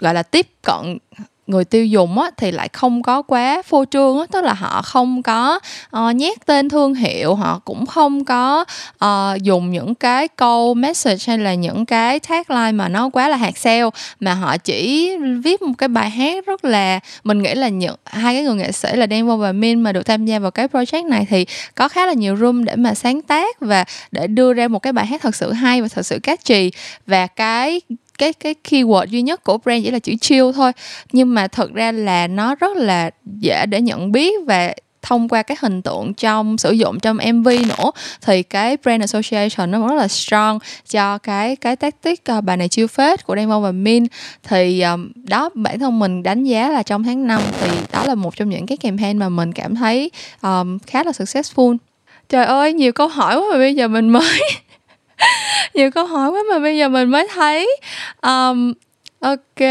gọi 0.00 0.14
là 0.14 0.22
tiếp 0.22 0.46
cận 0.62 0.98
người 1.46 1.64
tiêu 1.64 1.86
dùng 1.86 2.18
á, 2.18 2.30
thì 2.36 2.50
lại 2.50 2.68
không 2.72 3.02
có 3.02 3.22
quá 3.22 3.62
phô 3.62 3.84
trương 3.90 4.18
á, 4.18 4.26
tức 4.32 4.44
là 4.44 4.54
họ 4.54 4.82
không 4.82 5.22
có 5.22 5.60
uh, 5.96 6.16
nhét 6.16 6.46
tên 6.46 6.68
thương 6.68 6.94
hiệu 6.94 7.34
họ 7.34 7.60
cũng 7.64 7.86
không 7.86 8.24
có 8.24 8.64
uh, 9.04 9.42
dùng 9.42 9.70
những 9.70 9.94
cái 9.94 10.28
câu 10.28 10.74
message 10.74 11.24
hay 11.26 11.38
là 11.38 11.54
những 11.54 11.86
cái 11.86 12.20
tagline 12.20 12.72
mà 12.72 12.88
nó 12.88 13.10
quá 13.12 13.28
là 13.28 13.36
hạt 13.36 13.58
sale 13.58 13.90
mà 14.20 14.34
họ 14.34 14.56
chỉ 14.56 15.16
viết 15.44 15.62
một 15.62 15.72
cái 15.78 15.88
bài 15.88 16.10
hát 16.10 16.46
rất 16.46 16.64
là 16.64 17.00
mình 17.24 17.42
nghĩ 17.42 17.54
là 17.54 17.68
những 17.68 17.96
hai 18.04 18.34
cái 18.34 18.42
người 18.42 18.54
nghệ 18.54 18.72
sĩ 18.72 18.88
là 18.92 19.06
Denver 19.10 19.40
và 19.40 19.52
Min 19.52 19.80
mà 19.80 19.92
được 19.92 20.02
tham 20.02 20.26
gia 20.26 20.38
vào 20.38 20.50
cái 20.50 20.68
project 20.68 21.08
này 21.08 21.26
thì 21.30 21.46
có 21.74 21.88
khá 21.88 22.06
là 22.06 22.12
nhiều 22.12 22.36
room 22.36 22.64
để 22.64 22.76
mà 22.76 22.94
sáng 22.94 23.22
tác 23.22 23.60
và 23.60 23.84
để 24.10 24.26
đưa 24.26 24.52
ra 24.52 24.68
một 24.68 24.78
cái 24.78 24.92
bài 24.92 25.06
hát 25.06 25.22
thật 25.22 25.34
sự 25.34 25.52
hay 25.52 25.82
và 25.82 25.88
thật 25.88 26.06
sự 26.06 26.18
catchy. 26.22 26.70
Và 27.06 27.26
cái 27.26 27.80
cái 28.22 28.32
cái 28.32 28.54
keyword 28.64 29.06
duy 29.06 29.22
nhất 29.22 29.44
của 29.44 29.58
brand 29.58 29.84
chỉ 29.84 29.90
là 29.90 29.98
chữ 29.98 30.14
chill 30.20 30.52
thôi. 30.54 30.72
Nhưng 31.12 31.34
mà 31.34 31.48
thật 31.48 31.72
ra 31.74 31.92
là 31.92 32.26
nó 32.26 32.54
rất 32.54 32.76
là 32.76 33.10
dễ 33.24 33.66
để 33.66 33.80
nhận 33.80 34.12
biết 34.12 34.34
và 34.46 34.74
thông 35.02 35.28
qua 35.28 35.42
cái 35.42 35.56
hình 35.60 35.82
tượng 35.82 36.14
trong 36.14 36.58
sử 36.58 36.72
dụng 36.72 37.00
trong 37.00 37.16
MV 37.32 37.48
nữa. 37.48 37.90
Thì 38.20 38.42
cái 38.42 38.76
brand 38.82 39.02
association 39.02 39.70
nó 39.70 39.88
rất 39.88 39.94
là 39.94 40.08
strong 40.08 40.58
cho 40.90 41.18
cái 41.18 41.56
cái 41.56 41.76
tactic 41.76 42.22
uh, 42.38 42.44
bài 42.44 42.56
này 42.56 42.68
chiêu 42.68 42.86
phết 42.86 43.26
của 43.26 43.36
Diamond 43.36 43.64
và 43.64 43.72
Min. 43.72 44.06
Thì 44.42 44.82
um, 44.82 45.12
đó 45.14 45.50
bản 45.54 45.78
thân 45.78 45.98
mình 45.98 46.22
đánh 46.22 46.44
giá 46.44 46.68
là 46.68 46.82
trong 46.82 47.04
tháng 47.04 47.26
5 47.26 47.42
thì 47.60 47.70
đó 47.92 48.04
là 48.04 48.14
một 48.14 48.36
trong 48.36 48.50
những 48.50 48.66
cái 48.66 48.76
campaign 48.76 49.18
mà 49.18 49.28
mình 49.28 49.52
cảm 49.52 49.74
thấy 49.74 50.10
um, 50.42 50.78
khá 50.86 51.04
là 51.04 51.10
successful. 51.10 51.76
Trời 52.28 52.44
ơi 52.44 52.72
nhiều 52.72 52.92
câu 52.92 53.08
hỏi 53.08 53.36
quá 53.36 53.44
mà 53.52 53.58
bây 53.58 53.74
giờ 53.74 53.88
mình 53.88 54.08
mới 54.08 54.40
nhiều 55.74 55.90
câu 55.90 56.06
hỏi 56.06 56.30
quá 56.30 56.40
mà 56.50 56.58
bây 56.58 56.78
giờ 56.78 56.88
mình 56.88 57.08
mới 57.08 57.28
thấy 57.34 57.76
um, 58.22 58.72
ok. 59.20 59.68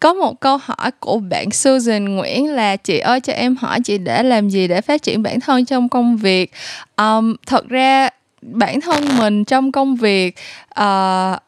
Có 0.00 0.14
một 0.14 0.40
câu 0.40 0.58
hỏi 0.62 0.90
của 1.00 1.18
bạn 1.18 1.50
Susan 1.50 2.16
Nguyễn 2.16 2.52
là 2.52 2.76
chị 2.76 2.98
ơi 2.98 3.20
cho 3.20 3.32
em 3.32 3.56
hỏi 3.56 3.78
chị 3.84 3.98
để 3.98 4.22
làm 4.22 4.48
gì 4.48 4.68
để 4.68 4.80
phát 4.80 5.02
triển 5.02 5.22
bản 5.22 5.40
thân 5.40 5.64
trong 5.64 5.88
công 5.88 6.16
việc? 6.16 6.52
Um, 6.96 7.34
thật 7.46 7.68
ra 7.68 8.08
bản 8.42 8.80
thân 8.80 9.04
mình 9.18 9.44
trong 9.44 9.72
công 9.72 9.96
việc 9.96 10.34
uh, 10.80 11.38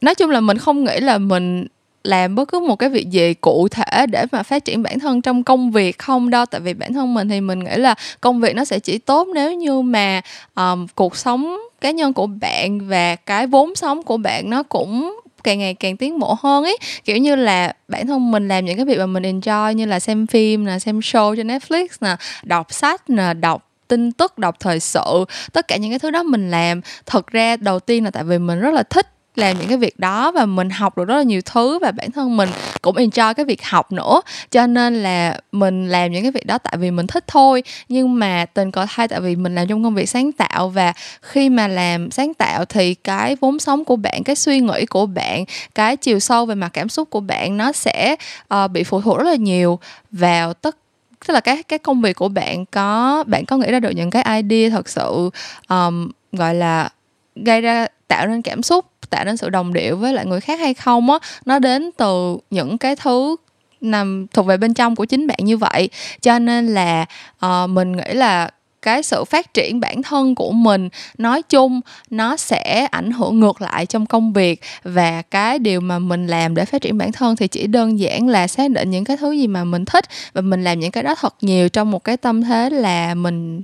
nói 0.00 0.14
chung 0.16 0.30
là 0.30 0.40
mình 0.40 0.58
không 0.58 0.84
nghĩ 0.84 1.00
là 1.00 1.18
mình 1.18 1.66
làm 2.04 2.34
bất 2.34 2.48
cứ 2.48 2.58
một 2.60 2.76
cái 2.76 2.88
việc 2.88 3.10
gì 3.10 3.34
cụ 3.34 3.68
thể 3.68 4.06
để 4.06 4.24
mà 4.32 4.42
phát 4.42 4.64
triển 4.64 4.82
bản 4.82 4.98
thân 4.98 5.22
trong 5.22 5.44
công 5.44 5.70
việc 5.70 5.98
không 5.98 6.30
đâu. 6.30 6.46
Tại 6.46 6.60
vì 6.60 6.74
bản 6.74 6.94
thân 6.94 7.14
mình 7.14 7.28
thì 7.28 7.40
mình 7.40 7.64
nghĩ 7.64 7.76
là 7.76 7.94
công 8.20 8.40
việc 8.40 8.56
nó 8.56 8.64
sẽ 8.64 8.78
chỉ 8.78 8.98
tốt 8.98 9.28
nếu 9.34 9.54
như 9.54 9.80
mà 9.80 10.20
um, 10.54 10.86
cuộc 10.94 11.16
sống 11.16 11.56
cá 11.80 11.90
nhân 11.90 12.12
của 12.12 12.26
bạn 12.26 12.88
và 12.88 13.16
cái 13.16 13.46
vốn 13.46 13.74
sống 13.74 14.02
của 14.02 14.16
bạn 14.16 14.50
nó 14.50 14.62
cũng 14.62 15.20
càng 15.44 15.58
ngày 15.58 15.74
càng 15.74 15.96
tiến 15.96 16.18
bộ 16.18 16.36
hơn 16.42 16.64
ấy. 16.64 16.78
Kiểu 17.04 17.16
như 17.16 17.34
là 17.34 17.72
bản 17.88 18.06
thân 18.06 18.30
mình 18.30 18.48
làm 18.48 18.64
những 18.64 18.76
cái 18.76 18.84
việc 18.84 18.98
mà 18.98 19.06
mình 19.06 19.22
enjoy 19.22 19.72
như 19.72 19.86
là 19.86 20.00
xem 20.00 20.26
phim 20.26 20.64
nè, 20.64 20.78
xem 20.78 20.98
show 20.98 21.36
trên 21.36 21.48
Netflix 21.48 21.86
nè, 22.00 22.16
đọc 22.42 22.72
sách 22.72 23.10
nè, 23.10 23.34
đọc 23.34 23.70
tin 23.88 24.12
tức, 24.12 24.38
đọc 24.38 24.56
thời 24.60 24.80
sự, 24.80 25.24
tất 25.52 25.68
cả 25.68 25.76
những 25.76 25.90
cái 25.90 25.98
thứ 25.98 26.10
đó 26.10 26.22
mình 26.22 26.50
làm. 26.50 26.80
Thật 27.06 27.26
ra 27.26 27.56
đầu 27.56 27.80
tiên 27.80 28.04
là 28.04 28.10
tại 28.10 28.24
vì 28.24 28.38
mình 28.38 28.60
rất 28.60 28.74
là 28.74 28.82
thích 28.82 29.06
làm 29.38 29.58
những 29.58 29.68
cái 29.68 29.78
việc 29.78 29.98
đó 29.98 30.32
và 30.32 30.46
mình 30.46 30.70
học 30.70 30.98
được 30.98 31.04
rất 31.04 31.16
là 31.16 31.22
nhiều 31.22 31.40
thứ 31.44 31.78
và 31.78 31.90
bản 31.90 32.10
thân 32.10 32.36
mình 32.36 32.48
cũng 32.82 32.96
enjoy 32.96 33.34
cái 33.34 33.44
việc 33.44 33.64
học 33.64 33.92
nữa. 33.92 34.20
Cho 34.50 34.66
nên 34.66 35.02
là 35.02 35.40
mình 35.52 35.88
làm 35.88 36.12
những 36.12 36.22
cái 36.22 36.30
việc 36.30 36.46
đó 36.46 36.58
tại 36.58 36.76
vì 36.76 36.90
mình 36.90 37.06
thích 37.06 37.24
thôi. 37.26 37.62
Nhưng 37.88 38.18
mà 38.18 38.46
tình 38.54 38.70
cờ 38.70 38.86
thay 38.88 39.08
tại 39.08 39.20
vì 39.20 39.36
mình 39.36 39.54
làm 39.54 39.68
trong 39.68 39.84
công 39.84 39.94
việc 39.94 40.08
sáng 40.08 40.32
tạo 40.32 40.68
và 40.68 40.92
khi 41.22 41.48
mà 41.48 41.68
làm 41.68 42.10
sáng 42.10 42.34
tạo 42.34 42.64
thì 42.64 42.94
cái 42.94 43.36
vốn 43.40 43.58
sống 43.58 43.84
của 43.84 43.96
bạn 43.96 44.24
cái 44.24 44.36
suy 44.36 44.60
nghĩ 44.60 44.86
của 44.86 45.06
bạn 45.06 45.44
cái 45.74 45.96
chiều 45.96 46.18
sâu 46.18 46.46
về 46.46 46.54
mặt 46.54 46.68
cảm 46.72 46.88
xúc 46.88 47.10
của 47.10 47.20
bạn 47.20 47.56
nó 47.56 47.72
sẽ 47.72 48.16
uh, 48.54 48.70
bị 48.70 48.84
phụ 48.84 49.00
thuộc 49.00 49.18
rất 49.18 49.24
là 49.24 49.36
nhiều 49.36 49.78
vào 50.10 50.54
tất 50.54 50.76
tức 51.26 51.34
là 51.34 51.40
cái 51.40 51.62
cái 51.62 51.78
công 51.78 52.02
việc 52.02 52.16
của 52.16 52.28
bạn. 52.28 52.66
Có 52.66 53.24
bạn 53.26 53.44
có 53.44 53.56
nghĩ 53.56 53.70
ra 53.70 53.80
được 53.80 53.90
những 53.90 54.10
cái 54.10 54.42
idea 54.42 54.70
thật 54.70 54.88
sự 54.88 55.30
um, 55.68 56.10
gọi 56.32 56.54
là 56.54 56.88
gây 57.36 57.60
ra 57.60 57.86
tạo 58.08 58.26
nên 58.26 58.42
cảm 58.42 58.62
xúc 58.62 58.84
tạo 59.10 59.24
nên 59.24 59.36
sự 59.36 59.48
đồng 59.48 59.72
điệu 59.72 59.96
với 59.96 60.12
lại 60.12 60.26
người 60.26 60.40
khác 60.40 60.60
hay 60.60 60.74
không 60.74 61.10
á 61.10 61.18
nó 61.44 61.58
đến 61.58 61.90
từ 61.96 62.36
những 62.50 62.78
cái 62.78 62.96
thứ 62.96 63.36
nằm 63.80 64.26
thuộc 64.32 64.46
về 64.46 64.56
bên 64.56 64.74
trong 64.74 64.96
của 64.96 65.04
chính 65.04 65.26
bạn 65.26 65.38
như 65.42 65.56
vậy. 65.56 65.88
Cho 66.20 66.38
nên 66.38 66.66
là 66.66 67.06
uh, 67.46 67.70
mình 67.70 67.96
nghĩ 67.96 68.14
là 68.14 68.50
cái 68.82 69.02
sự 69.02 69.24
phát 69.24 69.54
triển 69.54 69.80
bản 69.80 70.02
thân 70.02 70.34
của 70.34 70.52
mình 70.52 70.88
nói 71.18 71.42
chung 71.42 71.80
nó 72.10 72.36
sẽ 72.36 72.86
ảnh 72.90 73.10
hưởng 73.10 73.40
ngược 73.40 73.62
lại 73.62 73.86
trong 73.86 74.06
công 74.06 74.32
việc 74.32 74.60
và 74.84 75.22
cái 75.22 75.58
điều 75.58 75.80
mà 75.80 75.98
mình 75.98 76.26
làm 76.26 76.54
để 76.54 76.64
phát 76.64 76.82
triển 76.82 76.98
bản 76.98 77.12
thân 77.12 77.36
thì 77.36 77.48
chỉ 77.48 77.66
đơn 77.66 77.98
giản 77.98 78.28
là 78.28 78.46
xác 78.46 78.70
định 78.70 78.90
những 78.90 79.04
cái 79.04 79.16
thứ 79.16 79.32
gì 79.32 79.46
mà 79.46 79.64
mình 79.64 79.84
thích 79.84 80.04
và 80.32 80.40
mình 80.40 80.64
làm 80.64 80.80
những 80.80 80.90
cái 80.90 81.02
đó 81.02 81.14
thật 81.14 81.34
nhiều 81.40 81.68
trong 81.68 81.90
một 81.90 82.04
cái 82.04 82.16
tâm 82.16 82.42
thế 82.42 82.70
là 82.70 83.14
mình 83.14 83.62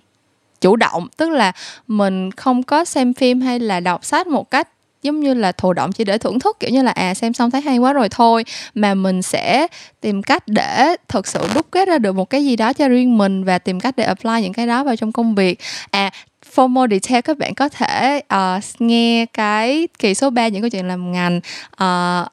chủ 0.61 0.77
động. 0.77 1.09
Tức 1.17 1.31
là 1.31 1.53
mình 1.87 2.31
không 2.31 2.63
có 2.63 2.85
xem 2.85 3.15
phim 3.15 3.41
hay 3.41 3.59
là 3.59 3.81
đọc 3.81 4.05
sách 4.05 4.27
một 4.27 4.51
cách 4.51 4.69
giống 5.03 5.21
như 5.21 5.35
là 5.35 5.53
thụ 5.53 5.73
động 5.73 5.93
chỉ 5.93 6.05
để 6.05 6.19
thưởng 6.19 6.39
thức 6.39 6.57
kiểu 6.61 6.71
như 6.71 6.83
là 6.83 6.91
à 6.91 7.15
xem 7.15 7.33
xong 7.33 7.51
thấy 7.51 7.61
hay 7.61 7.79
quá 7.79 7.93
rồi 7.93 8.09
thôi. 8.09 8.45
Mà 8.75 8.95
mình 8.95 9.23
sẽ 9.23 9.67
tìm 10.01 10.23
cách 10.23 10.49
để 10.49 10.97
thực 11.09 11.27
sự 11.27 11.41
đúc 11.55 11.67
kết 11.71 11.89
ra 11.89 11.99
được 11.99 12.13
một 12.13 12.31
cái 12.31 12.45
gì 12.45 12.57
đó 12.57 12.73
cho 12.73 12.89
riêng 12.89 13.19
mình 13.19 13.45
và 13.45 13.59
tìm 13.59 13.81
cách 13.81 13.97
để 13.97 14.05
apply 14.05 14.43
những 14.43 14.53
cái 14.53 14.67
đó 14.67 14.85
vào 14.85 14.97
trong 14.97 15.13
công 15.13 15.35
việc. 15.35 15.59
À 15.91 16.11
for 16.55 16.69
more 16.69 16.97
detail 16.97 17.21
các 17.21 17.39
bạn 17.39 17.55
có 17.55 17.69
thể 17.69 18.21
uh, 18.35 18.63
nghe 18.79 19.27
cái 19.27 19.89
kỳ 19.99 20.15
số 20.15 20.31
3 20.31 20.49
những 20.49 20.63
câu 20.63 20.71
chuyện 20.71 20.89
làm 20.89 21.13
ngành 21.13 21.41
uh, 21.73 22.33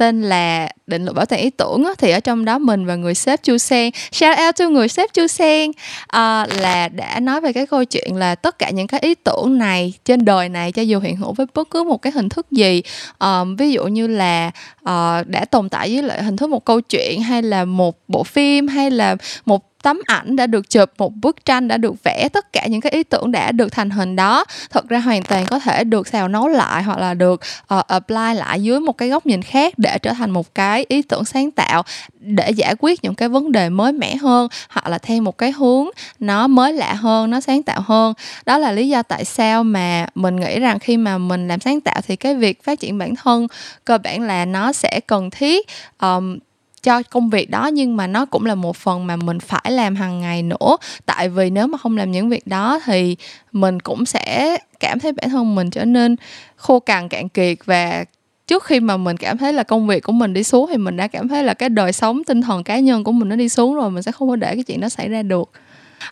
tên 0.00 0.22
là 0.22 0.68
định 0.86 1.04
luật 1.04 1.16
bảo 1.16 1.26
toàn 1.26 1.42
ý 1.42 1.50
tưởng 1.50 1.84
á, 1.84 1.90
thì 1.98 2.10
ở 2.10 2.20
trong 2.20 2.44
đó 2.44 2.58
mình 2.58 2.86
và 2.86 2.94
người 2.94 3.14
sếp 3.14 3.42
Chu 3.42 3.58
Sen 3.58 3.90
shout 4.12 4.38
out 4.46 4.56
cho 4.56 4.68
người 4.68 4.88
sếp 4.88 5.12
Chu 5.12 5.26
Sen 5.26 5.70
à, 6.06 6.46
là 6.60 6.88
đã 6.88 7.20
nói 7.20 7.40
về 7.40 7.52
cái 7.52 7.66
câu 7.66 7.84
chuyện 7.84 8.16
là 8.16 8.34
tất 8.34 8.58
cả 8.58 8.70
những 8.70 8.86
cái 8.86 9.00
ý 9.00 9.14
tưởng 9.14 9.58
này 9.58 9.92
trên 10.04 10.24
đời 10.24 10.48
này 10.48 10.72
cho 10.72 10.82
dù 10.82 11.00
hiện 11.00 11.16
hữu 11.16 11.32
với 11.32 11.46
bất 11.54 11.70
cứ 11.70 11.82
một 11.82 12.02
cái 12.02 12.12
hình 12.12 12.28
thức 12.28 12.50
gì 12.50 12.82
um, 13.18 13.56
ví 13.56 13.72
dụ 13.72 13.86
như 13.86 14.06
là 14.06 14.50
uh, 14.80 15.26
đã 15.26 15.44
tồn 15.50 15.68
tại 15.68 15.94
với 15.94 16.02
lại 16.02 16.22
hình 16.22 16.36
thức 16.36 16.50
một 16.50 16.64
câu 16.64 16.80
chuyện 16.80 17.22
hay 17.22 17.42
là 17.42 17.64
một 17.64 17.98
bộ 18.08 18.24
phim 18.24 18.68
hay 18.68 18.90
là 18.90 19.16
một 19.46 19.69
tấm 19.82 20.00
ảnh 20.06 20.36
đã 20.36 20.46
được 20.46 20.70
chụp 20.70 20.90
một 20.98 21.14
bức 21.14 21.44
tranh 21.44 21.68
đã 21.68 21.76
được 21.76 21.94
vẽ 22.04 22.28
tất 22.32 22.52
cả 22.52 22.66
những 22.66 22.80
cái 22.80 22.92
ý 22.92 23.02
tưởng 23.02 23.32
đã 23.32 23.52
được 23.52 23.72
thành 23.72 23.90
hình 23.90 24.16
đó. 24.16 24.44
Thật 24.70 24.88
ra 24.88 24.98
hoàn 24.98 25.22
toàn 25.22 25.46
có 25.46 25.58
thể 25.58 25.84
được 25.84 26.08
xào 26.08 26.28
nấu 26.28 26.48
lại 26.48 26.82
hoặc 26.82 26.98
là 26.98 27.14
được 27.14 27.40
uh, 27.74 27.86
apply 27.86 28.34
lại 28.34 28.62
dưới 28.62 28.80
một 28.80 28.98
cái 28.98 29.08
góc 29.08 29.26
nhìn 29.26 29.42
khác 29.42 29.74
để 29.76 29.98
trở 29.98 30.12
thành 30.12 30.30
một 30.30 30.54
cái 30.54 30.84
ý 30.88 31.02
tưởng 31.02 31.24
sáng 31.24 31.50
tạo 31.50 31.82
để 32.20 32.50
giải 32.50 32.74
quyết 32.78 33.04
những 33.04 33.14
cái 33.14 33.28
vấn 33.28 33.52
đề 33.52 33.68
mới 33.68 33.92
mẻ 33.92 34.16
hơn 34.16 34.48
hoặc 34.68 34.88
là 34.88 34.98
theo 34.98 35.22
một 35.22 35.38
cái 35.38 35.52
hướng 35.52 35.86
nó 36.18 36.46
mới 36.46 36.72
lạ 36.72 36.94
hơn 36.94 37.30
nó 37.30 37.40
sáng 37.40 37.62
tạo 37.62 37.80
hơn. 37.80 38.14
Đó 38.46 38.58
là 38.58 38.72
lý 38.72 38.88
do 38.88 39.02
tại 39.02 39.24
sao 39.24 39.64
mà 39.64 40.06
mình 40.14 40.36
nghĩ 40.36 40.60
rằng 40.60 40.78
khi 40.78 40.96
mà 40.96 41.18
mình 41.18 41.48
làm 41.48 41.60
sáng 41.60 41.80
tạo 41.80 42.00
thì 42.06 42.16
cái 42.16 42.34
việc 42.34 42.64
phát 42.64 42.80
triển 42.80 42.98
bản 42.98 43.16
thân 43.16 43.46
cơ 43.84 43.98
bản 43.98 44.22
là 44.22 44.44
nó 44.44 44.72
sẽ 44.72 45.00
cần 45.06 45.30
thiết. 45.30 45.66
Um, 46.00 46.38
cho 46.82 47.02
công 47.02 47.30
việc 47.30 47.50
đó, 47.50 47.66
nhưng 47.66 47.96
mà 47.96 48.06
nó 48.06 48.26
cũng 48.26 48.46
là 48.46 48.54
một 48.54 48.76
phần 48.76 49.06
mà 49.06 49.16
mình 49.16 49.40
phải 49.40 49.70
làm 49.70 49.96
hàng 49.96 50.20
ngày 50.20 50.42
nữa. 50.42 50.76
Tại 51.06 51.28
vì 51.28 51.50
nếu 51.50 51.66
mà 51.66 51.78
không 51.78 51.96
làm 51.96 52.10
những 52.10 52.28
việc 52.28 52.46
đó 52.46 52.80
thì 52.84 53.16
mình 53.52 53.80
cũng 53.80 54.04
sẽ 54.06 54.56
cảm 54.80 54.98
thấy 54.98 55.12
bản 55.12 55.30
thân 55.30 55.54
mình 55.54 55.70
trở 55.70 55.84
nên 55.84 56.16
khô 56.56 56.80
cằn, 56.80 57.08
cạn 57.08 57.28
kiệt. 57.28 57.58
Và 57.64 58.04
trước 58.46 58.64
khi 58.64 58.80
mà 58.80 58.96
mình 58.96 59.16
cảm 59.16 59.38
thấy 59.38 59.52
là 59.52 59.62
công 59.62 59.86
việc 59.86 60.02
của 60.02 60.12
mình 60.12 60.32
đi 60.34 60.44
xuống 60.44 60.66
thì 60.70 60.76
mình 60.76 60.96
đã 60.96 61.06
cảm 61.06 61.28
thấy 61.28 61.44
là 61.44 61.54
cái 61.54 61.68
đời 61.68 61.92
sống 61.92 62.24
tinh 62.24 62.42
thần 62.42 62.64
cá 62.64 62.78
nhân 62.78 63.04
của 63.04 63.12
mình 63.12 63.28
nó 63.28 63.36
đi 63.36 63.48
xuống 63.48 63.74
rồi, 63.74 63.90
mình 63.90 64.02
sẽ 64.02 64.12
không 64.12 64.28
có 64.28 64.36
để 64.36 64.54
cái 64.54 64.64
chuyện 64.64 64.80
đó 64.80 64.88
xảy 64.88 65.08
ra 65.08 65.22
được 65.22 65.50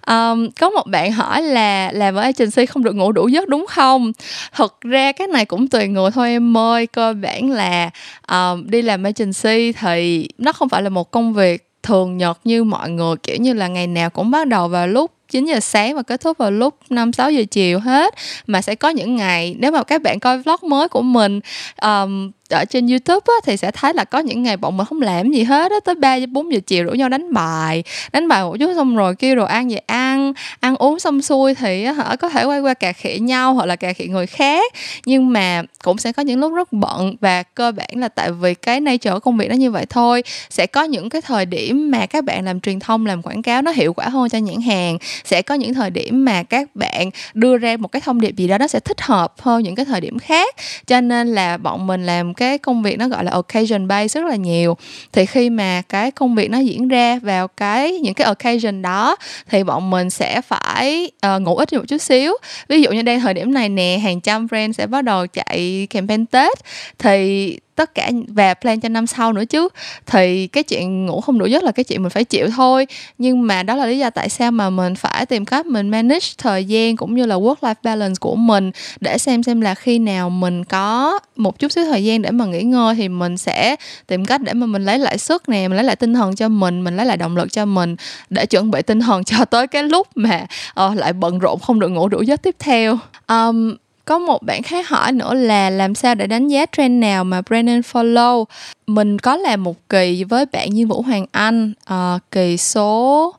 um, 0.07 0.51
có 0.61 0.71
một 0.71 0.87
bạn 0.87 1.13
hỏi 1.13 1.43
là 1.43 1.93
làm 1.93 2.15
ở 2.15 2.23
agency 2.23 2.67
không 2.67 2.85
được 2.85 2.95
ngủ 2.95 3.13
đủ 3.13 3.29
giấc 3.29 3.49
đúng 3.49 3.67
không? 3.69 4.13
Thật 4.53 4.81
ra 4.81 5.13
cái 5.13 5.27
này 5.27 5.45
cũng 5.45 5.69
tùy 5.69 5.89
người 5.89 6.11
thôi 6.11 6.29
em 6.29 6.57
ơi 6.57 6.87
cơ 6.87 7.15
bản 7.23 7.51
là 7.51 7.91
um, 8.29 8.71
đi 8.71 8.83
làm 8.83 9.03
agency 9.03 9.73
thì 9.73 10.29
nó 10.39 10.53
không 10.53 10.69
phải 10.69 10.83
là 10.83 10.89
một 10.89 11.11
công 11.11 11.33
việc 11.33 11.65
thường 11.83 12.17
nhật 12.17 12.39
như 12.45 12.65
mọi 12.65 12.91
người 12.91 13.17
kiểu 13.23 13.37
như 13.37 13.53
là 13.53 13.69
ngày 13.69 13.87
nào 13.87 14.11
cũng 14.11 14.31
bắt 14.31 14.47
đầu 14.47 14.69
vào 14.69 14.87
lúc 14.87 15.11
9 15.31 15.45
giờ 15.45 15.61
sáng 15.61 15.97
và 15.97 16.03
kết 16.03 16.21
thúc 16.21 16.39
vào 16.39 16.51
lúc 16.51 16.75
5 16.91 17.13
6 17.13 17.31
giờ 17.31 17.43
chiều 17.51 17.81
hết. 17.81 18.15
Mà 18.47 18.63
sẽ 18.63 18.75
có 18.75 18.89
những 18.89 19.17
ngày 19.17 19.57
nếu 19.59 19.73
mà 19.73 19.83
các 19.83 20.03
bạn 20.03 20.21
coi 20.21 20.39
vlog 20.39 20.57
mới 20.63 20.89
của 20.89 21.03
mình 21.03 21.41
um, 21.83 22.31
ở 22.57 22.65
trên 22.65 22.87
YouTube 22.87 23.25
á, 23.27 23.35
thì 23.45 23.57
sẽ 23.57 23.71
thấy 23.71 23.95
là 23.95 24.05
có 24.05 24.19
những 24.19 24.43
ngày 24.43 24.57
bọn 24.57 24.77
mình 24.77 24.87
không 24.87 25.03
làm 25.03 25.31
gì 25.31 25.43
hết 25.43 25.73
á 25.73 25.77
tới 25.85 25.95
3 25.95 26.19
4 26.29 26.53
giờ 26.53 26.61
chiều 26.67 26.85
rủ 26.85 26.93
nhau 26.93 27.09
đánh 27.09 27.33
bài. 27.33 27.85
Đánh 28.13 28.29
bài 28.29 28.43
một 28.43 28.57
chút 28.61 28.71
xong 28.77 28.97
rồi 28.97 29.15
kêu 29.15 29.37
đồ 29.37 29.45
ăn 29.45 29.69
về 29.69 29.77
ăn 29.77 30.33
ăn 30.61 30.77
uống 30.77 30.99
xong 30.99 31.23
xuôi 31.23 31.55
thì 31.55 31.85
hả 31.85 32.17
có 32.17 32.29
thể 32.29 32.45
quay 32.45 32.61
qua 32.61 32.75
cà 32.75 32.93
khịa 32.93 33.19
nhau 33.19 33.55
hoặc 33.55 33.67
là 33.67 33.77
cà 33.77 33.93
khịa 33.93 34.07
người 34.07 34.27
khác. 34.27 34.73
Nhưng 35.07 35.33
mà 35.33 35.63
cũng 35.85 35.99
sẽ 35.99 36.13
có 36.13 36.23
những 36.23 36.41
lúc 36.41 36.53
rất 36.55 36.73
bận 36.73 37.17
và 37.21 37.43
cơ 37.43 37.73
bản 37.73 37.91
là 37.95 38.09
tại 38.09 38.33
vì 38.33 38.55
cái 38.55 38.81
nature 38.81 39.11
của 39.11 39.21
công 39.21 39.37
việc 39.37 39.49
nó 39.49 39.55
như 39.55 39.71
vậy 39.71 39.87
thôi. 39.87 40.23
Sẽ 40.51 40.67
có 40.67 40.85
những 40.85 41.09
cái 41.09 41.23
thời 41.23 41.47
điểm 41.47 41.91
mà 41.91 42.07
các 42.07 42.25
bạn 42.25 42.45
làm 42.45 42.61
truyền 42.61 42.81
thông 42.81 43.07
làm 43.07 43.23
quảng 43.23 43.43
cáo 43.43 43.63
nó 43.63 43.71
hiệu 43.71 43.93
quả 43.93 44.09
hơn 44.09 44.29
cho 44.29 44.39
nhãn 44.39 44.61
hàng. 44.61 44.99
Sẽ 45.25 45.43
có 45.43 45.55
những 45.55 45.75
thời 45.75 45.91
điểm 45.91 46.25
mà 46.25 46.43
các 46.43 46.77
bạn 46.77 47.11
đưa 47.35 47.59
ra 47.59 47.77
một 47.77 47.89
cái 47.89 48.03
thông 48.05 48.21
điệp 48.21 48.37
gì 48.37 48.49
đó 48.49 48.59
nó 48.59 48.67
sẽ 48.67 48.81
thích 48.81 49.01
hợp 49.01 49.35
hơn 49.41 49.63
những 49.63 49.75
cái 49.75 49.85
thời 49.85 50.01
điểm 50.01 50.19
khác. 50.19 50.57
Cho 50.87 51.01
nên 51.01 51.29
là 51.29 51.57
bọn 51.57 51.87
mình 51.87 52.07
làm 52.07 52.35
cái 52.39 52.59
công 52.59 52.83
việc 52.83 52.99
nó 52.99 53.09
gọi 53.09 53.25
là 53.25 53.31
occasion 53.31 53.89
based 53.89 54.17
rất 54.17 54.25
là 54.25 54.37
nhiều. 54.37 54.77
Thì 55.13 55.27
khi 55.27 55.51
mà 55.51 55.83
cái 55.89 56.11
công 56.11 56.35
việc 56.35 56.51
nó 56.51 56.59
diễn 56.59 56.89
ra 56.89 57.19
vào 57.23 57.49
cái 57.49 57.93
những 57.93 58.15
cái 58.15 58.27
occasion 58.27 58.83
đó 58.83 59.17
thì 59.51 59.65
bọn 59.65 59.91
mình 59.91 60.11
sẽ 60.11 60.41
phải 60.41 61.11
uh, 61.27 61.43
ngủ 61.43 61.57
ít 61.57 61.73
một 61.73 61.85
chút 61.89 61.99
xíu. 61.99 62.33
Ví 62.69 62.83
dụ 62.83 62.91
như 62.91 63.03
đang 63.03 63.21
thời 63.21 63.35
điểm 63.35 63.55
này 63.55 63.69
nè 63.69 63.99
hàng 64.03 64.21
trăm 64.21 64.47
brand 64.47 64.77
sẽ 64.77 64.87
bắt 64.87 65.05
đầu 65.05 65.27
chạy 65.27 65.87
campaign 65.91 66.27
tết. 66.27 66.59
Thì 66.99 67.59
tất 67.79 67.95
cả 67.95 68.11
và 68.29 68.55
plan 68.55 68.81
cho 68.81 68.89
năm 68.89 69.07
sau 69.07 69.33
nữa 69.33 69.45
chứ. 69.45 69.69
Thì 70.07 70.47
cái 70.47 70.63
chuyện 70.63 71.07
ngủ 71.07 71.21
không 71.21 71.39
đủ 71.39 71.47
giấc 71.47 71.65
là 71.65 71.73
cái 71.73 71.85
chuyện 71.85 72.03
mình 72.03 72.11
phải 72.11 72.25
chịu 72.25 72.49
thôi. 72.57 72.87
Nhưng 73.19 73.47
mà 73.47 73.63
đó 73.63 73.75
là 73.75 73.87
lý 73.87 73.99
do 73.99 74.11
tại 74.11 74.29
sao 74.29 74.51
mà 74.51 74.71
mình 74.71 74.95
phải 74.95 75.27
tìm 75.27 75.45
cách 75.45 75.67
mình 75.67 75.89
manage 75.89 76.27
thời 76.39 76.65
gian 76.65 76.97
cũng 76.97 77.15
như 77.15 77.27
là 77.27 77.35
work 77.35 77.55
life 77.61 77.75
balance 77.83 78.15
của 78.21 78.35
mình 78.37 78.71
để 79.01 79.19
xem 79.19 79.43
xem 79.43 79.61
là 79.61 79.75
khi 79.75 79.99
nào 79.99 80.31
mình 80.31 80.65
có 80.65 81.19
một 81.37 81.59
chút 81.59 81.73
xíu 81.73 81.85
thời 81.85 82.05
gian 82.05 82.23
để 82.23 82.31
mà 82.31 82.45
nghỉ 82.45 82.63
ngơi 82.63 82.95
thì 82.95 83.09
mình 83.09 83.37
sẽ 83.37 83.77
tìm 84.07 84.25
cách 84.25 84.43
để 84.43 84.53
mà 84.53 84.67
mình 84.67 84.85
lấy 84.85 84.99
lại 84.99 85.19
sức 85.19 85.49
nè 85.49 85.69
mình 85.69 85.77
lấy 85.77 85.85
lại 85.85 85.97
tinh 85.97 86.15
thần 86.15 86.37
cho 86.37 86.49
mình 86.49 86.85
mình 86.85 86.97
lấy 86.97 87.07
lại 87.07 87.17
động 87.17 87.37
lực 87.37 87.53
cho 87.53 87.65
mình 87.65 87.97
để 88.31 88.47
chuẩn 88.47 88.71
bị 88.71 88.83
tinh 88.83 89.01
thần 89.01 89.25
cho 89.31 89.45
tới 89.45 89.67
cái 89.67 89.83
lúc 89.83 90.09
mà 90.15 90.47
uh, 90.87 90.97
lại 90.97 91.13
bận 91.13 91.39
rộn 91.39 91.59
không 91.61 91.81
được 91.81 91.89
ngủ 91.89 92.09
đủ 92.09 92.23
giấc 92.23 92.43
tiếp 92.43 92.57
theo. 92.59 92.99
Um, 93.29 93.77
có 94.09 94.19
một 94.19 94.43
bạn 94.43 94.63
khác 94.63 94.89
hỏi 94.89 95.13
nữa 95.13 95.35
là 95.35 95.71
làm 95.71 95.95
sao 95.95 96.15
để 96.15 96.27
đánh 96.27 96.49
giá 96.49 96.67
trend 96.77 97.01
nào 97.01 97.25
mà 97.25 97.41
Brandon 97.41 97.81
follow? 97.81 98.45
Mình 98.87 99.19
có 99.19 99.37
làm 99.37 99.65
một 99.65 99.89
kỳ 99.89 100.25
với 100.25 100.47
bạn 100.53 100.71
như 100.71 100.87
vũ 100.87 101.03
hoàng 101.03 101.27
anh 101.33 101.73
uh, 101.93 102.23
kỳ 102.31 102.57
số 102.57 103.35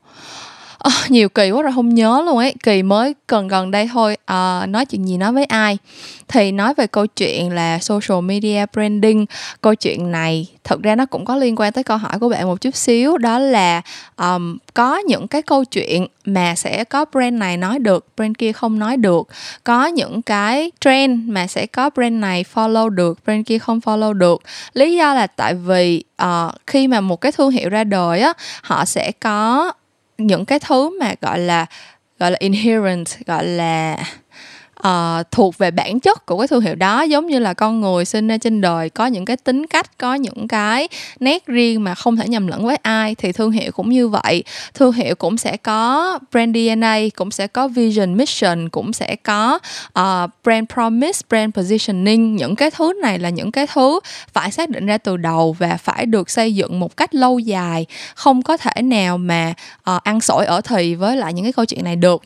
oh, 0.89 1.11
nhiều 1.11 1.29
kỳ 1.29 1.51
quá 1.51 1.61
rồi 1.61 1.71
không 1.75 1.95
nhớ 1.95 2.21
luôn 2.25 2.37
ấy. 2.37 2.53
Kỳ 2.63 2.83
mới 2.83 3.15
gần 3.27 3.47
gần 3.47 3.71
đây 3.71 3.89
thôi 3.93 4.17
uh, 4.21 4.69
nói 4.69 4.85
chuyện 4.85 5.07
gì 5.07 5.17
nói 5.17 5.31
với 5.31 5.45
ai. 5.45 5.77
Thì 6.27 6.51
nói 6.51 6.73
về 6.73 6.87
câu 6.87 7.07
chuyện 7.07 7.51
là 7.51 7.79
social 7.79 8.21
media 8.21 8.65
branding. 8.73 9.25
Câu 9.61 9.75
chuyện 9.75 10.11
này 10.11 10.47
thực 10.63 10.83
ra 10.83 10.95
nó 10.95 11.05
cũng 11.05 11.25
có 11.25 11.35
liên 11.35 11.55
quan 11.55 11.73
tới 11.73 11.83
câu 11.83 11.97
hỏi 11.97 12.19
của 12.19 12.29
bạn 12.29 12.47
một 12.47 12.61
chút 12.61 12.75
xíu. 12.75 13.17
Đó 13.17 13.39
là 13.39 13.81
um, 14.17 14.57
có 14.73 14.97
những 14.97 15.27
cái 15.27 15.41
câu 15.41 15.65
chuyện 15.65 16.07
mà 16.25 16.55
sẽ 16.55 16.83
có 16.83 17.05
brand 17.11 17.35
này 17.35 17.57
nói 17.57 17.79
được 17.79 18.05
brand 18.17 18.35
kia 18.37 18.51
không 18.51 18.79
nói 18.79 18.97
được. 18.97 19.27
Có 19.63 19.85
những 19.85 20.21
cái 20.21 20.71
trend 20.79 21.29
mà 21.29 21.47
sẽ 21.47 21.65
có 21.65 21.89
brand 21.89 22.13
này 22.13 22.45
follow 22.53 22.89
được 22.89 23.19
brand 23.25 23.45
kia 23.45 23.59
không 23.59 23.79
follow 23.79 24.13
được. 24.13 24.41
Lý 24.73 24.95
do 24.95 25.13
là 25.13 25.27
tại 25.27 25.53
vì 25.53 26.03
uh, 26.23 26.51
khi 26.67 26.87
mà 26.87 27.01
một 27.01 27.21
cái 27.21 27.31
thương 27.31 27.51
hiệu 27.51 27.69
ra 27.69 27.83
đời 27.83 28.19
á 28.19 28.33
họ 28.61 28.85
sẽ 28.85 29.11
có 29.11 29.71
những 30.19 30.45
cái 30.45 30.59
thứ 30.59 30.99
mà 30.99 31.13
gọi 31.21 31.39
là 31.39 31.65
gọi 32.19 32.31
là 32.31 32.37
inherent 32.39 33.05
gọi 33.25 33.45
là 33.45 33.97
uh, 34.87 35.31
thuộc 35.31 35.57
về 35.57 35.71
bản 35.71 35.99
chất 35.99 36.25
của 36.25 36.37
cái 36.37 36.47
thương 36.47 36.61
hiệu 36.61 36.75
đó. 36.75 37.01
Giống 37.01 37.27
như 37.27 37.39
là 37.39 37.53
con 37.53 37.81
người 37.81 38.05
sinh 38.05 38.27
ra 38.27 38.37
trên 38.37 38.61
đời 38.61 38.89
có 38.89 39.05
những 39.05 39.25
cái 39.25 39.37
tính 39.37 39.67
cách 39.67 39.97
có 39.97 40.13
những 40.13 40.47
cái 40.47 40.87
nét 41.19 41.45
riêng 41.47 41.83
mà 41.83 41.95
không 41.95 42.15
thể 42.15 42.27
nhầm 42.27 42.47
lẫn 42.47 42.65
với 42.65 42.75
ai 42.75 43.15
thì 43.15 43.31
thương 43.31 43.51
hiệu 43.51 43.71
cũng 43.71 43.89
như 43.89 44.07
vậy. 44.07 44.43
Thương 44.73 44.91
hiệu 44.91 45.15
cũng 45.15 45.37
sẽ 45.37 45.57
có 45.57 46.19
brand 46.31 46.55
DNA 46.55 46.97
cũng 47.15 47.31
sẽ 47.31 47.47
có 47.47 47.67
vision 47.67 48.17
mission 48.17 48.69
cũng 48.69 48.93
sẽ 48.93 49.15
có 49.15 49.59
uh, 49.99 50.29
brand 50.43 50.65
promise 50.73 51.21
brand 51.29 51.55
positioning. 51.55 52.35
Những 52.35 52.55
cái 52.55 52.71
thứ 52.71 52.93
này 53.01 53.19
là 53.19 53.29
những 53.29 53.51
cái 53.51 53.67
thứ 53.73 53.99
phải 54.33 54.51
xác 54.51 54.69
định 54.69 54.85
ra 54.85 54.97
từ 54.97 55.17
đầu 55.17 55.55
và 55.59 55.77
phải 55.77 56.05
được 56.05 56.29
xây 56.29 56.55
dựng 56.55 56.79
một 56.79 56.97
cách 56.97 57.15
lâu 57.15 57.39
dài. 57.39 57.85
Không 58.15 58.41
có 58.41 58.57
thể 58.57 58.81
nào 58.81 59.17
mà 59.17 59.53
uh, 59.95 60.03
ăn 60.03 60.21
sổi 60.21 60.45
ở 60.45 60.61
thì 60.61 60.95
với 60.95 61.17
lại 61.17 61.33
những 61.33 61.45
cái 61.45 61.53
câu 61.53 61.65
chuyện 61.65 61.83
này 61.83 61.95
được 61.95 62.23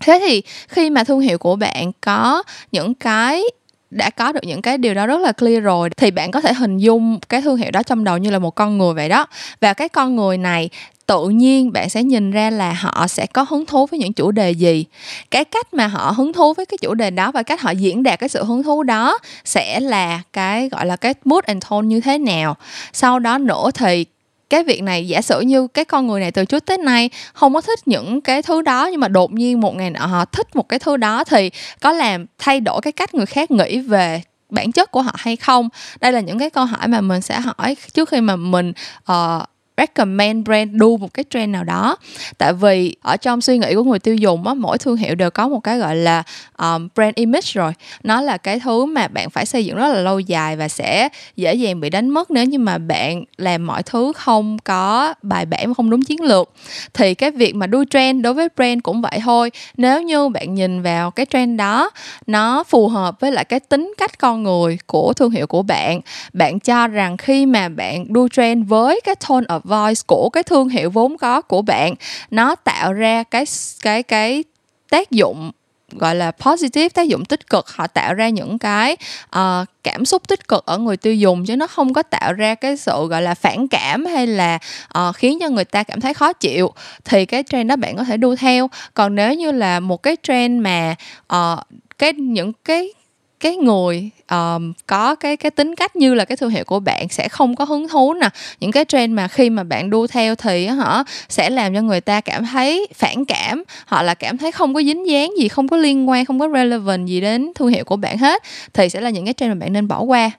thế 0.00 0.18
thì 0.26 0.42
khi 0.68 0.90
mà 0.90 1.04
thương 1.04 1.20
hiệu 1.20 1.38
của 1.38 1.56
bạn 1.56 1.92
có 2.00 2.42
những 2.72 2.94
cái, 2.94 3.42
đã 3.90 4.10
có 4.10 4.32
được 4.32 4.44
những 4.44 4.62
cái 4.62 4.78
điều 4.78 4.94
đó 4.94 5.06
rất 5.06 5.20
là 5.20 5.32
clear 5.32 5.62
rồi, 5.62 5.90
thì 5.96 6.10
bạn 6.10 6.30
có 6.30 6.40
thể 6.40 6.52
hình 6.52 6.78
dung 6.78 7.18
cái 7.28 7.42
thương 7.42 7.56
hiệu 7.56 7.70
đó 7.70 7.82
trong 7.82 8.04
đầu 8.04 8.18
như 8.18 8.30
là 8.30 8.38
một 8.38 8.50
con 8.50 8.78
người 8.78 8.94
vậy 8.94 9.08
đó. 9.08 9.26
Và 9.60 9.74
cái 9.74 9.88
con 9.88 10.16
người 10.16 10.38
này, 10.38 10.68
tự 11.06 11.28
nhiên 11.28 11.72
bạn 11.72 11.88
sẽ 11.88 12.02
nhìn 12.02 12.30
ra 12.30 12.50
là 12.50 12.72
họ 12.72 13.06
sẽ 13.06 13.26
có 13.26 13.46
hứng 13.48 13.66
thú 13.66 13.86
với 13.86 14.00
những 14.00 14.12
chủ 14.12 14.30
đề 14.30 14.50
gì. 14.50 14.84
Cái 15.30 15.44
cách 15.44 15.74
mà 15.74 15.86
họ 15.86 16.10
hứng 16.16 16.32
thú 16.32 16.54
với 16.54 16.66
cái 16.66 16.78
chủ 16.80 16.94
đề 16.94 17.10
đó 17.10 17.32
và 17.32 17.42
cách 17.42 17.60
họ 17.60 17.70
diễn 17.70 18.02
đạt 18.02 18.18
cái 18.18 18.28
sự 18.28 18.44
hứng 18.44 18.62
thú 18.62 18.82
đó 18.82 19.18
sẽ 19.44 19.80
là 19.80 20.20
cái, 20.32 20.68
gọi 20.68 20.86
là, 20.86 20.96
cái 20.96 21.14
mood 21.24 21.44
and 21.44 21.64
tone 21.70 21.86
như 21.86 22.00
thế 22.00 22.18
nào. 22.18 22.56
Sau 22.92 23.18
đó 23.18 23.38
nữa 23.38 23.70
thì 23.74 24.04
cái 24.50 24.64
việc 24.64 24.82
này 24.82 25.08
giả 25.08 25.22
sử 25.22 25.40
như 25.40 25.66
cái 25.66 25.84
con 25.84 26.06
người 26.06 26.20
này 26.20 26.32
từ 26.32 26.44
trước 26.44 26.66
tới 26.66 26.78
nay 26.78 27.10
không 27.32 27.54
có 27.54 27.60
thích 27.60 27.88
những 27.88 28.20
cái 28.20 28.42
thứ 28.42 28.62
đó 28.62 28.88
nhưng 28.92 29.00
mà 29.00 29.08
đột 29.08 29.32
nhiên 29.32 29.60
một 29.60 29.76
ngày 29.76 29.90
nọ 29.90 30.06
họ 30.06 30.24
thích 30.24 30.56
một 30.56 30.68
cái 30.68 30.78
thứ 30.78 30.96
đó 30.96 31.24
thì 31.24 31.50
có 31.80 31.92
làm 31.92 32.26
thay 32.38 32.60
đổi 32.60 32.80
cái 32.80 32.92
cách 32.92 33.14
người 33.14 33.26
khác 33.26 33.50
nghĩ 33.50 33.78
về 33.78 34.22
bản 34.50 34.72
chất 34.72 34.90
của 34.90 35.02
họ 35.02 35.12
hay 35.16 35.36
không? 35.36 35.68
Đây 36.00 36.12
là 36.12 36.20
những 36.20 36.38
cái 36.38 36.50
câu 36.50 36.64
hỏi 36.64 36.88
mà 36.88 37.00
mình 37.00 37.20
sẽ 37.20 37.40
hỏi 37.40 37.76
trước 37.94 38.08
khi 38.08 38.20
mà 38.20 38.36
mình 38.36 38.72
uh, 39.12 39.42
recommend 39.76 40.44
brand 40.46 40.70
đu 40.72 40.96
một 40.96 41.14
cái 41.14 41.24
trend 41.30 41.52
nào 41.52 41.64
đó. 41.64 41.96
Tại 42.38 42.52
vì 42.52 42.96
ở 43.02 43.16
trong 43.16 43.40
suy 43.40 43.58
nghĩ 43.58 43.74
của 43.74 43.84
người 43.84 43.98
tiêu 43.98 44.14
dùng 44.14 44.46
á 44.46 44.54
mỗi 44.54 44.78
thương 44.78 44.96
hiệu 44.96 45.14
đều 45.14 45.30
có 45.30 45.48
một 45.48 45.60
cái 45.60 45.78
gọi 45.78 45.96
là 45.96 46.22
um, 46.58 46.88
brand 46.94 47.14
image 47.14 47.50
rồi. 47.52 47.72
Nó 48.02 48.20
là 48.20 48.36
cái 48.36 48.60
thứ 48.60 48.84
mà 48.84 49.08
bạn 49.08 49.30
phải 49.30 49.46
xây 49.46 49.64
dựng 49.64 49.76
rất 49.76 49.88
là 49.94 50.00
lâu 50.00 50.20
dài 50.20 50.56
và 50.56 50.68
sẽ 50.68 51.08
dễ 51.36 51.54
dàng 51.54 51.80
bị 51.80 51.90
đánh 51.90 52.08
mất 52.10 52.30
nếu 52.30 52.44
như 52.44 52.58
mà 52.58 52.78
bạn 52.78 53.24
làm 53.36 53.66
mọi 53.66 53.82
thứ 53.82 54.12
không 54.16 54.58
có 54.64 55.14
bài 55.22 55.46
bản 55.46 55.74
không 55.74 55.90
đúng 55.90 56.02
chiến 56.02 56.22
lược. 56.22 56.52
Thì 56.94 57.14
cái 57.14 57.30
việc 57.30 57.54
mà 57.54 57.66
đu 57.66 57.84
trend 57.90 58.24
đối 58.24 58.34
với 58.34 58.48
brand 58.56 58.82
cũng 58.82 59.02
vậy 59.02 59.20
thôi. 59.24 59.50
Nếu 59.76 60.02
như 60.02 60.28
bạn 60.28 60.54
nhìn 60.54 60.82
vào 60.82 61.10
cái 61.10 61.26
trend 61.26 61.58
đó 61.58 61.90
nó 62.26 62.64
phù 62.64 62.88
hợp 62.88 63.20
với 63.20 63.32
lại 63.32 63.44
cái 63.44 63.60
tính 63.60 63.94
cách 63.98 64.18
con 64.18 64.42
người 64.42 64.78
của 64.86 65.12
thương 65.12 65.30
hiệu 65.30 65.46
của 65.46 65.62
bạn 65.62 66.00
bạn 66.32 66.60
cho 66.60 66.88
rằng 66.88 67.16
khi 67.16 67.46
mà 67.46 67.68
bạn 67.68 68.12
đu 68.12 68.28
trend 68.28 68.68
với 68.68 69.00
cái 69.04 69.14
tone 69.28 69.46
of 69.46 69.60
voice 69.66 70.00
của 70.06 70.28
cái 70.28 70.42
thương 70.42 70.68
hiệu 70.68 70.90
vốn 70.90 71.18
có 71.18 71.40
của 71.40 71.62
bạn 71.62 71.94
nó 72.30 72.54
tạo 72.54 72.92
ra 72.92 73.22
cái 73.22 73.44
cái 73.82 74.02
cái 74.02 74.44
tác 74.90 75.10
dụng 75.10 75.50
gọi 75.92 76.14
là 76.14 76.30
positive 76.30 76.88
tác 76.88 77.08
dụng 77.08 77.24
tích 77.24 77.50
cực. 77.50 77.68
Họ 77.68 77.86
tạo 77.86 78.14
ra 78.14 78.28
những 78.28 78.58
cái 78.58 78.96
uh, 79.36 79.66
cảm 79.82 80.04
xúc 80.04 80.28
tích 80.28 80.48
cực 80.48 80.66
ở 80.66 80.78
người 80.78 80.96
tiêu 80.96 81.14
dùng 81.14 81.44
chứ 81.44 81.56
nó 81.56 81.66
không 81.66 81.92
có 81.92 82.02
tạo 82.02 82.32
ra 82.32 82.54
cái 82.54 82.76
sự 82.76 83.06
gọi 83.06 83.22
là 83.22 83.34
phản 83.34 83.68
cảm 83.68 84.04
hay 84.04 84.26
là 84.26 84.58
uh, 84.98 85.16
khiến 85.16 85.38
cho 85.40 85.48
người 85.48 85.64
ta 85.64 85.82
cảm 85.82 86.00
thấy 86.00 86.14
khó 86.14 86.32
chịu. 86.32 86.72
Thì 87.04 87.26
cái 87.26 87.42
trend 87.42 87.68
đó 87.68 87.76
bạn 87.76 87.96
có 87.96 88.04
thể 88.04 88.16
đu 88.16 88.36
theo. 88.36 88.70
Còn 88.94 89.14
nếu 89.14 89.34
như 89.34 89.52
là 89.52 89.80
một 89.80 90.02
cái 90.02 90.16
trend 90.22 90.62
mà 90.62 90.94
uh, 91.34 91.58
cái 91.98 92.12
những 92.12 92.52
cái 92.64 92.92
cái 93.40 93.56
người 93.56 94.10
um, 94.30 94.72
có 94.86 95.14
cái 95.14 95.36
cái 95.36 95.50
tính 95.50 95.74
cách 95.74 95.96
như 95.96 96.14
là 96.14 96.24
cái 96.24 96.36
thương 96.36 96.50
hiệu 96.50 96.64
của 96.64 96.80
bạn 96.80 97.08
sẽ 97.08 97.28
không 97.28 97.56
có 97.56 97.64
hứng 97.64 97.88
thú 97.88 98.14
nè. 98.14 98.28
Những 98.60 98.72
cái 98.72 98.84
trend 98.84 99.14
mà 99.14 99.28
khi 99.28 99.50
mà 99.50 99.64
bạn 99.64 99.90
đu 99.90 100.06
theo 100.06 100.34
thì 100.34 100.66
họ 100.66 101.04
sẽ 101.28 101.50
làm 101.50 101.74
cho 101.74 101.80
người 101.80 102.00
ta 102.00 102.20
cảm 102.20 102.44
thấy 102.46 102.86
phản 102.94 103.24
cảm. 103.24 103.64
Họ 103.86 104.02
là 104.02 104.14
cảm 104.14 104.38
thấy 104.38 104.52
không 104.52 104.74
có 104.74 104.82
dính 104.82 105.08
dáng 105.08 105.32
gì 105.38 105.48
không 105.48 105.68
có 105.68 105.76
liên 105.76 106.08
quan 106.08 106.24
không 106.24 106.40
có 106.40 106.48
relevant 106.54 107.06
gì 107.06 107.20
đến 107.20 107.52
thương 107.54 107.68
hiệu 107.68 107.84
của 107.84 107.96
bạn 107.96 108.18
hết. 108.18 108.42
Thì 108.72 108.88
sẽ 108.88 109.00
là 109.00 109.10
những 109.10 109.24
cái 109.24 109.34
trend 109.34 109.50
mà 109.50 109.54
bạn 109.54 109.72
nên 109.72 109.88
bỏ 109.88 110.00
qua 110.00 110.30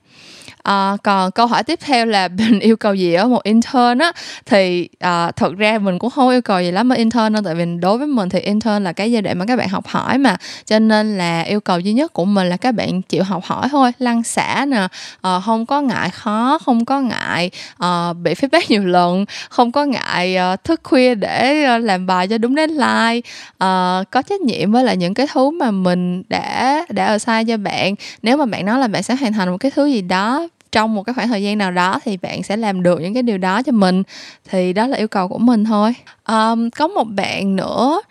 à, 0.67 0.97
còn 1.03 1.32
câu 1.32 1.47
hỏi 1.47 1.63
tiếp 1.63 1.80
theo 1.84 2.06
là 2.06 2.27
mình 2.38 2.60
yêu 2.60 2.77
cầu 2.77 2.93
gì 2.93 3.13
ở 3.13 3.27
một 3.27 3.43
intern 3.43 3.99
á? 3.99 4.12
Thì 4.45 4.89
à, 4.99 5.32
thật 5.32 5.58
ra 5.58 5.77
mình 5.77 5.99
cũng 5.99 6.10
không 6.10 6.30
yêu 6.30 6.41
cầu 6.41 6.62
gì 6.62 6.71
lắm 6.71 6.89
ở 6.89 6.95
intern 6.95 7.34
đâu 7.34 7.41
tại 7.45 7.56
vì 7.56 7.65
đối 7.82 7.97
với 7.97 8.08
mình 8.08 8.30
thì 8.30 8.39
intern 8.39 8.84
là 8.84 8.93
cái 8.93 9.12
giai 9.12 9.21
đoạn 9.21 9.39
mà 9.39 9.45
các 9.45 9.56
bạn 9.56 9.69
học 9.69 9.88
hỏi 9.88 10.17
mà. 10.17 10.36
Cho 10.65 10.80
nên 10.80 11.17
là 11.17 11.41
yêu 11.41 11.60
cầu 11.60 11.80
duy 11.80 11.93
nhất 11.93 12.13
của 12.13 12.25
mình 12.25 12.49
là 12.49 12.58
các 12.58 12.71
bạn 12.71 13.01
chịu 13.01 13.23
học 13.23 13.43
hỏi 13.43 13.67
thôi 13.71 13.91
lăn 13.99 14.23
xả 14.23 14.65
nè. 14.67 14.88
À, 15.21 15.39
không 15.45 15.65
có 15.65 15.82
ngại 15.82 16.10
khó 16.10 16.60
không 16.65 16.86
có 16.86 17.01
ngại 17.01 17.51
à, 17.77 18.13
bị 18.13 18.34
feedback 18.34 18.62
nhiều 18.69 18.86
lần 18.86 19.25
không 19.49 19.71
có 19.71 19.86
ngại 19.86 20.36
à, 20.36 20.56
thức 20.56 20.82
khuya 20.84 21.15
để 21.15 21.63
à, 21.63 21.77
làm 21.77 22.06
bài 22.06 22.27
cho 22.27 22.38
đúng 22.38 22.56
deadline. 22.56 23.21
À, 23.58 24.03
có 24.12 24.21
trách 24.21 24.41
nhiệm 24.41 24.71
với 24.71 24.84
lại 24.84 24.97
những 24.97 25.13
cái 25.13 25.27
thứ 25.34 25.49
mà 25.49 25.71
mình 25.71 26.23
đã 26.30 26.86
đã 26.89 27.06
ở 27.06 27.17
sai 27.17 27.45
cho 27.45 27.58
bạn. 27.58 27.95
Nếu 28.21 28.38
mà 28.38 28.45
bạn 28.45 28.65
nói 28.65 28.80
là 28.80 28.88
bạn 28.88 29.03
sẽ 29.03 29.15
hoàn 29.15 29.34
thành 29.34 29.49
một 29.49 29.58
cái 29.58 29.71
thứ 29.71 29.86
gì 29.86 30.01
đó 30.01 30.47
trong 30.71 30.95
một 30.95 31.03
cái 31.03 31.13
khoảng 31.13 31.27
thời 31.27 31.43
gian 31.43 31.58
nào 31.58 31.71
đó 31.71 31.99
thì 32.03 32.17
bạn 32.17 32.43
sẽ 32.43 32.58
làm 32.58 32.84
được 32.84 33.01
những 33.01 33.13
cái 33.13 33.23
điều 33.23 33.38
đó 33.38 33.62
cho 33.62 33.71
mình. 33.71 34.03
Thì 34.49 34.73
đó 34.73 34.88
là 34.88 34.97
yêu 34.97 35.08
cầu 35.08 35.27
của 35.27 35.38
mình 35.38 35.65
thôi. 35.65 35.93
Um, 36.27 36.69
có 36.69 36.88
một 36.88 37.03
bạn 37.03 37.56
nữa 37.56 38.01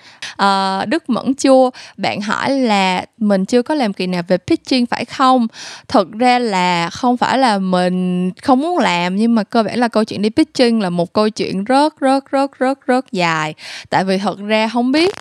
uh, 0.43 0.89
đức 0.89 1.11
mẫn 1.11 1.35
chua. 1.35 1.71
Bạn 1.97 2.21
hỏi 2.21 2.51
là 2.51 3.05
mình 3.19 3.45
chưa 3.45 3.63
có 3.63 3.75
làm 3.75 3.93
kỳ 3.93 4.07
nào 4.07 4.23
về 4.29 4.37
pitching 4.39 4.87
phải 4.87 5.05
không? 5.05 5.47
Thực 5.89 6.13
ra 6.13 6.39
là 6.39 6.91
không 6.91 7.17
phải 7.17 7.39
là 7.39 7.59
mình 7.59 8.31
không 8.43 8.61
muốn 8.61 8.79
làm 8.79 9.17
nhưng 9.17 9.35
mà 9.35 9.43
cơ 9.43 9.63
bản 9.63 9.79
là 9.79 9.89
câu 9.89 10.05
chuyện 10.05 10.23
đi 10.23 10.31
pitching 10.31 10.83
là 10.83 10.91
một 10.91 11.13
câu 11.13 11.29
chuyện 11.29 11.65
rất 11.65 12.01
rất 12.01 12.31
rất 12.31 12.59
rất 12.59 12.87
rất 12.87 13.13
dài. 13.13 13.55
Tại 13.91 14.05
vì 14.05 14.19
thật 14.19 14.39
ra 14.39 14.69
không 14.69 14.93
biết 14.93 15.15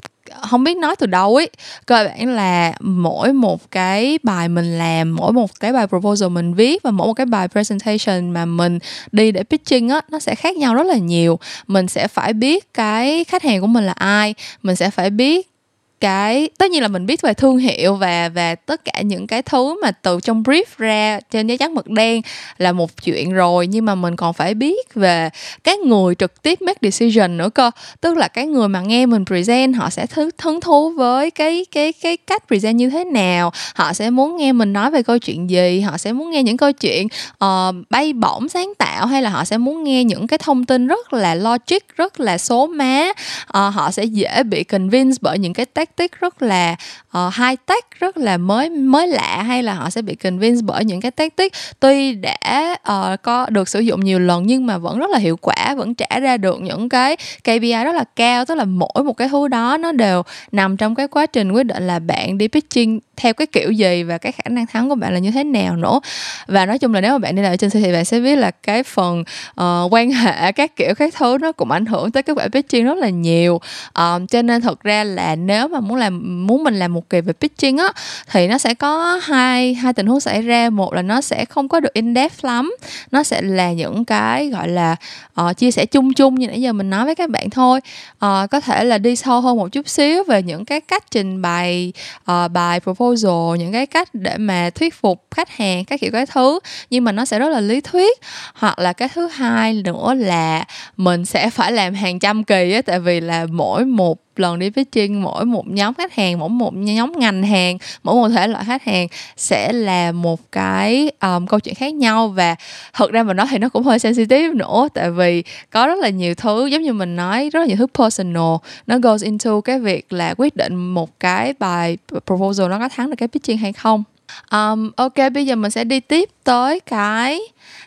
không 0.49 0.63
biết 0.63 0.77
nói 0.77 0.95
từ 0.95 1.07
đâu 1.07 1.35
ấy. 1.35 1.49
Cơ 1.85 2.03
bản 2.05 2.29
là 2.29 2.73
mỗi 2.79 3.33
một 3.33 3.71
cái 3.71 4.19
bài 4.23 4.49
mình 4.49 4.77
làm, 4.77 5.15
mỗi 5.15 5.33
một 5.33 5.59
cái 5.59 5.73
bài 5.73 5.87
proposal 5.87 6.29
mình 6.29 6.53
viết 6.53 6.83
và 6.83 6.91
mỗi 6.91 7.07
một 7.07 7.13
cái 7.13 7.25
bài 7.25 7.47
presentation 7.47 8.29
mà 8.29 8.45
mình 8.45 8.79
đi 9.11 9.31
để 9.31 9.43
pitching 9.43 9.89
á, 9.89 10.01
nó 10.11 10.19
sẽ 10.19 10.35
khác 10.35 10.57
nhau 10.57 10.75
rất 10.75 10.87
là 10.87 10.97
nhiều. 10.97 11.39
Mình 11.67 11.87
sẽ 11.87 12.07
phải 12.07 12.33
biết 12.33 12.73
cái 12.73 13.23
khách 13.23 13.43
hàng 13.43 13.61
của 13.61 13.67
mình 13.67 13.83
là 13.85 13.93
ai, 13.93 14.35
mình 14.63 14.75
sẽ 14.75 14.89
phải 14.89 15.09
biết 15.09 15.54
cái 15.99 16.49
tất 16.57 16.71
nhiên 16.71 16.81
là 16.81 16.87
mình 16.87 17.05
biết 17.05 17.21
về 17.21 17.33
thương 17.33 17.57
hiệu 17.57 17.95
và 17.95 18.29
và 18.29 18.55
tất 18.55 18.85
cả 18.85 19.01
những 19.01 19.27
cái 19.27 19.41
thứ 19.41 19.81
mà 19.81 19.91
từ 19.91 20.19
trong 20.23 20.43
brief 20.43 20.63
ra 20.77 21.19
trên 21.31 21.47
giấy 21.47 21.57
trắng 21.57 21.73
mực 21.73 21.87
đen 21.87 22.21
là 22.57 22.71
một 22.71 22.91
chuyện 23.03 23.31
rồi. 23.31 23.67
Nhưng 23.67 23.85
mà 23.85 23.95
mình 23.95 24.15
còn 24.15 24.33
phải 24.33 24.53
biết 24.53 24.93
về 24.93 25.29
các 25.63 25.79
người 25.79 26.15
trực 26.15 26.41
tiếp 26.41 26.61
make 26.61 26.79
decision 26.81 27.37
nữa 27.37 27.49
cơ. 27.49 27.71
Tức 28.01 28.17
là 28.17 28.27
cái 28.27 28.47
người 28.47 28.67
mà 28.67 28.81
nghe 28.81 29.05
mình 29.05 29.25
present 29.25 29.75
họ 29.75 29.89
sẽ 29.89 30.05
thứ 30.05 30.29
hứng 30.41 30.61
thú 30.61 30.89
với 30.89 31.31
cái 31.31 31.65
cái 31.71 31.93
cái 31.93 32.17
cách 32.17 32.43
present 32.47 32.75
như 32.75 32.89
thế 32.89 33.03
nào. 33.03 33.51
Họ 33.75 33.93
sẽ 33.93 34.09
muốn 34.09 34.37
nghe 34.37 34.51
mình 34.51 34.73
nói 34.73 34.91
về 34.91 35.03
câu 35.03 35.17
chuyện 35.17 35.49
gì 35.49 35.81
họ 35.81 35.97
sẽ 35.97 36.13
muốn 36.13 36.31
nghe 36.31 36.43
những 36.43 36.57
câu 36.57 36.71
chuyện 36.71 37.07
uh, 37.45 37.75
bay 37.89 38.13
bổng 38.13 38.49
sáng 38.49 38.73
tạo 38.77 39.05
hay 39.05 39.21
là 39.21 39.29
họ 39.29 39.45
sẽ 39.45 39.57
muốn 39.57 39.83
nghe 39.83 40.03
những 40.03 40.27
cái 40.27 40.37
thông 40.37 40.65
tin 40.65 40.87
rất 40.87 41.13
là 41.13 41.35
logic 41.35 41.79
rất 41.95 42.19
là 42.19 42.37
số 42.37 42.67
má. 42.67 43.09
Uh, 43.09 43.73
họ 43.73 43.91
sẽ 43.91 44.03
dễ 44.03 44.43
bị 44.43 44.63
convince 44.63 45.17
bởi 45.21 45.39
những 45.39 45.53
cái 45.53 45.65
tactic 45.85 46.19
rất 46.19 46.41
là 46.41 46.75
uh, 47.17 47.33
high 47.33 47.65
tech 47.65 47.85
rất 47.99 48.17
là 48.17 48.37
mới 48.37 48.69
mới 48.69 49.07
lạ 49.07 49.43
hay 49.47 49.63
là 49.63 49.73
họ 49.73 49.89
sẽ 49.89 50.01
bị 50.01 50.15
convince 50.15 50.61
bởi 50.63 50.85
những 50.85 51.01
cái 51.01 51.11
tactic 51.11 51.53
tuy 51.79 52.13
đã 52.13 52.77
uh, 52.91 53.21
có 53.21 53.49
được 53.49 53.69
sử 53.69 53.79
dụng 53.79 53.99
nhiều 53.99 54.19
lần 54.19 54.43
nhưng 54.45 54.65
mà 54.65 54.77
vẫn 54.77 54.99
rất 54.99 55.09
là 55.09 55.17
hiệu 55.17 55.37
quả 55.41 55.75
vẫn 55.77 55.95
trả 55.95 56.19
ra 56.19 56.37
được 56.37 56.61
những 56.61 56.89
cái 56.89 57.15
KPI 57.43 57.83
rất 57.83 57.95
là 57.95 58.03
cao 58.15 58.45
tức 58.45 58.55
là 58.55 58.65
mỗi 58.65 59.03
một 59.05 59.13
cái 59.13 59.29
thứ 59.29 59.47
đó 59.47 59.77
nó 59.77 59.91
đều 59.91 60.23
nằm 60.51 60.77
trong 60.77 60.95
cái 60.95 61.07
quá 61.07 61.25
trình 61.25 61.51
quyết 61.51 61.63
định 61.63 61.87
là 61.87 61.99
bạn 61.99 62.37
đi 62.37 62.47
pitching 62.47 62.99
theo 63.17 63.33
cái 63.33 63.47
kiểu 63.47 63.71
gì 63.71 64.03
và 64.03 64.17
cái 64.17 64.31
khả 64.31 64.49
năng 64.49 64.67
thắng 64.67 64.89
của 64.89 64.95
bạn 64.95 65.13
là 65.13 65.19
như 65.19 65.31
thế 65.31 65.43
nào 65.43 65.75
nữa. 65.75 65.99
Và 66.47 66.65
nói 66.65 66.79
chung 66.79 66.93
là 66.93 67.01
nếu 67.01 67.11
mà 67.11 67.17
bạn 67.17 67.35
đi 67.35 67.41
làm 67.41 67.57
trên 67.57 67.69
thì 67.69 67.91
bạn 67.91 68.05
sẽ 68.05 68.19
biết 68.19 68.35
là 68.35 68.51
cái 68.51 68.83
phần 68.83 69.23
uh, 69.61 69.93
quan 69.93 70.11
hệ 70.11 70.51
các 70.51 70.75
kiểu 70.75 70.95
các 70.95 71.13
thứ 71.17 71.37
nó 71.41 71.51
cũng 71.51 71.71
ảnh 71.71 71.85
hưởng 71.85 72.11
tới 72.11 72.23
kết 72.23 72.33
quả 72.33 72.47
pitching 72.47 72.85
rất 72.85 72.97
là 72.97 73.09
nhiều. 73.09 73.61
Um, 73.97 74.27
cho 74.27 74.41
nên 74.41 74.61
thật 74.61 74.83
ra 74.83 75.03
là 75.03 75.35
nếu 75.35 75.67
mà 75.67 75.79
muốn 75.79 75.95
làm 75.95 76.47
muốn 76.47 76.63
mình 76.63 76.79
làm 76.79 76.93
một 76.93 77.04
kỳ 77.09 77.21
về 77.21 77.33
pitching 77.33 77.77
á 77.77 77.91
thì 78.31 78.47
nó 78.47 78.57
sẽ 78.57 78.73
có 78.73 79.19
hai 79.23 79.73
hai 79.73 79.93
tình 79.93 80.07
huống 80.07 80.19
xảy 80.19 80.41
ra. 80.41 80.69
Một 80.69 80.93
là 80.93 81.01
nó 81.01 81.21
sẽ 81.21 81.45
không 81.45 81.69
có 81.69 81.79
được 81.79 81.93
in 81.93 82.15
depth 82.15 82.45
lắm. 82.45 82.75
Nó 83.11 83.23
sẽ 83.23 83.41
là 83.41 83.71
những 83.71 84.05
cái 84.05 84.49
gọi 84.49 84.67
là 84.67 84.95
uh, 85.41 85.57
chia 85.57 85.71
sẻ 85.71 85.85
chung 85.85 86.13
chung 86.13 86.35
như 86.35 86.47
nãy 86.47 86.61
giờ 86.61 86.73
mình 86.73 86.89
nói 86.89 87.05
với 87.05 87.15
các 87.15 87.29
bạn 87.29 87.49
thôi. 87.49 87.79
Uh, 88.13 88.49
có 88.51 88.59
thể 88.59 88.83
là 88.83 88.97
đi 88.97 89.15
sâu 89.15 89.41
hơn 89.41 89.57
một 89.57 89.71
chút 89.71 89.89
xíu 89.89 90.23
về 90.23 90.43
những 90.43 90.65
cái 90.65 90.81
cách 90.81 91.03
trình 91.11 91.41
bày 91.41 91.93
uh, 92.31 92.51
bài 92.51 92.79
proposal 92.79 93.57
những 93.59 93.71
cái 93.71 93.85
cách 93.85 94.09
để 94.13 94.37
mà 94.37 94.69
thuyết 94.69 94.93
phục 95.01 95.25
khách 95.31 95.49
hàng 95.49 95.85
các 95.85 95.99
kiểu 96.01 96.11
cái 96.11 96.25
thứ. 96.25 96.59
Nhưng 96.89 97.03
mà 97.03 97.11
nó 97.11 97.25
sẽ 97.25 97.39
rất 97.39 97.49
là 97.49 97.59
lý 97.59 97.81
thuyết. 97.81 98.19
Hoặc 98.53 98.79
là 98.79 98.93
cái 98.93 99.09
thứ 99.09 99.27
hai 99.27 99.73
nữa 99.73 100.13
là 100.13 100.65
mình 100.97 101.25
sẽ 101.25 101.49
phải 101.49 101.71
làm 101.71 101.93
hàng 101.93 102.19
trăm 102.19 102.43
kỳ 102.43 102.71
á 102.71 102.81
tại 102.81 102.99
vì 102.99 103.19
là 103.19 103.45
mỗi 103.51 103.85
một 103.85 104.24
lần 104.39 104.59
đi 104.59 104.69
pitching 104.69 105.21
mỗi 105.21 105.45
một 105.45 105.67
nhóm 105.67 105.93
khách 105.93 106.13
hàng 106.13 106.39
mỗi 106.39 106.49
một 106.49 106.73
nhóm 106.73 107.13
ngành 107.17 107.43
hàng 107.43 107.77
mỗi 108.03 108.15
một 108.15 108.29
thể 108.35 108.47
loại 108.47 108.65
khách 108.65 108.83
hàng 108.83 109.07
sẽ 109.37 109.73
là 109.73 110.11
một 110.11 110.51
cái 110.51 111.11
um, 111.21 111.45
câu 111.45 111.59
chuyện 111.59 111.75
khác 111.75 111.93
nhau. 111.93 112.27
Và 112.27 112.55
thật 112.93 113.11
ra 113.11 113.23
mà 113.23 113.33
nói 113.33 113.47
thì 113.49 113.57
nó 113.57 113.69
cũng 113.69 113.83
hơi 113.83 113.99
sensitive 113.99 114.53
nữa 114.53 114.87
tại 114.93 115.11
vì 115.11 115.43
có 115.69 115.87
rất 115.87 115.99
là 115.99 116.09
nhiều 116.09 116.35
thứ 116.35 116.65
giống 116.65 116.81
như 116.81 116.93
mình 116.93 117.15
nói 117.15 117.49
rất 117.49 117.59
là 117.59 117.65
nhiều 117.65 117.77
thứ 117.77 117.87
personal 117.93 118.55
nó 118.87 118.97
goes 118.97 119.23
into 119.23 119.61
cái 119.61 119.79
việc 119.79 120.13
là 120.13 120.33
quyết 120.37 120.55
định 120.55 120.75
một 120.75 121.19
cái 121.19 121.53
bài 121.59 121.97
proposal 122.25 122.69
nó 122.69 122.79
có 122.79 122.89
thắng 122.89 123.09
được 123.09 123.15
cái 123.17 123.27
pitching 123.27 123.57
hay 123.57 123.73
không. 123.73 124.03
Um, 124.51 124.91
ok 124.95 125.13
bây 125.33 125.45
giờ 125.45 125.55
mình 125.55 125.71
sẽ 125.71 125.83
đi 125.83 125.99
tiếp 125.99 126.29
tới 126.43 126.79
cái 126.79 127.39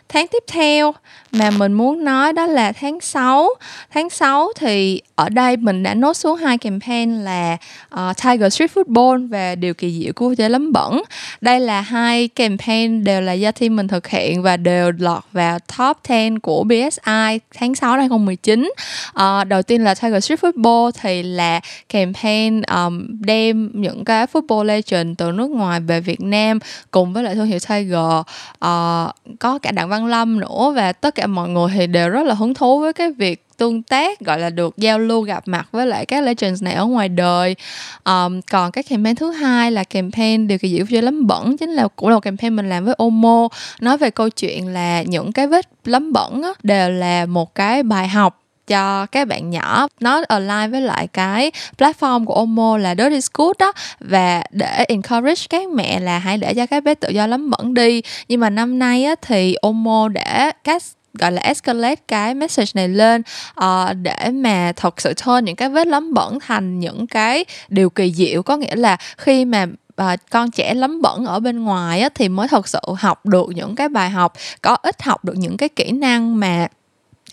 tháng 0.09 0.27
tiếp 0.27 0.43
theo 0.47 0.93
mà 1.31 1.51
mình 1.51 1.73
muốn 1.73 2.03
nói 2.03 2.33
đó 2.33 2.45
là 2.45 2.71
tháng 2.71 2.99
6 2.99 3.49
tháng 3.93 4.09
6 4.09 4.51
thì 4.55 5.01
ở 5.15 5.29
đây 5.29 5.57
mình 5.57 5.83
đã 5.83 5.93
nốt 5.93 6.13
xuống 6.13 6.37
hai 6.37 6.57
campaign 6.57 7.11
là 7.11 7.57
uh, 7.95 8.17
Tiger 8.23 8.53
Street 8.53 8.71
Football 8.75 9.29
và 9.29 9.55
điều 9.55 9.73
kỳ 9.73 10.01
diệu 10.03 10.13
của 10.13 10.35
trái 10.37 10.49
lấm 10.49 10.71
bẩn 10.71 11.01
đây 11.41 11.59
là 11.59 11.81
hai 11.81 12.27
campaign 12.27 13.03
đều 13.03 13.21
là 13.21 13.33
do 13.33 13.51
team 13.51 13.75
mình 13.75 13.87
thực 13.87 14.07
hiện 14.07 14.41
và 14.41 14.57
đều 14.57 14.91
lọt 14.99 15.23
vào 15.31 15.59
top 15.59 15.97
10 16.09 16.29
của 16.41 16.63
BSI 16.63 17.39
tháng 17.55 17.75
6 17.75 17.91
năm 17.91 17.99
2019 17.99 18.71
uh, 19.09 19.47
đầu 19.47 19.61
tiên 19.61 19.83
là 19.83 19.95
Tiger 19.95 20.25
Street 20.25 20.39
Football 20.39 20.91
thì 21.01 21.23
là 21.23 21.59
campaign 21.89 22.61
um, 22.61 23.07
đem 23.19 23.71
những 23.73 24.05
cái 24.05 24.25
football 24.33 24.63
legend 24.63 25.17
từ 25.17 25.31
nước 25.31 25.51
ngoài 25.51 25.79
về 25.79 26.01
Việt 26.01 26.21
Nam 26.21 26.59
cùng 26.91 27.13
với 27.13 27.23
lại 27.23 27.35
thương 27.35 27.45
hiệu 27.45 27.59
Tiger. 27.69 27.99
Uh, 28.65 29.15
có 29.39 29.59
cả 29.61 29.71
đặng 29.71 29.89
văn 29.89 29.98
lâm 30.05 30.39
nữa 30.39 30.73
và 30.75 30.93
tất 30.93 31.15
cả 31.15 31.27
mọi 31.27 31.49
người 31.49 31.71
thì 31.75 31.87
đều 31.87 32.09
rất 32.09 32.23
là 32.23 32.33
hứng 32.33 32.53
thú 32.53 32.79
với 32.79 32.93
cái 32.93 33.11
việc 33.11 33.45
tương 33.57 33.83
tác 33.83 34.19
gọi 34.19 34.39
là 34.39 34.49
được 34.49 34.77
giao 34.77 34.99
lưu 34.99 35.21
gặp 35.21 35.43
mặt 35.45 35.67
với 35.71 35.87
lại 35.87 36.05
các 36.05 36.23
legends 36.23 36.63
này 36.63 36.73
ở 36.73 36.85
ngoài 36.85 37.09
đời. 37.09 37.55
Um, 38.05 38.41
còn 38.51 38.71
cái 38.71 38.83
campaign 38.83 39.15
thứ 39.15 39.31
hai 39.31 39.71
là 39.71 39.83
campaign 39.83 40.47
điều 40.47 40.57
kỳ 40.57 40.69
diệu 40.69 40.85
chơi 40.89 41.01
lắm 41.01 41.27
bẩn 41.27 41.57
chính 41.57 41.69
là 41.69 41.87
cũng 41.87 42.09
là 42.09 42.19
campaign 42.19 42.55
mình 42.55 42.69
làm 42.69 42.85
với 42.85 42.95
Omo. 42.97 43.47
Nói 43.81 43.97
về 43.97 44.09
câu 44.09 44.29
chuyện 44.29 44.67
là 44.67 45.03
những 45.03 45.31
cái 45.31 45.47
vết 45.47 45.69
lấm 45.85 46.13
bẩn 46.13 46.41
đó, 46.41 46.53
đều 46.63 46.89
là 46.89 47.25
một 47.25 47.55
cái 47.55 47.83
bài 47.83 48.07
học 48.07 48.39
cho 48.69 49.05
các 49.05 49.27
bạn 49.27 49.49
nhỏ. 49.49 49.87
Nó 49.99 50.21
align 50.27 50.71
với 50.71 50.81
lại 50.81 51.07
cái 51.07 51.51
platform 51.77 52.25
của 52.25 52.33
Omo 52.33 52.77
là 52.77 52.95
Dirty 52.95 53.21
School 53.21 53.51
đó. 53.59 53.71
Và 53.99 54.43
để 54.51 54.85
encourage 54.87 55.41
các 55.49 55.69
mẹ 55.69 55.99
là 55.99 56.19
hãy 56.19 56.37
để 56.37 56.53
cho 56.53 56.65
các 56.65 56.83
bé 56.83 56.95
tự 56.95 57.09
do 57.09 57.27
lắm 57.27 57.49
bẩn 57.49 57.73
đi. 57.73 58.01
Nhưng 58.27 58.39
mà 58.39 58.49
năm 58.49 58.79
nay 58.79 59.03
á, 59.03 59.15
thì 59.21 59.55
Omo 59.61 60.07
đã 60.07 60.51
các 60.63 60.83
gọi 61.13 61.31
là 61.31 61.41
escalate 61.41 62.01
cái 62.07 62.35
message 62.35 62.71
này 62.73 62.87
lên 62.87 63.21
uh, 63.63 63.95
để 64.01 64.29
mà 64.33 64.71
thật 64.75 65.01
sự 65.01 65.13
turn 65.13 65.45
những 65.45 65.55
cái 65.55 65.69
vết 65.69 65.87
lấm 65.87 66.13
bẩn 66.13 66.39
thành 66.39 66.79
những 66.79 67.07
cái 67.07 67.45
điều 67.69 67.89
kỳ 67.89 68.13
diệu. 68.13 68.43
Có 68.43 68.57
nghĩa 68.57 68.75
là 68.75 68.97
khi 69.17 69.45
mà 69.45 69.65
và 69.97 70.17
con 70.31 70.51
trẻ 70.51 70.73
lấm 70.73 71.01
bẩn 71.01 71.25
ở 71.25 71.39
bên 71.39 71.63
ngoài 71.63 72.01
á, 72.01 72.09
thì 72.15 72.29
mới 72.29 72.47
thật 72.47 72.67
sự 72.67 72.79
học 72.99 73.25
được 73.25 73.49
những 73.55 73.75
cái 73.75 73.89
bài 73.89 74.09
học 74.09 74.33
có 74.61 74.77
ít 74.83 75.03
học 75.03 75.25
được 75.25 75.33
những 75.37 75.57
cái 75.57 75.69
kỹ 75.69 75.91
năng 75.91 76.39
mà 76.39 76.67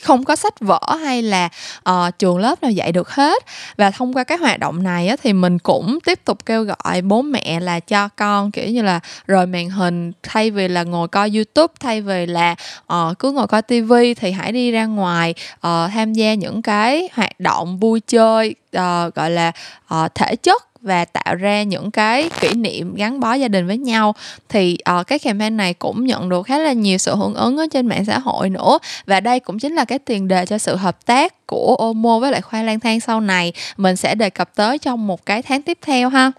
không 0.02 0.24
có 0.24 0.36
sách 0.36 0.60
vở 0.60 0.80
hay 1.02 1.22
là 1.22 1.48
uh, 1.90 2.18
trường 2.18 2.38
lớp 2.38 2.62
nào 2.62 2.70
dạy 2.70 2.92
được 2.92 3.10
hết. 3.10 3.42
Và 3.76 3.90
thông 3.90 4.12
qua 4.12 4.24
cái 4.24 4.38
hoạt 4.38 4.58
động 4.58 4.82
này 4.82 5.08
á, 5.08 5.16
thì 5.22 5.32
mình 5.32 5.58
cũng 5.58 5.98
tiếp 6.04 6.24
tục 6.24 6.46
kêu 6.46 6.62
gọi 6.64 7.02
bố 7.02 7.22
mẹ 7.22 7.60
là 7.60 7.80
cho 7.80 8.08
con 8.08 8.50
kiểu 8.50 8.68
như 8.68 8.82
là 8.82 9.00
rời 9.26 9.46
màn 9.46 9.70
hình 9.70 10.12
thay 10.22 10.50
vì 10.50 10.68
là 10.68 10.82
ngồi 10.82 11.08
coi 11.08 11.30
youtube 11.34 11.74
thay 11.80 12.00
vì 12.00 12.26
là 12.26 12.54
uh, 12.92 13.18
cứ 13.18 13.32
ngồi 13.32 13.46
coi 13.46 13.62
tivi 13.62 14.14
thì 14.14 14.32
hãy 14.32 14.52
đi 14.52 14.70
ra 14.70 14.86
ngoài 14.86 15.34
uh, 15.54 15.60
tham 15.94 16.12
gia 16.12 16.34
những 16.34 16.62
cái 16.62 17.08
hoạt 17.12 17.40
động 17.40 17.78
vui 17.78 18.00
chơi 18.00 18.54
uh, 18.76 19.14
gọi 19.14 19.30
là 19.30 19.52
uh, 19.94 20.14
thể 20.14 20.36
chất 20.36 20.62
và 20.86 21.04
tạo 21.04 21.34
ra 21.34 21.62
những 21.62 21.90
cái 21.90 22.30
kỷ 22.40 22.54
niệm 22.54 22.94
gắn 22.94 23.20
bó 23.20 23.34
gia 23.34 23.48
đình 23.48 23.66
với 23.66 23.78
nhau. 23.78 24.14
Thì 24.48 24.78
uh, 25.00 25.06
cái 25.06 25.18
campaign 25.18 25.56
này 25.56 25.74
cũng 25.74 26.04
nhận 26.04 26.28
được 26.28 26.46
khá 26.46 26.58
là 26.58 26.72
nhiều 26.72 26.98
sự 26.98 27.14
hưởng 27.16 27.34
ứng 27.34 27.56
ở 27.56 27.66
trên 27.72 27.86
mạng 27.86 28.04
xã 28.04 28.18
hội 28.18 28.50
nữa. 28.50 28.78
Và 29.06 29.20
đây 29.20 29.40
cũng 29.40 29.58
chính 29.58 29.74
là 29.74 29.84
cái 29.84 29.98
tiền 29.98 30.28
đề 30.28 30.46
cho 30.46 30.58
sự 30.58 30.76
hợp 30.76 31.06
tác 31.06 31.46
của 31.46 31.76
Omo 31.78 32.18
với 32.18 32.32
lại 32.32 32.40
khoai 32.40 32.64
lang 32.64 32.80
thang 32.80 33.00
sau 33.00 33.20
này. 33.20 33.52
Mình 33.76 33.96
sẽ 33.96 34.14
đề 34.14 34.30
cập 34.30 34.54
tới 34.54 34.78
trong 34.78 35.06
một 35.06 35.26
cái 35.26 35.42
tháng 35.42 35.62
tiếp 35.62 35.78
theo 35.82 36.08
ha. 36.08 36.32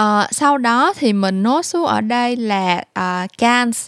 Uh, 0.00 0.26
sau 0.30 0.58
đó 0.58 0.92
thì 0.98 1.12
mình 1.12 1.42
nốt 1.42 1.62
xuống 1.62 1.86
ở 1.86 2.00
đây 2.00 2.36
là 2.36 2.84
uh, 2.98 3.38
Cannes 3.38 3.86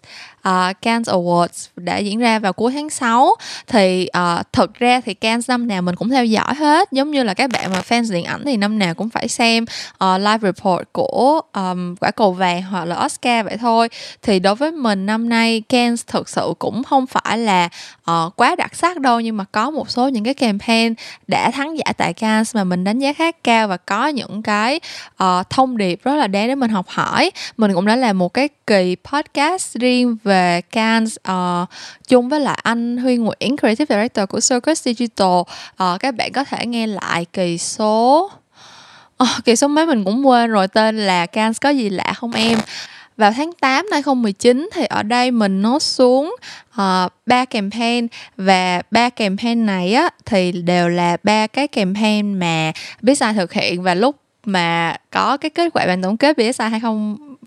uh, 0.48 0.80
Cannes 0.82 1.08
Awards 1.08 1.68
đã 1.76 1.98
diễn 1.98 2.18
ra 2.18 2.38
vào 2.38 2.52
cuối 2.52 2.72
tháng 2.72 2.90
6 2.90 3.34
thì 3.66 4.08
uh, 4.18 4.46
thật 4.52 4.74
ra 4.74 5.00
thì 5.00 5.14
Cannes 5.14 5.50
năm 5.50 5.68
nào 5.68 5.82
mình 5.82 5.96
cũng 5.96 6.10
theo 6.10 6.24
dõi 6.24 6.54
hết. 6.54 6.92
Giống 6.92 7.10
như 7.10 7.22
là 7.22 7.34
các 7.34 7.50
bạn 7.50 7.72
mà 7.72 7.80
fans 7.88 8.12
điện 8.12 8.24
ảnh 8.24 8.42
thì 8.44 8.56
năm 8.56 8.78
nào 8.78 8.94
cũng 8.94 9.10
phải 9.10 9.28
xem 9.28 9.64
uh, 10.04 10.20
live 10.20 10.38
report 10.42 10.82
của 10.92 11.40
um, 11.52 11.94
quả 11.96 12.10
cầu 12.10 12.32
vàng 12.32 12.62
hoặc 12.62 12.84
là 12.84 13.04
Oscar 13.04 13.44
vậy 13.44 13.56
thôi. 13.56 13.88
Thì 14.22 14.38
đối 14.38 14.54
với 14.54 14.72
mình 14.72 15.06
năm 15.06 15.28
nay 15.28 15.62
Cannes 15.68 16.06
thực 16.06 16.28
sự 16.28 16.54
cũng 16.58 16.84
không 16.84 17.06
phải 17.06 17.38
là 17.38 17.68
uh, 18.10 18.36
quá 18.36 18.56
đặc 18.56 18.74
sắc 18.76 19.00
đâu. 19.00 19.20
Nhưng 19.20 19.36
mà 19.36 19.44
có 19.52 19.70
một 19.70 19.90
số 19.90 20.08
những 20.08 20.24
cái 20.24 20.34
campaign 20.34 20.94
đã 21.26 21.50
thắng 21.50 21.78
giải 21.78 21.94
tại 21.96 22.12
Cannes 22.12 22.56
mà 22.56 22.64
mình 22.64 22.84
đánh 22.84 22.98
giá 22.98 23.12
khá 23.12 23.30
cao 23.30 23.68
và 23.68 23.76
có 23.76 24.06
những 24.06 24.42
cái 24.42 24.80
uh, 25.22 25.50
thông 25.50 25.76
điệp 25.76 26.04
rất 26.04 26.14
là 26.14 26.26
đáng 26.26 26.48
để 26.48 26.54
mình 26.54 26.70
học 26.70 26.86
hỏi. 26.88 27.30
Mình 27.56 27.74
cũng 27.74 27.86
đã 27.86 27.96
làm 27.96 28.18
một 28.18 28.34
cái 28.34 28.48
kỳ 28.66 28.96
podcast 29.04 29.74
riêng 29.74 30.16
về 30.24 30.31
về 30.32 30.60
Cannes 30.60 31.16
uh, 31.30 31.68
chung 32.08 32.28
với 32.28 32.40
lại 32.40 32.58
anh 32.62 32.96
Huy 32.96 33.16
Nguyễn 33.16 33.56
creative 33.56 33.96
director 33.96 34.28
của 34.28 34.40
Circus 34.40 34.82
Digital. 34.82 35.28
Uh, 35.28 36.00
các 36.00 36.14
bạn 36.14 36.32
có 36.32 36.44
thể 36.44 36.66
nghe 36.66 36.86
lại 36.86 37.26
kỳ 37.32 37.58
số. 37.58 38.30
Uh, 39.22 39.28
kỳ 39.44 39.56
số 39.56 39.68
mấy 39.68 39.86
mình 39.86 40.04
cũng 40.04 40.26
quên 40.26 40.50
rồi 40.50 40.68
tên 40.68 41.06
là 41.06 41.26
Cannes 41.26 41.60
có 41.60 41.68
gì 41.68 41.90
lạ 41.90 42.12
không 42.16 42.32
em? 42.32 42.58
Vào 43.16 43.32
tháng 43.36 43.52
8 43.60 43.86
năm 43.90 43.92
2019 43.92 44.68
thì 44.72 44.84
ở 44.84 45.02
đây 45.02 45.30
mình 45.30 45.62
nốt 45.62 45.82
xuống 45.82 46.36
ba 47.26 47.42
uh, 47.42 47.50
campaign 47.50 48.06
và 48.36 48.82
ba 48.90 49.10
campaign 49.10 49.66
này 49.66 49.94
á 49.94 50.10
thì 50.24 50.52
đều 50.52 50.88
là 50.88 51.16
ba 51.22 51.46
cái 51.46 51.68
campaign 51.68 52.34
mà 52.34 52.72
BSI 53.02 53.26
thực 53.36 53.52
hiện 53.52 53.82
và 53.82 53.94
lúc 53.94 54.16
mà 54.44 54.96
có 55.10 55.36
cái 55.36 55.50
kết 55.50 55.72
quả 55.74 55.86
bản 55.86 56.02
tổng 56.02 56.16
kết 56.16 56.36
BSI 56.36 56.64
20 56.64 56.92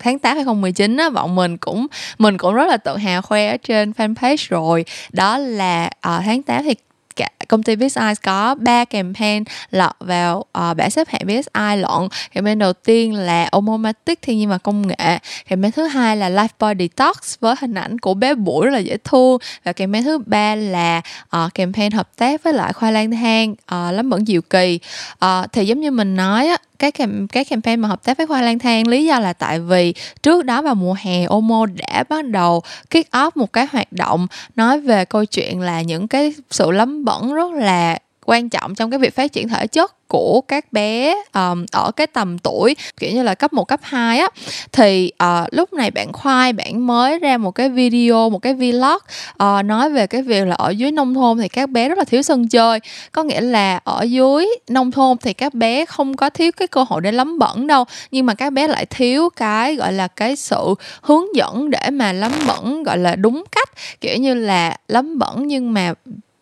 tháng 0.00 0.18
8 0.18 0.36
2019 0.36 0.96
á 0.96 1.10
bọn 1.10 1.34
mình 1.34 1.56
cũng 1.56 1.86
mình 2.18 2.38
cũng 2.38 2.54
rất 2.54 2.68
là 2.68 2.76
tự 2.76 2.96
hào 2.96 3.22
khoe 3.22 3.48
ở 3.48 3.56
trên 3.56 3.90
fanpage 3.90 4.46
rồi. 4.48 4.84
Đó 5.12 5.38
là 5.38 5.86
uh, 5.86 6.22
tháng 6.24 6.42
8 6.42 6.64
thì 6.64 6.74
cả 7.16 7.28
công 7.48 7.62
ty 7.62 7.76
BSI 7.76 8.14
có 8.22 8.54
3 8.54 8.84
campaign 8.84 9.44
lọt 9.70 9.92
vào 10.00 10.38
uh, 10.38 10.76
bảng 10.76 10.90
xếp 10.90 11.08
hạng 11.08 11.26
BSI 11.26 11.76
lộn 11.76 12.08
campaign 12.34 12.58
đầu 12.58 12.72
tiên 12.72 13.14
là 13.14 13.48
Omomatic 13.50 14.22
thiên 14.22 14.38
nhiên 14.38 14.48
và 14.48 14.58
công 14.58 14.88
nghệ. 14.88 15.18
Campaign 15.48 15.72
thứ 15.72 15.86
hai 15.86 16.16
là 16.16 16.30
Lifebuoy 16.30 16.78
Detox 16.78 17.16
với 17.40 17.54
hình 17.60 17.74
ảnh 17.74 17.98
của 17.98 18.14
bé 18.14 18.34
bụi 18.34 18.66
rất 18.66 18.72
là 18.72 18.78
dễ 18.78 18.96
thương 19.04 19.38
và 19.64 19.72
campaign 19.72 20.04
thứ 20.04 20.18
ba 20.18 20.54
là 20.54 21.02
uh, 21.36 21.54
campaign 21.54 21.92
hợp 21.92 22.16
tác 22.16 22.42
với 22.42 22.52
lại 22.52 22.72
khoai 22.72 22.92
lang 22.92 23.10
thang 23.10 23.50
uh, 23.50 23.94
lắm 23.94 24.10
bẩn 24.10 24.26
diệu 24.26 24.40
kỳ. 24.42 24.78
Uh, 25.24 25.52
thì 25.52 25.66
giống 25.66 25.80
như 25.80 25.90
mình 25.90 26.16
nói 26.16 26.46
á 26.46 26.56
cái 26.78 26.92
cam, 26.92 27.28
cái 27.28 27.44
campaign 27.44 27.80
mà 27.80 27.88
hợp 27.88 28.04
tác 28.04 28.16
với 28.16 28.26
khoai 28.26 28.42
lang 28.42 28.58
thang 28.58 28.88
lý 28.88 29.04
do 29.04 29.20
là 29.20 29.32
tại 29.32 29.60
vì 29.60 29.94
trước 30.22 30.44
đó 30.44 30.62
vào 30.62 30.74
mùa 30.74 30.96
hè 30.98 31.24
Omo 31.24 31.66
đã 31.66 32.04
bắt 32.08 32.24
đầu 32.24 32.62
kick 32.90 33.10
off 33.12 33.30
một 33.34 33.52
cái 33.52 33.66
hoạt 33.72 33.92
động 33.92 34.26
nói 34.56 34.80
về 34.80 35.04
câu 35.04 35.24
chuyện 35.24 35.60
là 35.60 35.82
những 35.82 36.08
cái 36.08 36.34
sự 36.50 36.70
lấm 36.70 37.04
bẩn 37.04 37.32
rất 37.36 37.52
là 37.52 37.98
quan 38.26 38.48
trọng 38.48 38.74
trong 38.74 38.90
cái 38.90 38.98
việc 38.98 39.14
phát 39.14 39.32
triển 39.32 39.48
thể 39.48 39.66
chất 39.66 40.08
của 40.08 40.40
các 40.48 40.72
bé 40.72 41.14
um, 41.34 41.64
ở 41.72 41.90
cái 41.96 42.06
tầm 42.06 42.38
tuổi 42.38 42.76
kiểu 42.96 43.10
như 43.12 43.22
là 43.22 43.34
cấp 43.34 43.52
1, 43.52 43.64
cấp 43.64 43.80
2 43.82 44.18
á. 44.18 44.28
Thì 44.72 45.12
uh, 45.24 45.48
lúc 45.50 45.72
này 45.72 45.90
bạn 45.90 46.12
khoai 46.12 46.52
bạn 46.52 46.86
mới 46.86 47.18
ra 47.18 47.38
một 47.38 47.50
cái 47.50 47.68
video 47.68 48.30
một 48.30 48.38
cái 48.38 48.54
vlog 48.54 48.98
uh, 49.42 49.64
nói 49.64 49.90
về 49.90 50.06
cái 50.06 50.22
việc 50.22 50.46
là 50.46 50.54
ở 50.54 50.70
dưới 50.70 50.90
nông 50.90 51.14
thôn 51.14 51.38
thì 51.38 51.48
các 51.48 51.70
bé 51.70 51.88
rất 51.88 51.98
là 51.98 52.04
thiếu 52.04 52.22
sân 52.22 52.48
chơi. 52.48 52.80
Có 53.12 53.22
nghĩa 53.22 53.40
là 53.40 53.80
ở 53.84 54.02
dưới 54.02 54.46
nông 54.68 54.90
thôn 54.90 55.16
thì 55.18 55.32
các 55.32 55.54
bé 55.54 55.86
không 55.86 56.16
có 56.16 56.30
thiếu 56.30 56.52
cái 56.56 56.68
cơ 56.68 56.84
hội 56.88 57.00
để 57.00 57.12
lắm 57.12 57.38
bẩn 57.38 57.66
đâu 57.66 57.84
nhưng 58.10 58.26
mà 58.26 58.34
các 58.34 58.52
bé 58.52 58.68
lại 58.68 58.86
thiếu 58.86 59.28
cái 59.36 59.74
gọi 59.74 59.92
là 59.92 60.08
cái 60.08 60.36
sự 60.36 60.74
hướng 61.02 61.36
dẫn 61.36 61.70
để 61.70 61.90
mà 61.92 62.12
lắm 62.12 62.32
bẩn 62.46 62.82
gọi 62.82 62.98
là 62.98 63.16
đúng 63.16 63.44
cách. 63.52 63.68
Kiểu 64.00 64.16
như 64.16 64.34
là 64.34 64.76
lắm 64.88 65.18
bẩn 65.18 65.46
nhưng 65.46 65.72
mà 65.72 65.94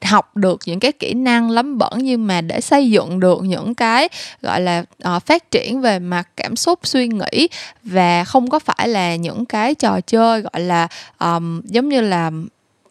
học 0.04 0.36
được 0.36 0.60
những 0.66 0.80
cái 0.80 0.92
kỹ 0.92 1.14
năng 1.14 1.50
lắm 1.50 1.78
bẩn 1.78 1.92
nhưng 1.98 2.26
mà 2.26 2.40
để 2.40 2.60
xây 2.60 2.90
dựng 2.90 3.20
được 3.20 3.42
những 3.42 3.74
cái 3.74 4.08
gọi 4.42 4.60
là 4.60 4.84
uh, 5.16 5.22
phát 5.26 5.50
triển 5.50 5.80
về 5.80 5.98
mặt 5.98 6.28
cảm 6.36 6.56
xúc 6.56 6.78
suy 6.82 7.08
nghĩ 7.08 7.48
và 7.82 8.24
không 8.24 8.50
có 8.50 8.58
phải 8.58 8.88
là 8.88 9.16
những 9.16 9.44
cái 9.44 9.74
trò 9.74 10.00
chơi 10.00 10.40
gọi 10.40 10.60
là 10.60 10.88
um, 11.18 11.60
giống 11.64 11.88
như 11.88 12.00
là 12.00 12.30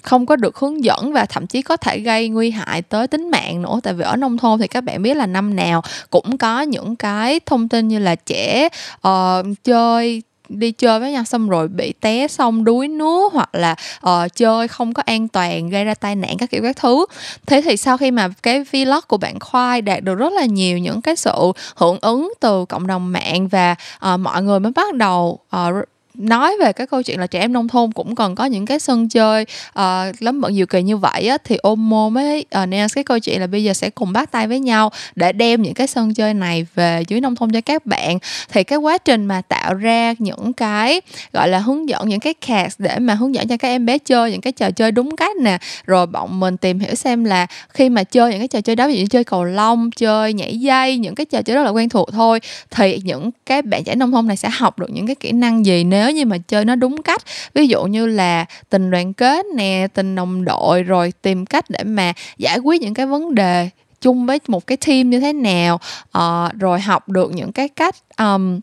không 0.03 0.25
có 0.25 0.35
được 0.35 0.57
hướng 0.57 0.83
dẫn 0.83 1.13
và 1.13 1.25
thậm 1.25 1.47
chí 1.47 1.61
có 1.61 1.77
thể 1.77 1.99
gây 1.99 2.29
nguy 2.29 2.51
hại 2.51 2.81
tới 2.81 3.07
tính 3.07 3.31
mạng 3.31 3.61
nữa. 3.61 3.79
Tại 3.83 3.93
vì 3.93 4.03
ở 4.03 4.15
nông 4.15 4.37
thôn 4.37 4.59
thì 4.59 4.67
các 4.67 4.81
bạn 4.81 5.01
biết 5.01 5.17
là 5.17 5.25
năm 5.25 5.55
nào 5.55 5.81
cũng 6.09 6.37
có 6.37 6.61
những 6.61 6.95
cái 6.95 7.39
thông 7.45 7.69
tin 7.69 7.87
như 7.87 7.99
là 7.99 8.15
trẻ 8.15 8.69
uh, 9.07 9.45
chơi 9.63 10.21
đi 10.59 10.71
chơi 10.71 10.99
với 10.99 11.11
nhau 11.11 11.23
xong 11.23 11.49
rồi 11.49 11.67
bị 11.67 11.93
té 12.01 12.27
xong 12.27 12.63
đuối 12.63 12.87
nước 12.87 13.33
hoặc 13.33 13.49
là 13.55 13.75
uh, 14.07 14.35
chơi 14.35 14.67
không 14.67 14.93
có 14.93 15.03
an 15.05 15.27
toàn 15.27 15.69
gây 15.69 15.85
ra 15.85 15.93
tai 15.93 16.15
nạn 16.15 16.37
các 16.37 16.49
kiểu 16.49 16.61
các 16.63 16.77
thứ. 16.77 17.05
Thế 17.45 17.61
thì 17.61 17.77
sau 17.77 17.97
khi 17.97 18.11
mà 18.11 18.29
cái 18.43 18.63
vlog 18.63 18.99
của 19.07 19.17
bạn 19.17 19.39
khoai 19.39 19.81
đạt 19.81 20.03
được 20.03 20.15
rất 20.15 20.33
là 20.33 20.45
nhiều 20.45 20.77
những 20.77 21.01
cái 21.01 21.15
sự 21.15 21.51
hưởng 21.75 21.97
ứng 22.01 22.33
từ 22.39 22.65
cộng 22.65 22.87
đồng 22.87 23.11
mạng 23.11 23.47
và 23.47 23.75
uh, 24.13 24.19
mọi 24.19 24.43
người 24.43 24.59
mới 24.59 24.71
bắt 24.71 24.93
đầu 24.93 25.39
uh, 25.55 25.73
nói 26.13 26.55
về 26.59 26.73
cái 26.73 26.87
câu 26.87 27.03
chuyện 27.03 27.19
là 27.19 27.27
trẻ 27.27 27.39
em 27.39 27.53
nông 27.53 27.67
thôn 27.67 27.91
cũng 27.91 28.15
cần 28.15 28.35
có 28.35 28.45
những 28.45 28.65
cái 28.65 28.79
sân 28.79 29.09
chơi 29.09 29.45
uh, 29.69 30.21
lắm 30.21 30.41
bận 30.41 30.53
nhiều 30.53 30.65
kỳ 30.65 30.83
như 30.83 30.97
vậy 30.97 31.27
á 31.27 31.37
thì 31.43 31.57
Omo 31.63 32.09
mới 32.09 32.45
ờ, 32.49 32.63
uh, 32.63 32.69
nên 32.69 32.89
cái 32.95 33.03
câu 33.03 33.19
chuyện 33.19 33.41
là 33.41 33.47
bây 33.47 33.63
giờ 33.63 33.73
sẽ 33.73 33.89
cùng 33.89 34.13
bắt 34.13 34.31
tay 34.31 34.47
với 34.47 34.59
nhau 34.59 34.91
để 35.15 35.31
đem 35.31 35.61
những 35.61 35.73
cái 35.73 35.87
sân 35.87 36.13
chơi 36.13 36.33
này 36.33 36.67
về 36.75 37.03
dưới 37.07 37.21
nông 37.21 37.35
thôn 37.35 37.51
cho 37.51 37.61
các 37.61 37.85
bạn. 37.85 38.17
Thì 38.49 38.63
cái 38.63 38.79
quá 38.79 38.97
trình 38.97 39.25
mà 39.25 39.41
tạo 39.41 39.73
ra 39.73 40.13
những 40.19 40.53
cái 40.53 41.01
gọi 41.33 41.49
là 41.49 41.59
hướng 41.59 41.89
dẫn 41.89 42.09
những 42.09 42.19
cái 42.19 42.33
cast 42.33 42.79
để 42.79 42.99
mà 42.99 43.13
hướng 43.13 43.35
dẫn 43.35 43.47
cho 43.47 43.57
các 43.57 43.67
em 43.67 43.85
bé 43.85 43.97
chơi 43.97 44.31
những 44.31 44.41
cái 44.41 44.53
trò 44.53 44.71
chơi 44.71 44.91
đúng 44.91 45.15
cách 45.15 45.35
nè. 45.37 45.57
Rồi 45.85 46.05
bọn 46.05 46.39
mình 46.39 46.57
tìm 46.57 46.79
hiểu 46.79 46.95
xem 46.95 47.23
là 47.23 47.47
khi 47.69 47.89
mà 47.89 48.03
chơi 48.03 48.31
những 48.31 48.39
cái 48.39 48.47
trò 48.47 48.61
chơi 48.61 48.75
đó 48.75 48.87
ví 48.87 48.93
dụ 48.93 48.99
như 48.99 49.07
chơi 49.07 49.23
cầu 49.23 49.43
lông 49.43 49.91
chơi 49.91 50.33
nhảy 50.33 50.59
dây 50.59 50.97
những 50.97 51.15
cái 51.15 51.25
trò 51.25 51.41
chơi 51.41 51.55
rất 51.55 51.63
là 51.63 51.69
quen 51.69 51.89
thuộc 51.89 52.11
thôi 52.11 52.39
thì 52.71 53.01
những 53.03 53.29
cái 53.45 53.61
bạn 53.61 53.83
trẻ 53.83 53.95
nông 53.95 54.11
thôn 54.11 54.27
này 54.27 54.37
sẽ 54.37 54.49
học 54.49 54.79
được 54.79 54.89
những 54.93 55.07
cái 55.07 55.15
kỹ 55.15 55.31
năng 55.31 55.65
gì 55.65 55.83
nếu 55.83 56.02
nếu 56.03 56.11
như 56.11 56.25
mà 56.25 56.37
chơi 56.37 56.65
nó 56.65 56.75
đúng 56.75 57.01
cách. 57.01 57.21
Ví 57.53 57.67
dụ 57.67 57.83
như 57.83 58.05
là 58.05 58.45
tình 58.69 58.91
đoàn 58.91 59.13
kết 59.13 59.45
nè 59.55 59.87
tình 59.93 60.15
đồng 60.15 60.45
đội 60.45 60.83
rồi 60.83 61.13
tìm 61.21 61.45
cách 61.45 61.65
để 61.69 61.83
mà 61.83 62.13
giải 62.37 62.57
quyết 62.57 62.81
những 62.81 62.93
cái 62.93 63.05
vấn 63.05 63.35
đề 63.35 63.69
chung 64.01 64.25
với 64.25 64.39
một 64.47 64.67
cái 64.67 64.77
team 64.77 65.09
như 65.09 65.19
thế 65.19 65.33
nào 65.33 65.79
uh, 66.17 66.59
rồi 66.59 66.79
học 66.79 67.09
được 67.09 67.31
những 67.31 67.51
cái 67.51 67.69
cách 67.69 67.95
um, 68.17 68.59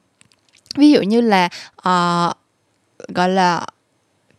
ví 0.76 0.90
dụ 0.90 1.02
như 1.02 1.20
là 1.20 1.48
uh, 1.78 2.36
gọi 3.08 3.28
là 3.28 3.66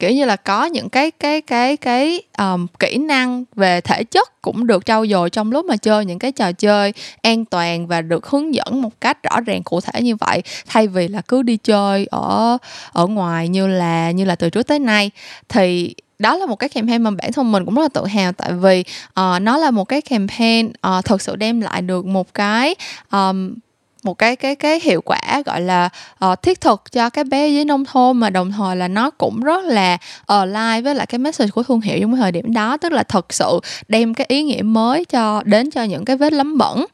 kiểu 0.02 0.12
như 0.12 0.26
là 0.26 0.36
có 0.36 0.66
những 0.66 0.90
cái 0.90 1.12
cái 1.12 1.42
cái 1.42 1.78
cái 1.78 2.22
um, 2.38 2.68
kỹ 2.80 2.98
năng 2.98 3.44
về 3.56 3.82
thể 3.82 4.04
chất 4.04 4.42
cũng 4.42 4.68
được 4.68 4.86
trau 4.86 5.08
dồi 5.08 5.30
trong 5.30 5.52
lúc 5.52 5.66
mà 5.66 5.78
chơi 5.78 6.06
những 6.06 6.20
cái 6.20 6.32
trò 6.32 6.52
chơi 6.52 6.94
an 7.22 7.46
toàn 7.46 7.88
và 7.88 8.02
được 8.02 8.28
hướng 8.28 8.56
dẫn 8.56 8.82
một 8.82 9.02
cách 9.02 9.24
rõ 9.24 9.42
ràng 9.42 9.64
cụ 9.64 9.82
thể 9.82 10.02
như 10.02 10.16
vậy. 10.16 10.44
Thay 10.68 10.88
vì 10.88 11.08
là 11.08 11.22
cứ 11.22 11.42
đi 11.42 11.58
chơi 11.58 12.08
ở 12.12 12.58
ở 12.92 13.08
ngoài 13.08 13.48
như 13.48 13.68
là 13.68 14.12
như 14.12 14.26
là 14.26 14.36
từ 14.36 14.50
trước 14.50 14.68
tới 14.68 14.80
nay. 14.80 15.12
Thì 15.50 15.96
đó 16.20 16.38
là 16.38 16.46
một 16.46 16.56
cái 16.56 16.70
campaign 16.70 17.04
mà 17.04 17.12
bản 17.12 17.32
thân 17.34 17.52
mình 17.52 17.66
cũng 17.66 17.76
rất 17.76 17.82
là 17.82 17.90
tự 17.94 18.06
hào 18.06 18.32
tại 18.32 18.54
vì 18.54 18.84
uh, 19.08 19.42
nó 19.42 19.58
là 19.58 19.72
một 19.72 19.86
cái 19.86 20.02
campaign 20.02 20.72
ờ, 20.82 20.98
uh, 20.98 21.06
thực 21.06 21.22
sự 21.22 21.36
đem 21.36 21.62
lại 21.62 21.82
được 21.82 22.06
một 22.06 22.34
cái 22.34 22.76
um, 23.12 23.54
một 24.04 24.14
cái 24.14 24.36
cái 24.36 24.56
cái 24.56 24.80
hiệu 24.80 25.02
quả 25.02 25.42
gọi 25.46 25.62
là 25.62 25.90
uh, 26.26 26.42
thiết 26.42 26.62
thực 26.62 26.92
cho 26.92 27.10
cái 27.10 27.24
bé 27.24 27.48
dưới 27.48 27.66
nông 27.66 27.86
thôn 27.86 28.18
mà 28.18 28.30
đồng 28.30 28.52
thời 28.52 28.76
là 28.76 28.88
nó 28.88 29.10
cũng 29.10 29.40
rất 29.40 29.64
là 29.66 29.98
ờ, 30.26 30.40
align 30.40 30.84
với 30.84 30.96
lại 30.96 31.06
cái 31.06 31.20
message 31.20 31.52
của 31.52 31.64
thương 31.64 31.82
hiệu 31.82 31.98
trong 32.02 32.12
cái 32.12 32.22
thời 32.22 32.32
điểm 32.32 32.54
đó. 32.54 32.78
Tức 32.78 32.92
là 32.92 33.04
thật 33.04 33.34
sự 33.34 33.60
đem 33.88 34.14
cái 34.14 34.26
ý 34.30 34.44
nghĩa 34.44 34.62
mới 34.62 35.06
cho 35.06 35.44
đến 35.46 35.72
cho 35.72 35.84
những 35.84 36.06
cái 36.06 36.18
vết 36.18 36.34
lấm 36.34 36.58
bẩn. 36.58 36.86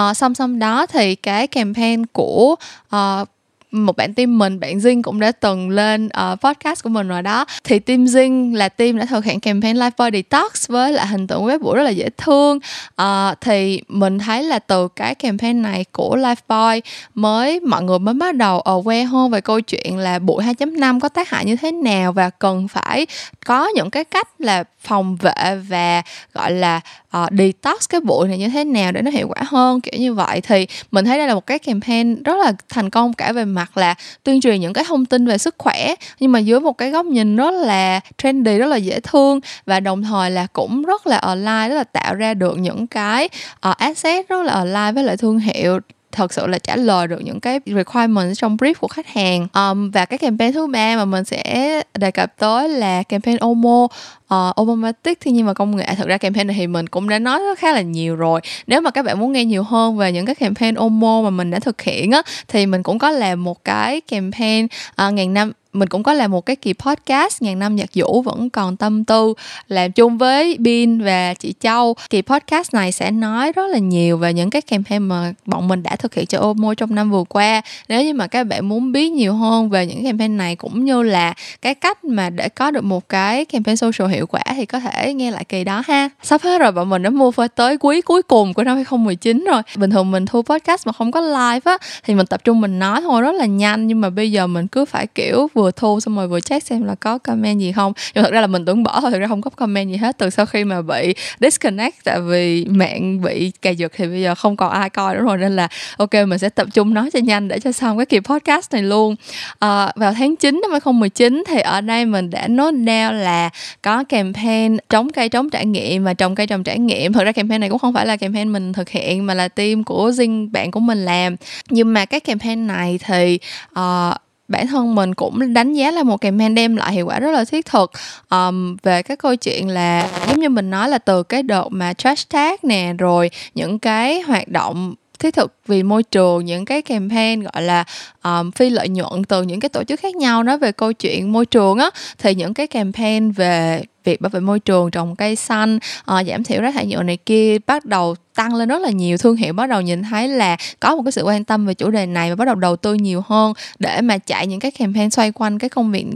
Uh, 0.00 0.16
song 0.16 0.34
song 0.34 0.58
đó 0.58 0.86
thì 0.86 1.14
cái 1.14 1.46
campaign 1.46 2.06
của 2.06 2.56
uh, 2.96 3.28
một 3.74 3.96
bạn 3.96 4.14
team 4.14 4.38
mình 4.38 4.60
bạn 4.60 4.78
Jin 4.78 5.02
cũng 5.02 5.20
đã 5.20 5.32
từng 5.32 5.70
lên 5.70 6.06
uh, 6.06 6.40
podcast 6.40 6.82
của 6.82 6.88
mình 6.88 7.08
rồi 7.08 7.22
đó. 7.22 7.44
Thì 7.64 7.78
team 7.78 8.04
Jin 8.04 8.56
là 8.56 8.68
team 8.68 8.98
đã 8.98 9.04
thực 9.06 9.24
hiện 9.24 9.40
campaign 9.40 9.76
Life 9.76 9.90
Body 9.98 10.22
Talks 10.22 10.68
với 10.68 10.92
lại 10.92 11.06
hình 11.06 11.26
tượng 11.26 11.46
web 11.46 11.58
buổi 11.58 11.76
rất 11.76 11.82
là 11.82 11.90
dễ 11.90 12.08
thương. 12.16 12.58
Uh, 13.02 13.06
thì 13.40 13.80
mình 13.88 14.18
thấy 14.18 14.42
là 14.42 14.58
từ 14.58 14.88
cái 14.88 15.14
campaign 15.14 15.62
này 15.62 15.84
của 15.92 16.16
Life 16.16 16.36
Boy 16.48 16.80
mới 17.14 17.60
mọi 17.60 17.82
người 17.82 17.98
mới 17.98 18.14
bắt 18.14 18.34
đầu 18.34 18.60
aware 18.64 19.06
hơn 19.06 19.30
về 19.30 19.40
câu 19.40 19.60
chuyện 19.60 19.98
là 19.98 20.18
bụi 20.18 20.44
2.5 20.44 21.00
có 21.00 21.08
tác 21.08 21.28
hại 21.28 21.44
như 21.44 21.56
thế 21.56 21.72
nào 21.72 22.12
và 22.12 22.30
cần 22.30 22.68
phải 22.68 23.06
có 23.46 23.68
những 23.68 23.90
cái 23.90 24.04
cách 24.04 24.28
là 24.38 24.64
phòng 24.80 25.16
vệ 25.16 25.56
và 25.68 26.02
gọi 26.34 26.50
là 26.52 26.80
uh, 27.16 27.28
detox 27.38 27.88
cái 27.88 28.00
bụi 28.00 28.28
này 28.28 28.38
như 28.38 28.48
thế 28.48 28.64
nào 28.64 28.92
để 28.92 29.02
nó 29.02 29.10
hiệu 29.10 29.28
quả 29.28 29.42
hơn 29.46 29.80
kiểu 29.80 30.00
như 30.00 30.14
vậy. 30.14 30.40
Thì 30.40 30.66
mình 30.90 31.04
thấy 31.04 31.18
đây 31.18 31.28
là 31.28 31.34
một 31.34 31.46
cái 31.46 31.58
campaign 31.58 32.22
rất 32.22 32.36
là 32.36 32.52
thành 32.68 32.90
công 32.90 33.12
cả 33.12 33.32
về 33.32 33.44
mặt 33.44 33.63
là 33.76 33.94
tuyên 34.22 34.40
truyền 34.40 34.60
những 34.60 34.72
cái 34.72 34.84
thông 34.88 35.06
tin 35.06 35.26
về 35.26 35.38
sức 35.38 35.54
khỏe. 35.58 35.94
Nhưng 36.20 36.32
mà 36.32 36.38
dưới 36.38 36.60
một 36.60 36.78
cái 36.78 36.90
góc 36.90 37.06
nhìn 37.06 37.36
rất 37.36 37.54
là 37.54 38.00
trendy 38.18 38.58
rất 38.58 38.66
là 38.66 38.76
dễ 38.76 39.00
thương 39.00 39.40
và 39.66 39.80
đồng 39.80 40.02
thời 40.02 40.30
là 40.30 40.46
cũng 40.52 40.82
rất 40.82 41.06
là 41.06 41.16
online 41.16 41.68
rất 41.68 41.74
là 41.74 41.84
tạo 41.84 42.14
ra 42.14 42.34
được 42.34 42.58
những 42.58 42.86
cái 42.86 43.28
ờ, 43.60 43.70
uh, 43.70 43.76
asset 43.76 44.28
rất 44.28 44.42
là 44.42 44.52
online 44.52 44.92
với 44.94 45.04
lại 45.04 45.16
thương 45.16 45.38
hiệu 45.38 45.80
thật 46.14 46.32
sự 46.32 46.46
là 46.46 46.58
trả 46.58 46.76
lời 46.76 47.06
được 47.06 47.20
những 47.24 47.40
cái 47.40 47.60
requirement 47.66 48.36
trong 48.36 48.56
brief 48.56 48.74
của 48.80 48.88
khách 48.88 49.06
hàng. 49.06 49.46
Um, 49.54 49.90
và 49.90 50.04
cái 50.04 50.18
campaign 50.18 50.52
thứ 50.52 50.66
ba 50.66 50.96
mà 50.96 51.04
mình 51.04 51.24
sẽ 51.24 51.82
đề 51.98 52.10
cập 52.10 52.38
tới 52.38 52.68
là 52.68 53.02
campaign 53.02 53.38
Omo. 53.38 53.88
Uh, 54.24 54.54
Omomatic 54.54 55.18
thì 55.20 55.30
nhưng 55.30 55.46
mà 55.46 55.54
công 55.54 55.76
nghệ 55.76 55.84
à, 55.84 55.94
thực 55.94 56.08
ra 56.08 56.18
campaign 56.18 56.46
này 56.46 56.56
thì 56.58 56.66
mình 56.66 56.88
cũng 56.88 57.08
đã 57.08 57.18
nói 57.18 57.40
khá 57.58 57.72
là 57.72 57.80
nhiều 57.80 58.16
rồi. 58.16 58.40
Nếu 58.66 58.80
mà 58.80 58.90
các 58.90 59.04
bạn 59.04 59.18
muốn 59.18 59.32
nghe 59.32 59.44
nhiều 59.44 59.62
hơn 59.62 59.96
về 59.96 60.12
những 60.12 60.26
cái 60.26 60.34
campaign 60.34 60.74
Omo 60.74 61.22
mà 61.22 61.30
mình 61.30 61.50
đã 61.50 61.58
thực 61.58 61.82
hiện 61.82 62.10
á 62.10 62.22
thì 62.48 62.66
mình 62.66 62.82
cũng 62.82 62.98
có 62.98 63.10
làm 63.10 63.44
một 63.44 63.64
cái 63.64 64.00
campaign 64.00 64.66
uh, 65.08 65.14
ngàn 65.14 65.34
năm 65.34 65.52
mình 65.74 65.88
cũng 65.88 66.02
có 66.02 66.12
làm 66.12 66.30
một 66.30 66.46
cái 66.46 66.56
kỳ 66.56 66.72
podcast, 66.72 67.42
ngàn 67.42 67.58
năm 67.58 67.76
nhạc 67.76 67.90
vũ 67.94 68.22
vẫn 68.22 68.50
còn 68.50 68.76
tâm 68.76 69.04
tư 69.04 69.34
làm 69.68 69.92
chung 69.92 70.18
với 70.18 70.56
Bin 70.58 71.00
và 71.00 71.34
chị 71.34 71.54
Châu. 71.60 71.96
Kỳ 72.10 72.22
podcast 72.22 72.74
này 72.74 72.92
sẽ 72.92 73.10
nói 73.10 73.52
rất 73.52 73.66
là 73.66 73.78
nhiều 73.78 74.18
về 74.18 74.32
những 74.32 74.50
cái 74.50 74.62
campaign 74.62 75.02
mà 75.02 75.32
bọn 75.46 75.68
mình 75.68 75.82
đã 75.82 75.96
thực 75.96 76.14
hiện 76.14 76.26
cho 76.26 76.38
Omo 76.40 76.74
trong 76.74 76.94
năm 76.94 77.10
vừa 77.10 77.24
qua. 77.28 77.62
Nếu 77.88 78.04
như 78.04 78.14
mà 78.14 78.26
các 78.26 78.44
bạn 78.44 78.68
muốn 78.68 78.92
biết 78.92 79.12
nhiều 79.12 79.34
hơn 79.34 79.70
về 79.70 79.86
những 79.86 80.04
campaign 80.04 80.36
này 80.36 80.56
cũng 80.56 80.84
như 80.84 81.02
là 81.02 81.34
cái 81.62 81.74
cách 81.74 82.04
mà 82.04 82.30
để 82.30 82.48
có 82.48 82.70
được 82.70 82.84
một 82.84 83.08
cái 83.08 83.44
campaign 83.44 83.76
social 83.76 84.12
hiệu 84.12 84.26
quả 84.26 84.42
thì 84.56 84.66
có 84.66 84.80
thể 84.80 85.14
nghe 85.14 85.30
lại 85.30 85.44
kỳ 85.44 85.64
đó 85.64 85.82
ha. 85.86 86.08
Sắp 86.22 86.42
hết 86.42 86.58
rồi, 86.58 86.72
bọn 86.72 86.88
mình 86.88 87.02
đã 87.02 87.10
mua 87.10 87.32
tới 87.54 87.76
quý 87.80 88.00
cuối 88.00 88.22
cùng 88.22 88.54
của 88.54 88.64
năm 88.64 88.76
2019 88.76 89.44
rồi. 89.44 89.62
Bình 89.76 89.90
thường 89.90 90.10
mình 90.10 90.26
thu 90.26 90.42
podcast 90.42 90.86
mà 90.86 90.92
không 90.92 91.10
có 91.10 91.20
live 91.20 91.60
á, 91.64 91.78
thì 92.04 92.14
mình 92.14 92.26
tập 92.26 92.44
trung 92.44 92.60
mình 92.60 92.78
nói 92.78 93.00
thôi 93.02 93.22
rất 93.22 93.34
là 93.34 93.46
nhanh. 93.46 93.86
Nhưng 93.86 94.00
mà 94.00 94.10
bây 94.10 94.32
giờ 94.32 94.46
mình 94.46 94.66
cứ 94.66 94.84
phải, 94.84 95.06
kiểu, 95.06 95.48
vừa 95.54 95.63
vừa 95.64 95.70
thu 95.70 96.00
xong 96.00 96.16
rồi 96.16 96.28
vừa 96.28 96.40
check 96.40 96.66
xem 96.66 96.84
là 96.84 96.94
có 96.94 97.18
comment 97.18 97.60
gì 97.60 97.72
không. 97.72 97.92
Nhưng 98.14 98.24
thật 98.24 98.32
ra 98.32 98.40
là 98.40 98.46
mình 98.46 98.64
tưởng 98.64 98.82
bỏ 98.82 99.00
thôi 99.00 99.10
thật 99.10 99.18
ra 99.18 99.26
không 99.26 99.40
có 99.40 99.50
comment 99.50 99.90
gì 99.90 99.96
hết. 99.96 100.18
Từ 100.18 100.30
sau 100.30 100.46
khi 100.46 100.64
mà 100.64 100.82
bị 100.82 101.14
disconnect 101.40 102.04
tại 102.04 102.20
vì 102.20 102.64
mạng 102.64 103.22
bị 103.22 103.52
cài 103.62 103.76
giật 103.76 103.92
thì 103.96 104.06
bây 104.06 104.22
giờ 104.22 104.34
không 104.34 104.56
còn 104.56 104.70
ai 104.72 104.90
coi 104.90 105.14
nữa 105.14 105.22
rồi 105.22 105.38
nên 105.38 105.56
là 105.56 105.68
ok 105.96 106.14
mình 106.14 106.38
sẽ 106.38 106.48
tập 106.48 106.66
trung 106.74 106.94
nói 106.94 107.10
cho 107.12 107.18
nhanh 107.18 107.48
để 107.48 107.60
cho 107.60 107.72
xong 107.72 107.98
cái 107.98 108.06
kỳ 108.06 108.20
podcast 108.20 108.72
này 108.72 108.82
luôn. 108.82 109.16
À, 109.58 109.92
vào 109.96 110.12
tháng 110.12 110.36
9 110.36 110.60
năm 110.62 110.70
2019 110.70 111.44
thì 111.48 111.60
ở 111.60 111.80
đây 111.80 112.04
mình 112.04 112.30
đã 112.30 112.48
nốt 112.48 112.70
down 112.70 113.12
là 113.12 113.50
có 113.82 114.04
campaign 114.04 114.76
trống 114.88 115.12
cây 115.12 115.28
trống 115.28 115.50
trải 115.50 115.66
nghiệm 115.66 116.04
và 116.04 116.14
trồng 116.14 116.34
cây 116.34 116.46
trồng 116.46 116.64
trải 116.64 116.78
nghiệm. 116.78 117.12
Thực 117.12 117.24
ra 117.24 117.32
campaign 117.32 117.60
này 117.60 117.70
cũng 117.70 117.78
không 117.78 117.94
phải 117.94 118.06
là 118.06 118.16
campaign 118.16 118.52
mình 118.52 118.72
thực 118.72 118.88
hiện 118.88 119.26
mà 119.26 119.34
là 119.34 119.48
team 119.48 119.84
của 119.84 120.10
Zing 120.10 120.50
bạn 120.52 120.70
của 120.70 120.80
mình 120.80 121.04
làm. 121.04 121.36
Nhưng 121.68 121.92
mà 121.92 122.04
cái 122.04 122.20
campaign 122.20 122.66
này 122.66 122.98
thì 123.06 123.38
uh, 123.78 124.14
bản 124.48 124.66
thân 124.66 124.94
mình 124.94 125.14
cũng 125.14 125.54
đánh 125.54 125.74
giá 125.74 125.90
là 125.90 126.02
một 126.02 126.16
campaign 126.16 126.54
đem 126.54 126.76
lại 126.76 126.92
hiệu 126.92 127.06
quả 127.06 127.20
rất 127.20 127.30
là 127.30 127.44
thiết 127.44 127.66
thực. 127.66 127.92
Um, 128.30 128.76
về 128.82 129.02
cái 129.02 129.16
câu 129.16 129.36
chuyện 129.36 129.68
là 129.68 130.08
giống 130.28 130.40
như 130.40 130.48
mình 130.48 130.70
nói 130.70 130.88
là 130.88 130.98
từ 130.98 131.22
cái 131.22 131.42
đợt 131.42 131.68
mà 131.70 131.92
trash 131.92 132.28
tag 132.28 132.56
nè 132.62 132.92
rồi 132.98 133.30
những 133.54 133.78
cái 133.78 134.20
hoạt 134.20 134.48
động 134.48 134.94
thiết 135.24 135.34
thực 135.34 135.54
vì 135.66 135.82
môi 135.82 136.02
trường 136.02 136.44
những 136.44 136.64
cái 136.64 136.82
campaign 136.82 137.42
gọi 137.42 137.62
là 137.62 137.84
um, 138.24 138.50
phi 138.50 138.70
lợi 138.70 138.88
nhuận 138.88 139.24
từ 139.28 139.42
những 139.42 139.60
cái 139.60 139.68
tổ 139.68 139.84
chức 139.84 140.00
khác 140.00 140.16
nhau 140.16 140.42
nói 140.42 140.58
về 140.58 140.72
câu 140.72 140.92
chuyện 140.92 141.32
môi 141.32 141.46
trường 141.46 141.78
á 141.78 141.90
thì 142.18 142.34
những 142.34 142.54
cái 142.54 142.66
campaign 142.66 143.30
về 143.30 143.82
việc 144.04 144.20
bảo 144.20 144.30
vệ 144.30 144.40
môi 144.40 144.60
trường 144.60 144.90
trồng 144.90 145.16
cây 145.16 145.36
xanh 145.36 145.76
uh, 145.76 146.26
giảm 146.26 146.44
thiểu 146.44 146.60
rác 146.60 146.74
thải 146.74 146.86
nhựa 146.86 147.02
này 147.02 147.16
kia 147.16 147.56
bắt 147.66 147.84
đầu 147.84 148.14
tăng 148.34 148.54
lên 148.54 148.68
rất 148.68 148.82
là 148.82 148.90
nhiều. 148.90 149.18
Thương 149.18 149.36
hiệu 149.36 149.52
bắt 149.52 149.66
đầu 149.66 149.80
nhìn 149.80 150.02
thấy 150.02 150.28
là 150.28 150.56
có 150.80 150.96
một 150.96 151.02
cái 151.04 151.12
sự 151.12 151.22
quan 151.22 151.44
tâm 151.44 151.66
về 151.66 151.74
chủ 151.74 151.90
đề 151.90 152.06
này 152.06 152.30
và 152.30 152.36
bắt 152.36 152.44
đầu 152.44 152.54
đầu 152.54 152.76
tư 152.76 152.94
nhiều 152.94 153.22
hơn 153.26 153.52
để 153.78 154.00
mà 154.00 154.18
chạy 154.18 154.46
những 154.46 154.60
cái 154.60 154.70
campaign 154.70 155.10
xoay 155.10 155.32
quanh 155.32 155.58
cái 155.58 155.70
công 155.70 155.92
việc 155.92 156.06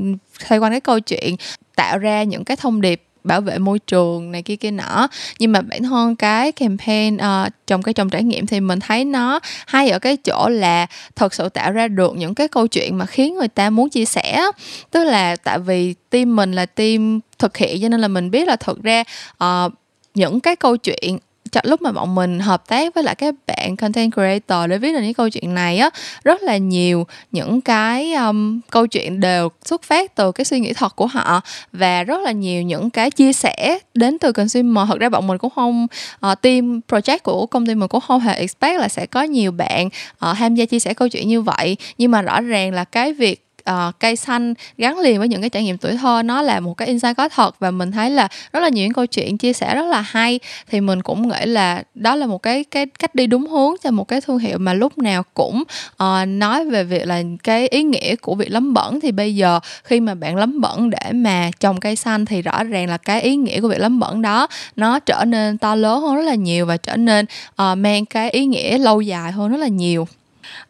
xoay 0.49 0.59
quanh 0.59 0.73
cái 0.73 0.81
câu 0.81 1.01
chuyện 1.01 1.37
tạo 1.77 1.99
ra 1.99 2.23
những 2.23 2.45
cái 2.45 2.57
thông 2.57 2.81
điệp 2.81 3.03
bảo 3.25 3.41
vệ 3.41 3.59
môi 3.59 3.79
trường 3.79 4.33
này 4.33 4.43
kia 4.43 4.57
kia 4.57 4.71
nọ. 4.71 5.09
Nhưng 5.39 5.53
mà 5.53 5.61
bản 5.61 5.83
thân 5.83 6.17
cái 6.17 6.53
campaign 6.53 7.17
uh, 7.17 7.53
trồng 7.67 7.83
cây 7.83 7.95
trồng 7.95 8.11
trải 8.11 8.23
nghiệm 8.23 8.47
thì 8.47 8.61
mình 8.61 8.81
thấy 8.81 9.05
nó 9.05 9.41
hay 9.67 9.91
ở 9.91 9.99
cái 9.99 10.17
chỗ 10.17 10.49
là 10.49 10.87
thật 11.17 11.35
sự 11.35 11.49
tạo 11.49 11.73
ra 11.73 11.89
được 11.89 12.17
những 12.17 12.35
cái 12.35 12.49
câu 12.49 12.67
chuyện 12.67 12.99
mà 12.99 13.07
khiến 13.07 13.35
người 13.35 13.49
ta 13.49 13.71
muốn 13.71 13.91
chia 13.91 14.05
sẻ 14.05 14.43
tức 14.91 15.05
là 15.05 15.37
tại 15.37 15.59
vì 15.59 15.95
team 16.11 16.37
mình 16.37 16.53
là 16.53 16.67
team 16.67 17.21
thực 17.39 17.57
hiện 17.57 17.83
cho 17.83 17.89
nên 17.89 18.01
là 18.01 18.09
mình 18.09 18.31
biết 18.31 18.49
là 18.49 18.57
thực 18.57 18.83
ra 18.83 19.05
uh, 19.45 19.73
những 20.15 20.41
cái 20.41 20.57
câu 20.57 20.77
chuyện 20.77 21.19
chọn 21.49 21.65
lúc 21.67 21.83
mà 21.83 21.93
bọn 21.93 22.15
mình 22.15 22.41
hợp 22.41 22.69
tác 22.69 22.95
với 22.95 23.05
lại 23.05 23.15
các 23.15 23.35
bạn 23.47 23.77
content 23.77 24.13
creator 24.13 24.71
để 24.71 24.79
viết 24.79 24.93
được 24.93 25.01
những 25.03 25.15
câu 25.15 25.31
chuyện 25.31 25.55
này 25.55 25.79
á 25.79 25.91
rất 26.25 26.43
là 26.43 26.57
nhiều 26.57 27.07
những 27.33 27.61
cái 27.61 28.15
um, 28.15 28.61
câu 28.71 28.87
chuyện 28.87 29.21
đều 29.21 29.49
xuất 29.65 29.83
phát 29.83 30.15
từ 30.15 30.33
cái 30.33 30.45
suy 30.45 30.61
nghĩ 30.61 30.73
thật 30.73 30.97
của 30.97 31.07
họ 31.07 31.41
và 31.73 32.05
rất 32.05 32.21
là 32.21 32.33
nhiều 32.33 32.63
những 32.63 32.91
cái 32.91 33.11
chia 33.11 33.33
sẻ 33.33 33.79
đến 33.95 34.19
từ 34.19 34.33
consumer. 34.33 34.89
Thật 34.89 34.99
ra 34.99 35.09
bọn 35.09 35.27
mình 35.27 35.39
cũng 35.39 35.51
không 35.55 35.87
uh, 36.27 36.41
team 36.43 36.81
project 36.89 37.19
của 37.23 37.47
công 37.47 37.67
ty 37.67 37.75
mình 37.75 37.89
cũng 37.89 38.01
không 38.01 38.21
hề 38.21 38.35
expect 38.35 38.81
là 38.81 38.89
sẽ 38.89 39.07
có 39.07 39.23
nhiều 39.23 39.53
bạn 39.53 39.87
uh, 39.87 40.37
tham 40.39 40.55
gia 40.55 40.65
chia 40.65 40.79
sẻ 40.79 40.95
câu 40.95 41.09
chuyện 41.09 41.29
như 41.29 41.43
vậy. 41.43 41.77
Nhưng 41.99 42.11
mà 42.11 42.23
rõ 42.23 42.41
ràng 42.41 42.73
là 42.73 42.85
cái 42.85 43.13
việc 43.13 43.48
uh, 43.71 43.99
cây 44.01 44.17
xanh 44.17 44.55
gắn 44.79 44.99
liền 44.99 45.19
với 45.19 45.29
những 45.29 45.41
cái 45.41 45.51
trải 45.51 45.65
nghiệm 45.65 45.79
tuổi 45.79 45.97
thơ 45.97 46.23
nó 46.25 46.43
là 46.43 46.61
một 46.61 46.75
cái 46.75 46.89
insight 46.89 47.17
có 47.17 47.29
thật 47.29 47.59
và 47.59 47.71
mình 47.71 47.93
thấy 47.93 48.11
là 48.11 48.29
rất 48.53 48.61
là 48.61 48.69
nhiều 48.69 48.85
những 48.85 48.95
câu 48.95 49.07
chuyện 49.07 49.39
chia 49.39 49.53
sẻ 49.53 49.75
rất 49.75 49.87
là 49.87 50.01
hay. 50.01 50.41
Thì 50.71 50.81
mình 50.81 51.03
cũng 51.03 51.29
nghĩ 51.29 51.47
là 51.47 51.83
đó 51.95 52.15
là 52.15 52.27
một 52.27 52.43
cái 52.43 52.65
cái 52.65 52.87
cách 52.87 53.15
đi 53.15 53.27
đúng 53.27 53.47
hướng 53.47 53.73
cho 53.83 53.91
một 53.91 54.09
cái 54.09 54.21
thương 54.21 54.39
hiệu 54.39 54.59
mà 54.59 54.75
lúc 54.75 54.99
nào 54.99 55.23
cũng 55.35 55.63
uh, 56.03 56.29
nói 56.29 56.65
về 56.65 56.85
việc 56.85 57.07
là 57.07 57.23
cái 57.45 57.69
ý 57.69 57.83
nghĩa 57.83 58.17
của 58.17 58.35
việc 58.35 58.51
lấm 58.51 58.75
bẩn 58.75 59.01
thì 59.01 59.13
bây 59.13 59.35
giờ 59.35 59.61
khi 59.85 60.01
mà 60.01 60.15
bạn 60.15 60.37
lấm 60.37 60.61
bẩn 60.61 60.91
để 60.91 61.13
mà 61.13 61.51
trồng 61.61 61.81
cây 61.81 61.97
xanh 61.97 62.25
thì 62.25 62.43
rõ 62.43 62.65
ràng 62.65 62.89
là 62.89 62.97
cái 62.97 63.23
ý 63.23 63.37
nghĩa 63.37 63.61
của 63.61 63.69
việc 63.69 63.81
lấm 63.81 64.01
bẩn 64.01 64.23
đó 64.23 64.47
nó 64.77 64.99
trở 64.99 65.25
nên 65.25 65.59
to 65.59 65.75
lớn 65.75 66.01
hơn 66.01 66.17
rất 66.17 66.23
là 66.23 66.35
nhiều 66.35 66.67
và 66.67 66.77
trở 66.77 66.97
nên 66.97 67.27
uh, 67.63 67.79
mang 67.79 68.07
cái 68.07 68.31
ý 68.31 68.47
nghĩa 68.47 68.79
lâu 68.79 69.01
dài 69.01 69.33
hơn 69.33 69.51
rất 69.51 69.57
là 69.57 69.69
nhiều. 69.69 70.09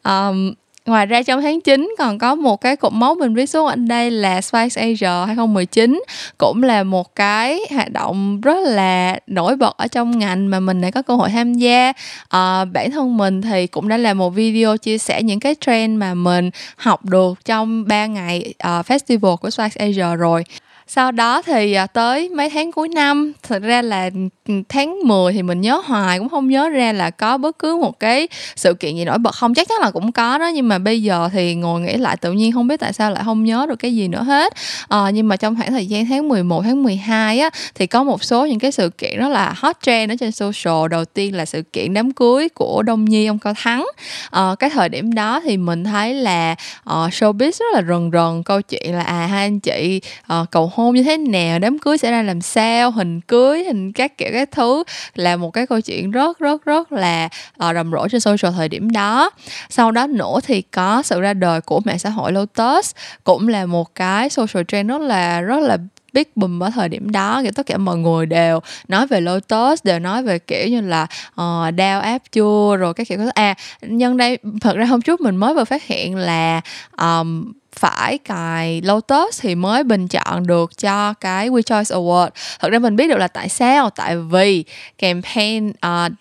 Um, 0.04 0.54
Ngoài 0.88 1.06
ra 1.06 1.22
trong 1.22 1.42
tháng 1.42 1.60
9 1.60 1.94
còn 1.98 2.18
có 2.18 2.34
một 2.34 2.60
cái 2.60 2.76
cột 2.76 2.92
mốc 2.92 3.18
mình 3.18 3.34
viết 3.34 3.46
xuống 3.46 3.66
ở 3.66 3.76
đây 3.76 4.10
là 4.10 4.40
Spice 4.40 4.80
Asia 4.80 5.26
2019 5.26 6.02
cũng 6.38 6.62
là 6.62 6.82
một 6.82 7.14
cái 7.14 7.60
hoạt 7.70 7.92
động 7.92 8.40
rất 8.40 8.66
là 8.66 9.18
nổi 9.26 9.56
bật 9.56 9.76
ở 9.76 9.86
trong 9.86 10.18
ngành 10.18 10.50
mà 10.50 10.60
mình 10.60 10.80
đã 10.80 10.90
có 10.90 11.02
cơ 11.02 11.14
hội 11.14 11.28
tham 11.28 11.54
gia. 11.54 11.92
À, 12.28 12.64
bản 12.64 12.90
thân 12.90 13.16
mình 13.16 13.42
thì 13.42 13.66
cũng 13.66 13.88
đã 13.88 13.96
làm 13.96 14.18
một 14.18 14.30
video 14.30 14.76
chia 14.76 14.98
sẻ 14.98 15.22
những 15.22 15.40
cái 15.40 15.54
trend 15.60 15.98
mà 15.98 16.14
mình 16.14 16.50
học 16.76 17.04
được 17.04 17.44
trong 17.44 17.84
3 17.88 18.06
ngày 18.06 18.54
uh, 18.64 18.86
festival 18.86 19.36
của 19.36 19.50
Spice 19.50 19.86
Asia 19.86 20.16
rồi 20.16 20.44
sau 20.90 21.12
đó 21.12 21.42
thì 21.42 21.72
à, 21.72 21.86
tới 21.86 22.28
mấy 22.28 22.50
tháng 22.50 22.72
cuối 22.72 22.88
năm 22.88 23.32
thật 23.42 23.62
ra 23.62 23.82
là 23.82 24.10
ừ, 24.48 24.52
tháng 24.68 24.98
10 25.04 25.32
thì 25.32 25.42
mình 25.42 25.60
nhớ 25.60 25.82
hoài 25.84 26.18
cũng 26.18 26.28
không 26.28 26.48
nhớ 26.48 26.68
ra 26.68 26.92
là 26.92 27.10
có 27.10 27.38
bất 27.38 27.58
cứ 27.58 27.76
một 27.76 28.00
cái 28.00 28.28
sự 28.56 28.74
kiện 28.74 28.96
gì 28.96 29.04
nổi 29.04 29.18
bật. 29.18 29.34
Không 29.34 29.54
chắc 29.54 29.68
chắn 29.68 29.78
là 29.80 29.90
cũng 29.90 30.12
có 30.12 30.38
đó 30.38 30.48
nhưng 30.48 30.68
mà 30.68 30.78
bây 30.78 31.02
giờ 31.02 31.28
thì 31.32 31.54
ngồi 31.54 31.80
nghĩ 31.80 31.96
lại 31.96 32.16
tự 32.16 32.32
nhiên 32.32 32.52
không 32.52 32.68
biết 32.68 32.80
tại 32.80 32.92
sao 32.92 33.10
lại 33.10 33.22
không 33.24 33.44
nhớ 33.44 33.66
được 33.68 33.76
cái 33.76 33.96
gì 33.96 34.08
nữa 34.08 34.22
hết. 34.22 34.52
À, 34.88 35.10
nhưng 35.10 35.28
mà 35.28 35.36
trong 35.36 35.56
khoảng 35.56 35.72
thời 35.72 35.86
gian 35.86 36.06
tháng 36.06 36.28
11 36.28 36.62
tháng 36.62 36.82
12 36.82 37.40
á 37.40 37.50
thì 37.74 37.86
có 37.86 38.04
một 38.04 38.24
số 38.24 38.46
những 38.46 38.58
cái 38.58 38.72
sự 38.72 38.90
kiện 38.90 39.18
đó 39.20 39.28
là 39.28 39.54
hot 39.56 39.76
trend 39.82 40.12
ở 40.12 40.16
trên 40.20 40.32
social. 40.32 40.88
Đầu 40.90 41.04
tiên 41.04 41.36
là 41.36 41.44
sự 41.44 41.62
kiện 41.62 41.94
đám 41.94 42.12
cưới 42.12 42.48
của 42.48 42.82
Đông 42.82 43.04
Nhi 43.04 43.26
ông 43.26 43.38
Cao 43.38 43.54
Thắng. 43.56 43.86
À, 44.30 44.54
cái 44.58 44.70
thời 44.70 44.88
điểm 44.88 45.14
đó 45.14 45.40
thì 45.44 45.56
mình 45.56 45.84
thấy 45.84 46.14
là 46.14 46.52
uh, 46.90 47.12
showbiz 47.12 47.50
rất 47.58 47.74
là 47.74 47.82
rần 47.88 48.10
rần 48.12 48.42
câu 48.44 48.62
chuyện 48.62 48.94
là 48.94 49.02
à 49.02 49.26
hai 49.26 49.46
anh 49.46 49.60
chị 49.60 50.00
uh, 50.32 50.50
cầu 50.50 50.72
hôn 50.78 50.94
như 50.94 51.02
thế 51.02 51.16
nào 51.16 51.58
đám 51.58 51.78
cưới 51.78 51.98
sẽ 51.98 52.10
ra 52.10 52.22
làm 52.22 52.40
sao 52.40 52.90
hình 52.90 53.20
cưới 53.20 53.64
hình 53.64 53.92
các 53.92 54.18
kiểu 54.18 54.28
các 54.32 54.50
thứ 54.50 54.84
là 55.14 55.36
một 55.36 55.50
cái 55.50 55.66
câu 55.66 55.80
chuyện 55.80 56.10
rất 56.10 56.38
rất 56.38 56.64
rất 56.64 56.92
là 56.92 57.28
uh, 57.64 57.74
rầm 57.74 57.92
rộ 57.92 58.08
trên 58.08 58.20
social 58.20 58.54
thời 58.56 58.68
điểm 58.68 58.90
đó. 58.90 59.30
Sau 59.68 59.92
đó 59.92 60.06
nữa 60.06 60.40
thì 60.46 60.62
có 60.62 61.02
sự 61.02 61.20
ra 61.20 61.34
đời 61.34 61.60
của 61.60 61.80
mạng 61.84 61.98
xã 61.98 62.10
hội 62.10 62.32
Lotus 62.32 62.94
cũng 63.24 63.48
là 63.48 63.66
một 63.66 63.94
cái 63.94 64.30
social 64.30 64.62
trend 64.68 64.90
rất 64.90 65.00
là 65.00 65.40
rất 65.40 65.60
là 65.60 65.78
big 66.12 66.24
boom 66.34 66.62
ở 66.62 66.70
thời 66.70 66.88
điểm 66.88 67.10
đó. 67.12 67.42
Kiểu 67.42 67.52
tất 67.54 67.66
cả 67.66 67.78
mọi 67.78 67.96
người 67.96 68.26
đều 68.26 68.60
nói 68.88 69.06
về 69.06 69.20
Lotus 69.20 69.84
đều 69.84 69.98
nói 69.98 70.22
về 70.22 70.38
kiểu 70.38 70.68
như 70.68 70.80
là 70.80 71.06
ờ, 71.34 71.64
uh, 71.68 71.74
đao 71.74 72.00
áp 72.00 72.22
chua 72.32 72.76
rồi 72.76 72.94
các 72.94 73.08
kiểu 73.08 73.18
à 73.34 73.54
nhân 73.82 74.16
đây 74.16 74.38
thật 74.60 74.76
ra 74.76 74.84
hôm 74.84 75.02
trước 75.02 75.20
mình 75.20 75.36
mới 75.36 75.54
vừa 75.54 75.64
phát 75.64 75.82
hiện 75.82 76.16
là 76.16 76.60
um, 76.98 77.52
phải 77.78 78.18
cài 78.18 78.80
Lotus 78.82 79.40
thì 79.40 79.54
mới 79.54 79.84
bình 79.84 80.08
chọn 80.08 80.46
được 80.46 80.78
cho 80.78 81.14
cái 81.14 81.50
We 81.50 81.62
Choice 81.62 81.94
Award. 81.94 82.30
Thật 82.60 82.68
ra 82.68 82.78
mình 82.78 82.96
biết 82.96 83.08
được 83.08 83.18
là 83.18 83.28
tại 83.28 83.48
sao, 83.48 83.90
tại 83.90 84.16
vì 84.16 84.64
campaign 84.98 85.68
uh, 85.68 86.12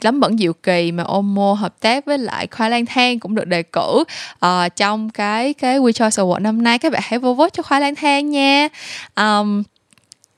lắm 0.00 0.20
bẩn 0.20 0.38
diệu 0.38 0.52
kỳ 0.52 0.92
mà 0.92 1.04
Omo 1.04 1.52
hợp 1.52 1.80
tác 1.80 2.04
với 2.04 2.18
lại 2.18 2.46
khoai 2.46 2.70
lang 2.70 2.86
thang 2.86 3.18
cũng 3.18 3.34
được 3.34 3.46
đề 3.46 3.62
cử 3.62 4.04
uh, 4.46 4.76
trong 4.76 5.10
cái 5.10 5.54
cái 5.54 5.80
We 5.80 5.92
Choice 5.92 6.22
Award 6.22 6.42
năm 6.42 6.62
nay 6.62 6.78
các 6.78 6.92
bạn 6.92 7.02
hãy 7.04 7.18
vô 7.18 7.34
vote 7.34 7.50
cho 7.50 7.62
khoai 7.62 7.80
lang 7.80 7.94
thang 7.94 8.30
nha 8.30 8.68
um, 9.16 9.62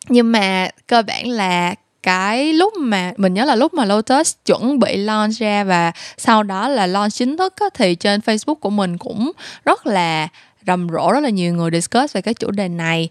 nhưng 0.08 0.32
mà 0.32 0.68
cơ 0.86 1.02
bản 1.02 1.28
là 1.28 1.74
cái 2.02 2.52
lúc 2.52 2.72
mà 2.76 3.12
mình 3.16 3.34
nhớ 3.34 3.44
là 3.44 3.54
lúc 3.54 3.74
mà 3.74 3.84
Lotus 3.84 4.34
chuẩn 4.46 4.78
bị 4.78 4.96
launch 4.96 5.32
ra 5.32 5.64
và 5.64 5.92
sau 6.16 6.42
đó 6.42 6.68
là 6.68 6.86
launch 6.86 7.12
chính 7.12 7.36
thức 7.36 7.54
á, 7.56 7.66
thì 7.74 7.94
trên 7.94 8.20
Facebook 8.20 8.54
của 8.54 8.70
mình 8.70 8.98
cũng 8.98 9.32
rất 9.64 9.86
là 9.86 10.28
rầm 10.66 10.88
rộ 10.88 11.12
rất 11.12 11.20
là 11.20 11.28
nhiều 11.28 11.54
người 11.54 11.70
discuss 11.70 12.14
về 12.14 12.22
cái 12.22 12.34
chủ 12.34 12.50
đề 12.50 12.68
này. 12.68 13.08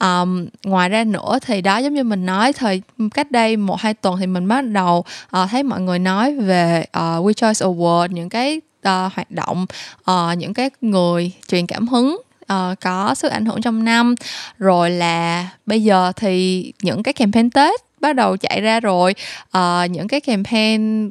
Um, 0.00 0.46
ngoài 0.64 0.88
ra 0.88 1.04
nữa 1.04 1.38
thì 1.46 1.60
đó 1.60 1.78
giống 1.78 1.94
như 1.94 2.04
mình 2.04 2.26
nói 2.26 2.52
thời 2.52 2.82
cách 3.14 3.30
đây 3.30 3.56
một 3.56 3.80
hai 3.80 3.94
tuần 3.94 4.16
thì 4.20 4.26
mình 4.26 4.48
bắt 4.48 4.64
đầu 4.64 5.04
uh, 5.42 5.50
thấy 5.50 5.62
mọi 5.62 5.80
người 5.80 5.98
nói 5.98 6.36
về 6.36 6.84
uh, 6.98 7.02
We 7.02 7.32
Choice 7.32 7.66
Award 7.66 8.08
những 8.12 8.28
cái 8.28 8.60
uh, 8.88 9.12
hoạt 9.12 9.30
động 9.30 9.66
uh, 10.10 10.38
những 10.38 10.54
cái 10.54 10.70
người 10.80 11.32
truyền 11.48 11.66
cảm 11.66 11.88
hứng 11.88 12.22
uh, 12.52 12.80
có 12.80 13.14
sức 13.14 13.32
ảnh 13.32 13.44
hưởng 13.44 13.62
trong 13.62 13.84
năm. 13.84 14.14
Rồi 14.58 14.90
là 14.90 15.48
bây 15.66 15.82
giờ 15.82 16.12
thì 16.16 16.72
những 16.82 17.02
cái 17.02 17.14
campaign 17.14 17.50
tết 17.50 17.80
bắt 18.00 18.12
đầu 18.16 18.36
chạy 18.36 18.60
ra 18.60 18.80
rồi. 18.80 19.14
À, 19.50 19.86
những 19.86 20.08
cái 20.08 20.20
campaign 20.20 21.10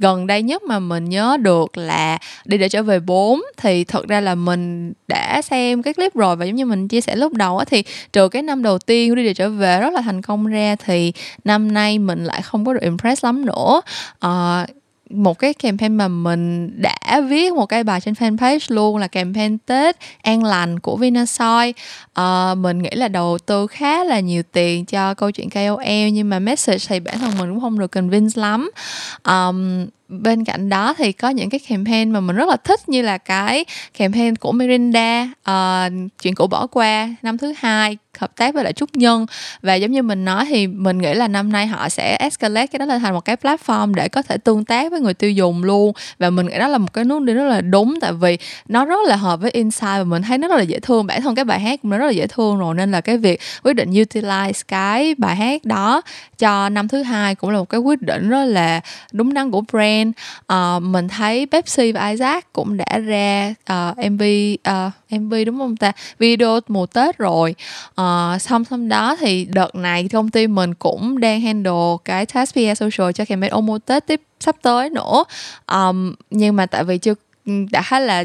gần 0.00 0.26
đây 0.26 0.42
nhất 0.42 0.62
mà 0.62 0.78
mình 0.78 1.04
nhớ 1.04 1.36
được 1.40 1.78
là 1.78 2.18
đi 2.44 2.58
để 2.58 2.68
trở 2.68 2.82
về 2.82 3.00
4 3.00 3.42
thì 3.56 3.84
thật 3.84 4.08
ra 4.08 4.20
là 4.20 4.34
mình 4.34 4.92
đã 5.08 5.42
xem 5.42 5.82
cái 5.82 5.94
clip 5.94 6.14
rồi 6.14 6.36
và 6.36 6.44
giống 6.44 6.56
như 6.56 6.66
mình 6.66 6.88
chia 6.88 7.00
sẻ 7.00 7.16
lúc 7.16 7.32
đầu 7.32 7.58
á 7.58 7.64
thì 7.64 7.82
trừ 8.12 8.28
cái 8.28 8.42
năm 8.42 8.62
đầu 8.62 8.78
tiên 8.78 9.14
đi 9.14 9.24
để 9.24 9.34
trở 9.34 9.50
về 9.50 9.80
rất 9.80 9.92
là 9.92 10.00
thành 10.00 10.22
công 10.22 10.46
ra 10.46 10.76
thì 10.84 11.12
năm 11.44 11.74
nay 11.74 11.98
mình 11.98 12.24
lại 12.24 12.42
không 12.42 12.64
có 12.64 12.72
được 12.72 12.82
impress 12.82 13.24
lắm 13.24 13.46
nữa. 13.46 13.80
À, 14.20 14.66
một 15.10 15.38
cái 15.38 15.54
campaign 15.54 15.96
mà 15.96 16.08
mình 16.08 16.70
đã 16.82 17.20
viết 17.28 17.52
một 17.52 17.66
cái 17.66 17.84
bài 17.84 18.00
trên 18.00 18.14
fanpage 18.14 18.74
luôn 18.74 18.96
là 18.96 19.06
campaign 19.06 19.58
Tết 19.58 19.96
an 20.22 20.44
lành 20.44 20.80
của 20.80 20.96
Vinasoy 20.96 21.46
à, 21.46 21.72
ờ, 22.12 22.54
mình 22.58 22.82
nghĩ 22.82 22.90
là 22.92 23.08
đầu 23.08 23.38
tư 23.46 23.66
khá 23.66 24.04
là 24.04 24.20
nhiều 24.20 24.42
tiền 24.52 24.84
cho 24.84 25.14
câu 25.14 25.30
chuyện 25.30 25.50
KOL 25.50 26.10
nhưng 26.12 26.28
mà 26.28 26.38
message 26.38 26.84
thì 26.88 27.00
bản 27.00 27.18
thân 27.18 27.38
mình 27.38 27.50
cũng 27.50 27.60
không 27.60 27.78
được 27.78 27.90
convince 27.90 28.40
lắm. 28.40 28.70
Um, 29.28 29.86
bên 30.08 30.44
cạnh 30.44 30.68
đó 30.68 30.94
thì 30.98 31.12
có 31.12 31.28
những 31.28 31.50
cái 31.50 31.60
campaign 31.68 32.10
mà 32.10 32.20
mình 32.20 32.36
rất 32.36 32.48
là 32.48 32.56
thích 32.56 32.88
như 32.88 33.02
là 33.02 33.18
cái 33.18 33.64
campaign 33.98 34.36
của 34.36 34.52
Mirinda 34.52 35.28
uh, 35.50 35.92
chuyện 36.22 36.34
cũ 36.34 36.46
bỏ 36.46 36.66
qua 36.66 37.08
năm 37.22 37.38
thứ 37.38 37.54
hai 37.56 37.98
hợp 38.18 38.36
tác 38.36 38.54
với 38.54 38.64
lại 38.64 38.72
trúc 38.72 38.96
nhân. 38.96 39.26
Và 39.62 39.74
giống 39.74 39.92
như 39.92 40.02
mình 40.02 40.24
nói 40.24 40.44
thì 40.48 40.66
mình 40.66 40.98
nghĩ 40.98 41.14
là 41.14 41.28
năm 41.28 41.52
nay 41.52 41.66
họ 41.66 41.88
sẽ 41.88 42.16
escalate 42.16 42.66
cái 42.66 42.78
đó 42.78 42.84
lên 42.84 43.00
thành 43.00 43.14
một 43.14 43.24
cái 43.24 43.36
platform 43.36 43.94
để 43.94 44.08
có 44.08 44.22
thể 44.22 44.36
tương 44.38 44.64
tác 44.64 44.90
với 44.90 45.00
người 45.00 45.14
tiêu 45.14 45.30
dùng 45.30 45.64
luôn. 45.64 45.92
Và 46.18 46.30
mình 46.30 46.46
nghĩ 46.46 46.58
đó 46.58 46.68
là 46.68 46.78
một 46.78 46.92
cái 46.92 47.04
nút 47.04 47.22
đi 47.22 47.32
rất 47.32 47.44
là 47.44 47.60
đúng 47.60 48.00
tại 48.00 48.12
vì 48.12 48.38
nó 48.68 48.84
rất 48.84 48.98
là 49.06 49.16
hợp 49.16 49.40
với 49.40 49.50
insight 49.50 49.98
và 49.98 50.04
mình 50.04 50.22
thấy 50.22 50.38
nó 50.38 50.48
rất 50.48 50.56
là 50.56 50.62
dễ 50.62 50.80
thương. 50.80 51.06
Bản 51.06 51.22
thân 51.22 51.34
cái 51.34 51.44
bài 51.44 51.60
hát 51.60 51.82
cũng 51.82 51.90
rất 51.90 52.06
là 52.06 52.12
dễ 52.12 52.26
thương 52.26 52.58
rồi 52.58 52.74
nên 52.74 52.92
là 52.92 53.00
cái 53.00 53.18
việc 53.18 53.40
quyết 53.62 53.72
định 53.72 53.90
utilize 53.90 54.62
cái 54.68 55.14
bài 55.18 55.36
hát 55.36 55.64
đó 55.64 56.02
cho 56.38 56.68
năm 56.68 56.88
thứ 56.88 57.02
hai 57.02 57.34
cũng 57.34 57.50
là 57.50 57.58
một 57.58 57.68
cái 57.68 57.80
quyết 57.80 58.02
định 58.02 58.28
rất 58.28 58.44
là 58.44 58.80
đúng 59.12 59.34
đắn 59.34 59.50
của 59.50 59.62
brand. 59.72 60.12
Uh, 60.52 60.82
mình 60.82 61.08
thấy 61.08 61.46
Pepsi 61.46 61.92
và 61.92 62.08
Isaac 62.08 62.52
cũng 62.52 62.76
đã 62.76 62.98
ra 62.98 63.54
ờ, 63.64 63.94
uh, 63.98 64.10
MV 64.12 64.22
uh, 64.22 64.60
ờ, 64.62 64.90
MV 65.10 65.34
đúng 65.46 65.58
không 65.58 65.76
ta? 65.76 65.92
Video 66.18 66.60
mùa 66.68 66.86
Tết 66.86 67.18
rồi. 67.18 67.54
Uh, 68.00 68.42
xong 68.42 68.64
xong 68.64 68.88
đó 68.88 69.16
thì 69.20 69.44
đợt 69.44 69.74
này 69.74 70.08
công 70.12 70.30
ty 70.30 70.46
mình 70.46 70.74
cũng 70.74 71.20
đang 71.20 71.40
handle 71.40 71.96
cái 72.04 72.26
task 72.26 72.54
PR 72.54 72.80
social 72.80 73.12
cho 73.14 73.24
campaign 73.24 73.52
Omo 73.52 73.78
Tết 73.78 74.06
tiếp 74.06 74.20
sắp 74.40 74.56
tới 74.62 74.90
nữa. 74.90 75.24
Um, 75.72 76.14
nhưng 76.30 76.56
mà 76.56 76.66
tại 76.66 76.84
vì 76.84 76.98
chưa 76.98 77.14
đã 77.70 78.00
là 78.00 78.24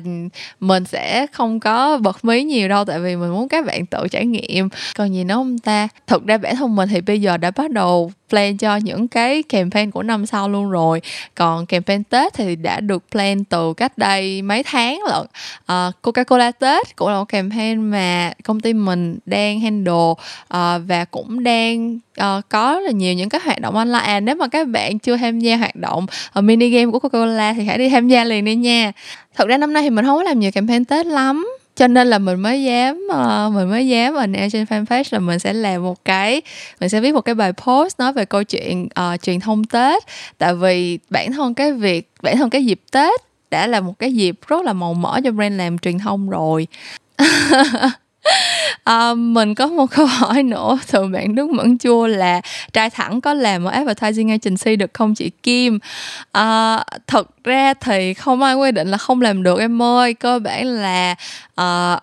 mình 0.60 0.86
sẽ 0.86 1.28
không 1.32 1.60
có 1.60 1.98
bật 1.98 2.26
mí 2.26 2.44
nhiều 2.44 2.68
đâu 2.68 2.86
tại 2.86 3.00
vì 3.00 3.16
mình 3.16 3.32
muốn 3.32 3.48
các 3.48 3.66
bạn 3.66 3.86
tự 3.86 4.08
trải 4.12 4.26
nghiệm. 4.26 4.70
Còn 4.96 5.14
gì 5.14 5.24
nữa 5.24 5.36
không 5.36 5.60
ta? 5.60 5.88
Thực 6.08 6.26
ra 6.26 6.38
bản 6.38 6.56
thân 6.56 6.76
mình 6.76 6.90
thì 6.90 7.02
bây 7.02 7.22
giờ 7.22 7.38
đã 7.38 7.52
bắt 7.52 7.72
đầu 7.72 8.12
plan 8.32 8.58
cho 8.58 8.76
những 8.76 9.08
cái 9.08 9.44
campaign 9.44 9.92
của 9.92 10.04
năm 10.04 10.26
sau 10.26 10.50
luôn 10.50 10.72
rồi. 10.72 11.02
Còn 11.36 11.66
campaign 11.66 12.04
tết 12.04 12.34
thì 12.34 12.56
đã 12.56 12.80
được 12.80 13.04
plan 13.12 13.44
từ 13.44 13.74
cách 13.74 13.98
đây 13.98 14.42
mấy 14.42 14.64
tháng 14.64 15.00
lận. 15.10 15.28
Ờ, 15.66 15.88
à, 15.88 15.92
coca 16.02 16.24
cola 16.24 16.52
tết 16.52 16.96
cũng 16.96 17.08
là 17.08 17.18
một 17.18 17.26
campaign 17.26 17.92
mà 17.92 18.34
công 18.44 18.60
ty 18.60 18.74
mình 18.74 19.18
đang 19.26 19.60
handle 19.60 20.14
à, 20.48 20.78
và 20.78 21.06
cũng 21.06 21.44
đang 21.44 22.00
uh, 22.22 22.50
có 22.50 22.80
là 22.80 22.92
nhiều 22.92 23.14
những 23.14 23.30
cái 23.30 23.42
hoạt 23.44 23.60
động 23.60 23.76
online. 23.76 24.00
À, 24.00 24.20
nếu 24.20 24.36
mà 24.36 24.48
các 24.48 24.68
bạn 24.68 25.00
chưa 25.00 25.18
tham 25.18 25.40
gia 25.40 25.58
hoạt 25.58 25.76
động 25.76 26.06
uh, 26.40 26.44
mini 26.44 26.70
game 26.70 26.92
của 26.92 27.00
coca 27.00 27.20
cola 27.20 27.54
thì 27.54 27.64
hãy 27.64 27.78
đi 27.78 27.90
tham 27.90 28.08
gia 28.08 28.24
liền 28.24 28.46
đi 28.46 28.56
nha. 28.56 28.92
Thật 29.36 29.48
ra 29.48 29.58
năm 29.58 29.74
nay 29.74 29.84
thì 29.84 29.90
mình 29.90 30.06
không 30.06 30.18
có 30.18 30.24
làm 30.24 30.40
nhiều 30.40 30.52
campaign 30.52 30.86
tết 30.86 31.06
lắm 31.06 31.48
cho 31.82 31.88
nên 31.88 32.08
là 32.08 32.20
mình 32.20 32.40
mới 32.40 32.64
dám 32.64 33.08
uh, 33.12 33.54
mình 33.54 33.70
mới 33.70 33.88
dám 33.88 34.14
mình 34.14 34.34
ở 34.34 34.48
trên 34.52 34.66
fanpage 34.66 35.04
là 35.10 35.20
mình 35.20 35.40
sẽ 35.40 35.54
làm 35.54 35.84
một 35.84 36.06
cái 36.06 36.42
mình 36.80 36.90
sẽ 36.90 37.02
viết 37.02 37.14
một 37.14 37.22
cái 37.22 37.36
bài 37.36 37.54
post 37.54 38.00
nói 38.00 38.14
về 38.14 38.26
câu 38.26 38.44
chuyện 38.44 38.86
uh, 38.86 39.22
truyền 39.22 39.40
thông 39.40 39.64
tết. 39.64 40.04
Tại 40.38 40.56
vì 40.56 41.00
bản 41.10 41.32
thân 41.32 41.54
cái 41.54 41.74
việc 41.74 42.12
bản 42.22 42.38
thân 42.38 42.50
cái 42.50 42.66
dịp 42.66 42.82
tết 42.92 43.22
đã 43.52 43.68
là 43.68 43.82
một 43.82 44.00
cái 44.00 44.14
dịp 44.14 44.40
rất 44.48 44.64
là 44.64 44.74
màu 44.74 44.94
mỡ 44.94 45.20
cho 45.24 45.32
brand 45.32 45.56
làm 45.56 45.78
truyền 45.78 46.00
thông 46.00 46.30
rồi. 46.30 46.68
à, 48.84 49.14
mình 49.18 49.56
có 49.56 49.68
một 49.68 49.86
câu 49.92 50.06
hỏi 50.06 50.44
nữa. 50.44 50.80
Từ 50.92 51.08
bạn 51.08 51.36
Đức 51.36 51.50
Mẫn 51.50 51.78
Chua 51.78 52.08
là 52.08 52.42
trai 52.74 52.90
thẳng 52.90 53.22
có 53.22 53.34
làm 53.34 53.64
ở 53.64 53.72
advertising 53.72 54.32
agency 54.32 54.76
được 54.76 54.94
không 54.94 55.16
chị 55.16 55.30
Kim? 55.44 55.80
À, 56.32 56.84
thật 57.08 57.44
ra 57.44 57.74
thì 57.74 58.14
không 58.14 58.42
ai 58.42 58.56
quy 58.56 58.72
định 58.72 58.88
là 58.92 58.98
không 58.98 59.22
làm 59.22 59.44
được 59.44 59.60
em 59.60 59.82
ơi. 59.82 60.14
Cơ 60.14 60.40
bản 60.40 60.66
là 60.66 61.16
à, 61.56 62.00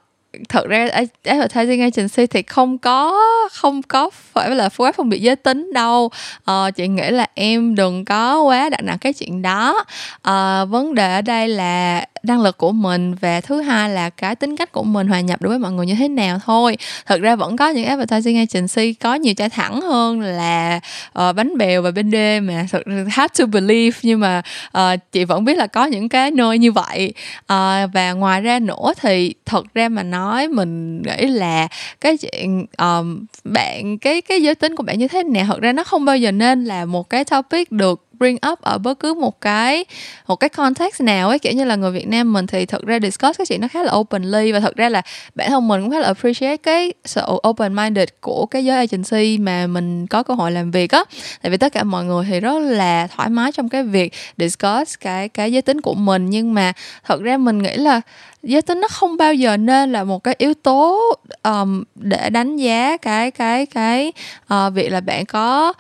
thật 0.49 0.67
ra 0.69 0.89
advertising 1.25 1.81
agency 1.81 2.27
thì 2.27 2.43
không 2.43 2.79
có 2.79 3.21
không 3.53 3.83
có 3.83 4.11
phải 4.11 4.51
là 4.51 4.69
quá 4.77 4.93
phân 4.93 5.09
biệt 5.09 5.19
giới 5.19 5.37
tính 5.37 5.71
đâu. 5.75 6.11
À, 6.45 6.71
chị 6.71 6.89
nghĩ 6.89 7.11
là 7.11 7.27
em 7.35 7.75
đừng 7.75 8.05
có 8.05 8.41
quá 8.41 8.69
đặt 8.69 8.85
nặng 8.85 8.99
cái 8.99 9.13
chuyện 9.13 9.43
đó. 9.43 9.85
À, 10.23 10.65
vấn 10.65 10.95
đề 10.95 11.15
ở 11.15 11.23
đây 11.23 11.49
là 11.49 12.07
năng 12.23 12.43
lực 12.43 12.59
của 12.59 12.73
mình 12.73 13.15
và 13.15 13.41
thứ 13.41 13.61
hai 13.61 13.91
là 13.91 14.11
cái 14.11 14.35
tính 14.35 14.57
cách 14.57 14.73
của 14.73 14.83
mình 14.83 15.09
hòa 15.09 15.21
nhập 15.21 15.43
đối 15.43 15.49
với 15.49 15.59
mọi 15.59 15.73
người 15.73 15.87
như 15.87 15.95
thế 15.95 16.09
nào 16.09 16.39
thôi. 16.45 16.77
Thật 17.07 17.21
ra 17.21 17.37
vẫn 17.37 17.57
có 17.57 17.69
những 17.69 17.85
advertising 17.85 18.37
agency 18.37 18.93
có 18.93 19.15
nhiều 19.15 19.35
trái 19.35 19.49
thẳng 19.49 19.81
hơn 19.81 20.21
là 20.21 20.81
uh, 21.19 21.37
bánh 21.37 21.59
bèo 21.59 21.83
và 21.83 21.91
bên 21.91 22.11
đê 22.11 22.41
mà. 22.41 22.67
Thật 22.71 22.83
hard 23.11 23.41
to 23.41 23.47
believe 23.47 23.99
nhưng 24.03 24.21
mà 24.21 24.43
uh, 24.79 24.83
chị 25.13 25.25
vẫn 25.25 25.45
biết 25.45 25.59
là 25.59 25.67
có 25.67 25.87
những 25.87 26.09
cái 26.09 26.31
nơi 26.31 26.59
như 26.59 26.73
vậy. 26.73 27.13
Uh, 27.39 27.91
và 27.93 28.13
ngoài 28.17 28.41
ra 28.41 28.59
nữa 28.59 28.93
thì 29.01 29.35
thật 29.47 29.75
ra 29.75 29.89
mà 29.89 30.03
nói 30.03 30.49
mình 30.49 31.03
nghĩ 31.03 31.27
là 31.27 31.69
cái 32.01 32.17
chuyện 32.17 32.67
um, 32.79 33.25
bạn 33.45 33.99
cái 33.99 34.21
cái 34.21 34.43
giới 34.43 34.55
tính 34.55 34.77
của 34.77 34.83
bạn 34.83 34.99
như 34.99 35.09
thế 35.09 35.23
nào 35.23 35.45
thật 35.49 35.61
ra 35.61 35.73
nó 35.73 35.85
không 35.85 36.05
bao 36.05 36.17
giờ 36.17 36.33
nên 36.33 36.65
là 36.65 36.85
một 36.85 37.11
cái 37.11 37.25
topic 37.25 37.73
được 37.73 38.08
bring 38.19 38.37
up 38.51 38.61
ở 38.61 38.79
bất 38.79 38.99
cứ 38.99 39.15
một 39.15 39.41
cái 39.41 39.85
một 40.27 40.37
cái 40.37 40.49
context 40.49 41.01
nào 41.01 41.29
ấy 41.29 41.39
kiểu 41.39 41.53
như 41.53 41.65
là 41.65 41.77
người 41.77 41.91
Việt 41.91 42.09
Nam 42.09 42.33
mình 42.33 42.47
thì 42.47 42.67
thực 42.67 42.87
ra 42.87 42.99
discuss 43.03 43.39
cái 43.39 43.47
chuyện 43.47 43.61
nó 43.61 43.69
khá 43.69 43.83
là 43.83 43.93
openly 43.93 44.53
và 44.53 44.61
thật 44.61 44.77
ra 44.77 44.89
là 44.89 45.03
bản 45.35 45.51
thân 45.51 45.69
mình 45.69 45.83
cũng 45.83 45.91
khá 45.91 45.99
là 45.99 46.07
appreciate 46.07 46.57
cái 46.57 46.93
sự 47.05 47.23
open 47.49 47.77
minded 47.77 48.09
của 48.21 48.47
cái 48.47 48.65
giới 48.65 48.77
agency 48.77 49.39
mà 49.39 49.67
mình 49.67 50.07
có 50.07 50.23
cơ 50.23 50.35
hội 50.35 50.53
làm 50.53 50.71
việc 50.71 50.91
á. 50.91 51.05
Tại 51.43 51.51
vì 51.51 51.57
tất 51.57 51.73
cả 51.73 51.85
mọi 51.85 52.05
người 52.05 52.27
thì 52.31 52.41
rất 52.41 52.59
là 52.59 53.07
thoải 53.07 53.29
mái 53.29 53.53
trong 53.53 53.69
cái 53.69 53.83
việc 53.83 54.13
discuss 54.37 54.95
cái 55.01 55.29
cái 55.29 55.53
giới 55.53 55.63
tính 55.63 55.81
của 55.81 55.95
mình. 55.95 56.27
Nhưng 56.31 56.55
mà 56.55 56.73
thật 57.05 57.23
ra 57.23 57.37
mình 57.37 57.59
nghĩ 57.59 57.77
là 57.77 58.01
giới 58.43 58.63
tính 58.63 58.81
nó 58.81 58.89
không 58.89 59.17
bao 59.17 59.35
giờ 59.35 59.57
nên 59.57 59.93
là 59.93 60.05
một 60.05 60.25
cái 60.25 60.35
yếu 60.39 60.55
tố 60.55 61.01
um, 61.43 61.85
để 61.95 62.31
đánh 62.31 62.57
giá 62.57 62.97
cái 62.97 63.31
cái 63.31 63.67
cái 63.67 64.13
uh, 64.55 64.75
việc 64.75 64.93
là 64.93 65.01
bạn 65.01 65.27
có 65.27 65.73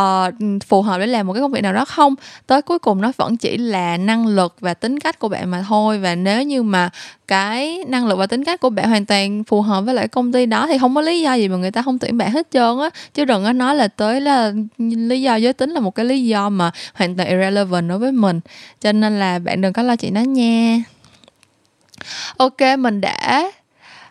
uh, 0.00 0.34
phù 0.66 0.82
hợp 0.82 0.98
để 0.98 1.06
làm 1.06 1.26
một 1.26 1.32
cái 1.32 1.40
công 1.40 1.52
việc 1.52 1.60
nào 1.60 1.72
đó 1.72 1.84
không? 1.84 2.14
Tới 2.46 2.62
cuối 2.62 2.78
cùng 2.78 3.00
nó 3.00 3.12
vẫn 3.16 3.36
chỉ 3.36 3.56
là 3.56 3.96
năng 3.96 4.26
lực 4.26 4.56
và 4.60 4.74
tính 4.74 5.00
cách 5.00 5.18
của 5.18 5.28
bạn 5.28 5.50
mà 5.50 5.64
thôi. 5.68 5.98
Và 5.98 6.14
nếu 6.14 6.42
như 6.42 6.62
mà 6.62 6.90
cái 7.28 7.84
năng 7.88 8.06
lực 8.06 8.18
và 8.18 8.26
tính 8.26 8.44
cách 8.44 8.60
của 8.60 8.70
bạn 8.70 8.88
hoàn 8.88 9.06
toàn 9.06 9.44
phù 9.44 9.62
hợp 9.62 9.80
với 9.80 9.94
lại 9.94 10.08
công 10.08 10.32
ty 10.32 10.46
đó 10.46 10.66
thì 10.66 10.78
không 10.78 10.94
có 10.94 11.00
lý 11.00 11.20
do 11.20 11.34
gì 11.34 11.48
mà 11.48 11.56
người 11.56 11.70
ta 11.70 11.82
không 11.82 11.98
tuyển 11.98 12.18
bạn 12.18 12.30
hết 12.30 12.48
trơn 12.50 12.78
á. 12.78 12.90
Chứ 13.14 13.24
đừng 13.24 13.44
có 13.44 13.52
nói 13.52 13.74
là 13.74 13.88
tới 13.88 14.20
là 14.20 14.52
lý 14.78 15.22
do 15.22 15.36
giới 15.36 15.52
tính 15.52 15.70
là 15.70 15.80
một 15.80 15.94
cái 15.94 16.06
lý 16.06 16.24
do 16.24 16.48
mà 16.48 16.70
hoàn 16.94 17.16
toàn 17.16 17.28
irrelevant 17.28 17.88
đối 17.88 17.98
với 17.98 18.12
mình. 18.12 18.40
Cho 18.80 18.92
nên 18.92 19.18
là 19.20 19.38
bạn 19.38 19.60
đừng 19.60 19.72
có 19.72 19.82
lo 19.82 19.96
chuyện 19.96 20.14
đó 20.14 20.20
nha. 20.20 20.82
Ok 22.36 22.60
mình 22.78 23.00
đã 23.00 23.50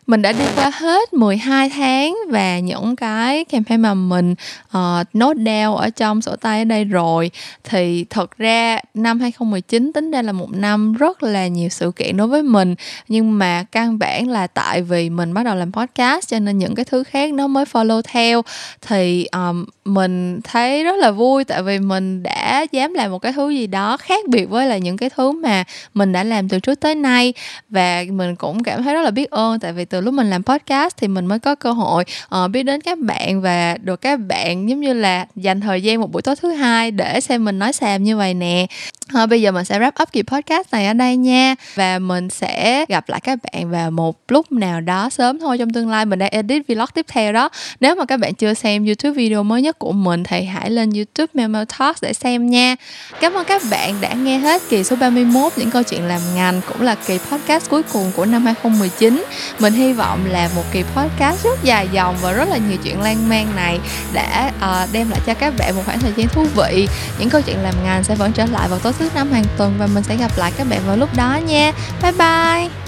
mình 0.07 0.21
đã 0.21 0.31
đi 0.31 0.45
qua 0.55 0.71
hết 0.73 1.13
12 1.13 1.69
tháng 1.69 2.17
và 2.29 2.59
những 2.59 2.95
cái 2.95 3.45
campaign 3.45 3.81
mà 3.81 3.93
mình 3.93 4.35
ờ, 4.71 4.99
uh, 5.01 5.15
nốt 5.15 5.33
down 5.33 5.75
ở 5.75 5.89
trong 5.89 6.21
sổ 6.21 6.35
tay 6.35 6.59
ở 6.59 6.63
đây 6.65 6.83
rồi. 6.83 7.31
Thì 7.63 8.05
thật 8.09 8.37
ra 8.37 8.79
năm 8.93 9.19
2019 9.19 9.93
tính 9.93 10.11
ra 10.11 10.21
là 10.21 10.31
một 10.31 10.51
năm 10.51 10.93
rất 10.93 11.23
là 11.23 11.47
nhiều 11.47 11.69
sự 11.69 11.91
kiện 11.95 12.17
đối 12.17 12.27
với 12.27 12.43
mình. 12.43 12.75
Nhưng 13.07 13.37
mà 13.37 13.65
căn 13.71 13.99
bản 13.99 14.27
là 14.27 14.47
tại 14.47 14.81
vì 14.81 15.09
mình 15.09 15.33
bắt 15.33 15.43
đầu 15.43 15.55
làm 15.55 15.71
podcast 15.71 16.27
cho 16.27 16.39
nên 16.39 16.57
những 16.57 16.75
cái 16.75 16.85
thứ 16.85 17.03
khác 17.03 17.33
nó 17.33 17.47
mới 17.47 17.65
follow 17.65 18.01
theo. 18.01 18.41
Thì 18.81 19.25
um, 19.31 19.65
mình 19.85 20.41
thấy 20.41 20.83
rất 20.83 20.95
là 20.97 21.11
vui 21.11 21.43
tại 21.43 21.63
vì 21.63 21.79
mình 21.79 22.23
đã 22.23 22.65
dám 22.71 22.93
làm 22.93 23.11
một 23.11 23.19
cái 23.19 23.33
thứ 23.33 23.49
gì 23.49 23.67
đó 23.67 23.97
khác 23.97 24.27
biệt 24.29 24.45
với 24.45 24.67
là 24.67 24.77
những 24.77 24.97
cái 24.97 25.09
thứ 25.09 25.31
mà 25.31 25.63
mình 25.93 26.11
đã 26.11 26.23
làm 26.23 26.49
từ 26.49 26.59
trước 26.59 26.79
tới 26.79 26.95
nay. 26.95 27.33
Và 27.69 28.03
mình 28.09 28.35
cũng 28.35 28.63
cảm 28.63 28.83
thấy 28.83 28.93
rất 28.93 29.01
là 29.01 29.11
biết 29.11 29.29
ơn 29.31 29.59
tại 29.59 29.73
vì 29.73 29.85
từ 29.93 30.01
lúc 30.01 30.13
mình 30.13 30.29
làm 30.29 30.43
podcast 30.43 30.97
thì 30.97 31.07
mình 31.07 31.25
mới 31.25 31.39
có 31.39 31.55
cơ 31.55 31.71
hội 31.71 32.03
uh, 32.35 32.51
biết 32.51 32.63
đến 32.63 32.81
các 32.81 32.99
bạn 32.99 33.41
và 33.41 33.77
được 33.81 34.01
các 34.01 34.19
bạn 34.19 34.69
giống 34.69 34.81
như 34.81 34.93
là 34.93 35.25
dành 35.35 35.61
thời 35.61 35.81
gian 35.81 36.01
một 36.01 36.11
buổi 36.11 36.21
tối 36.21 36.35
thứ 36.35 36.51
hai 36.51 36.91
để 36.91 37.21
xem 37.21 37.45
mình 37.45 37.59
nói 37.59 37.73
xàm 37.73 38.03
như 38.03 38.17
vậy 38.17 38.33
nè. 38.33 38.67
À, 39.13 39.25
bây 39.25 39.41
giờ 39.41 39.51
mình 39.51 39.65
sẽ 39.65 39.79
wrap 39.79 39.91
up 40.03 40.11
kỳ 40.11 40.23
podcast 40.23 40.67
này 40.71 40.87
ở 40.87 40.93
đây 40.93 41.17
nha. 41.17 41.55
Và 41.75 41.99
mình 41.99 42.29
sẽ 42.29 42.85
gặp 42.89 43.09
lại 43.09 43.19
các 43.23 43.39
bạn 43.43 43.71
vào 43.71 43.91
một 43.91 44.15
lúc 44.27 44.51
nào 44.51 44.81
đó 44.81 45.09
sớm 45.09 45.39
thôi 45.39 45.57
trong 45.57 45.69
tương 45.69 45.89
lai. 45.89 46.05
Mình 46.05 46.19
đang 46.19 46.29
edit 46.29 46.67
vlog 46.67 46.85
tiếp 46.93 47.05
theo 47.09 47.33
đó. 47.33 47.49
Nếu 47.79 47.95
mà 47.95 48.05
các 48.05 48.19
bạn 48.19 48.33
chưa 48.33 48.53
xem 48.53 48.85
youtube 48.85 49.13
video 49.13 49.43
mới 49.43 49.61
nhất 49.61 49.79
của 49.79 49.91
mình 49.91 50.23
thì 50.23 50.43
hãy 50.43 50.69
lên 50.69 50.91
youtube 50.91 51.31
Memo 51.33 51.65
Talks 51.79 52.03
để 52.03 52.13
xem 52.13 52.49
nha. 52.49 52.75
Cảm 53.21 53.33
ơn 53.33 53.45
các 53.45 53.61
bạn 53.71 53.95
đã 54.01 54.13
nghe 54.13 54.37
hết 54.37 54.61
kỳ 54.69 54.83
số 54.83 54.95
31 54.95 55.53
những 55.57 55.71
câu 55.71 55.83
chuyện 55.83 56.03
làm 56.03 56.21
ngành 56.35 56.61
cũng 56.67 56.81
là 56.81 56.95
kỳ 56.95 57.17
podcast 57.31 57.69
cuối 57.69 57.83
cùng 57.83 58.11
của 58.15 58.25
năm 58.25 58.45
2019 58.45 59.23
mình 59.59 59.73
hy 59.73 59.82
hy 59.83 59.93
vọng 59.93 60.25
là 60.25 60.49
một 60.55 60.63
kỳ 60.71 60.83
podcast 60.95 61.43
rất 61.43 61.63
dài 61.63 61.87
dòng 61.91 62.15
và 62.21 62.31
rất 62.31 62.49
là 62.49 62.57
nhiều 62.57 62.77
chuyện 62.83 63.01
lan 63.01 63.29
man 63.29 63.55
này 63.55 63.79
đã 64.13 64.51
uh, 64.57 64.89
đem 64.93 65.09
lại 65.09 65.19
cho 65.25 65.33
các 65.33 65.53
bạn 65.57 65.75
một 65.75 65.81
khoảng 65.85 65.99
thời 65.99 66.13
gian 66.15 66.27
thú 66.27 66.45
vị. 66.55 66.87
Những 67.19 67.29
câu 67.29 67.41
chuyện 67.41 67.57
làm 67.63 67.73
ngành 67.83 68.03
sẽ 68.03 68.15
vẫn 68.15 68.31
trở 68.31 68.45
lại 68.45 68.67
vào 68.69 68.79
tối 68.79 68.93
thứ 68.99 69.09
năm 69.15 69.31
hàng 69.31 69.45
tuần 69.57 69.75
và 69.77 69.87
mình 69.87 70.03
sẽ 70.03 70.15
gặp 70.15 70.31
lại 70.37 70.51
các 70.57 70.67
bạn 70.69 70.79
vào 70.87 70.97
lúc 70.97 71.09
đó 71.15 71.39
nha. 71.47 71.71
Bye 72.01 72.11
bye! 72.11 72.82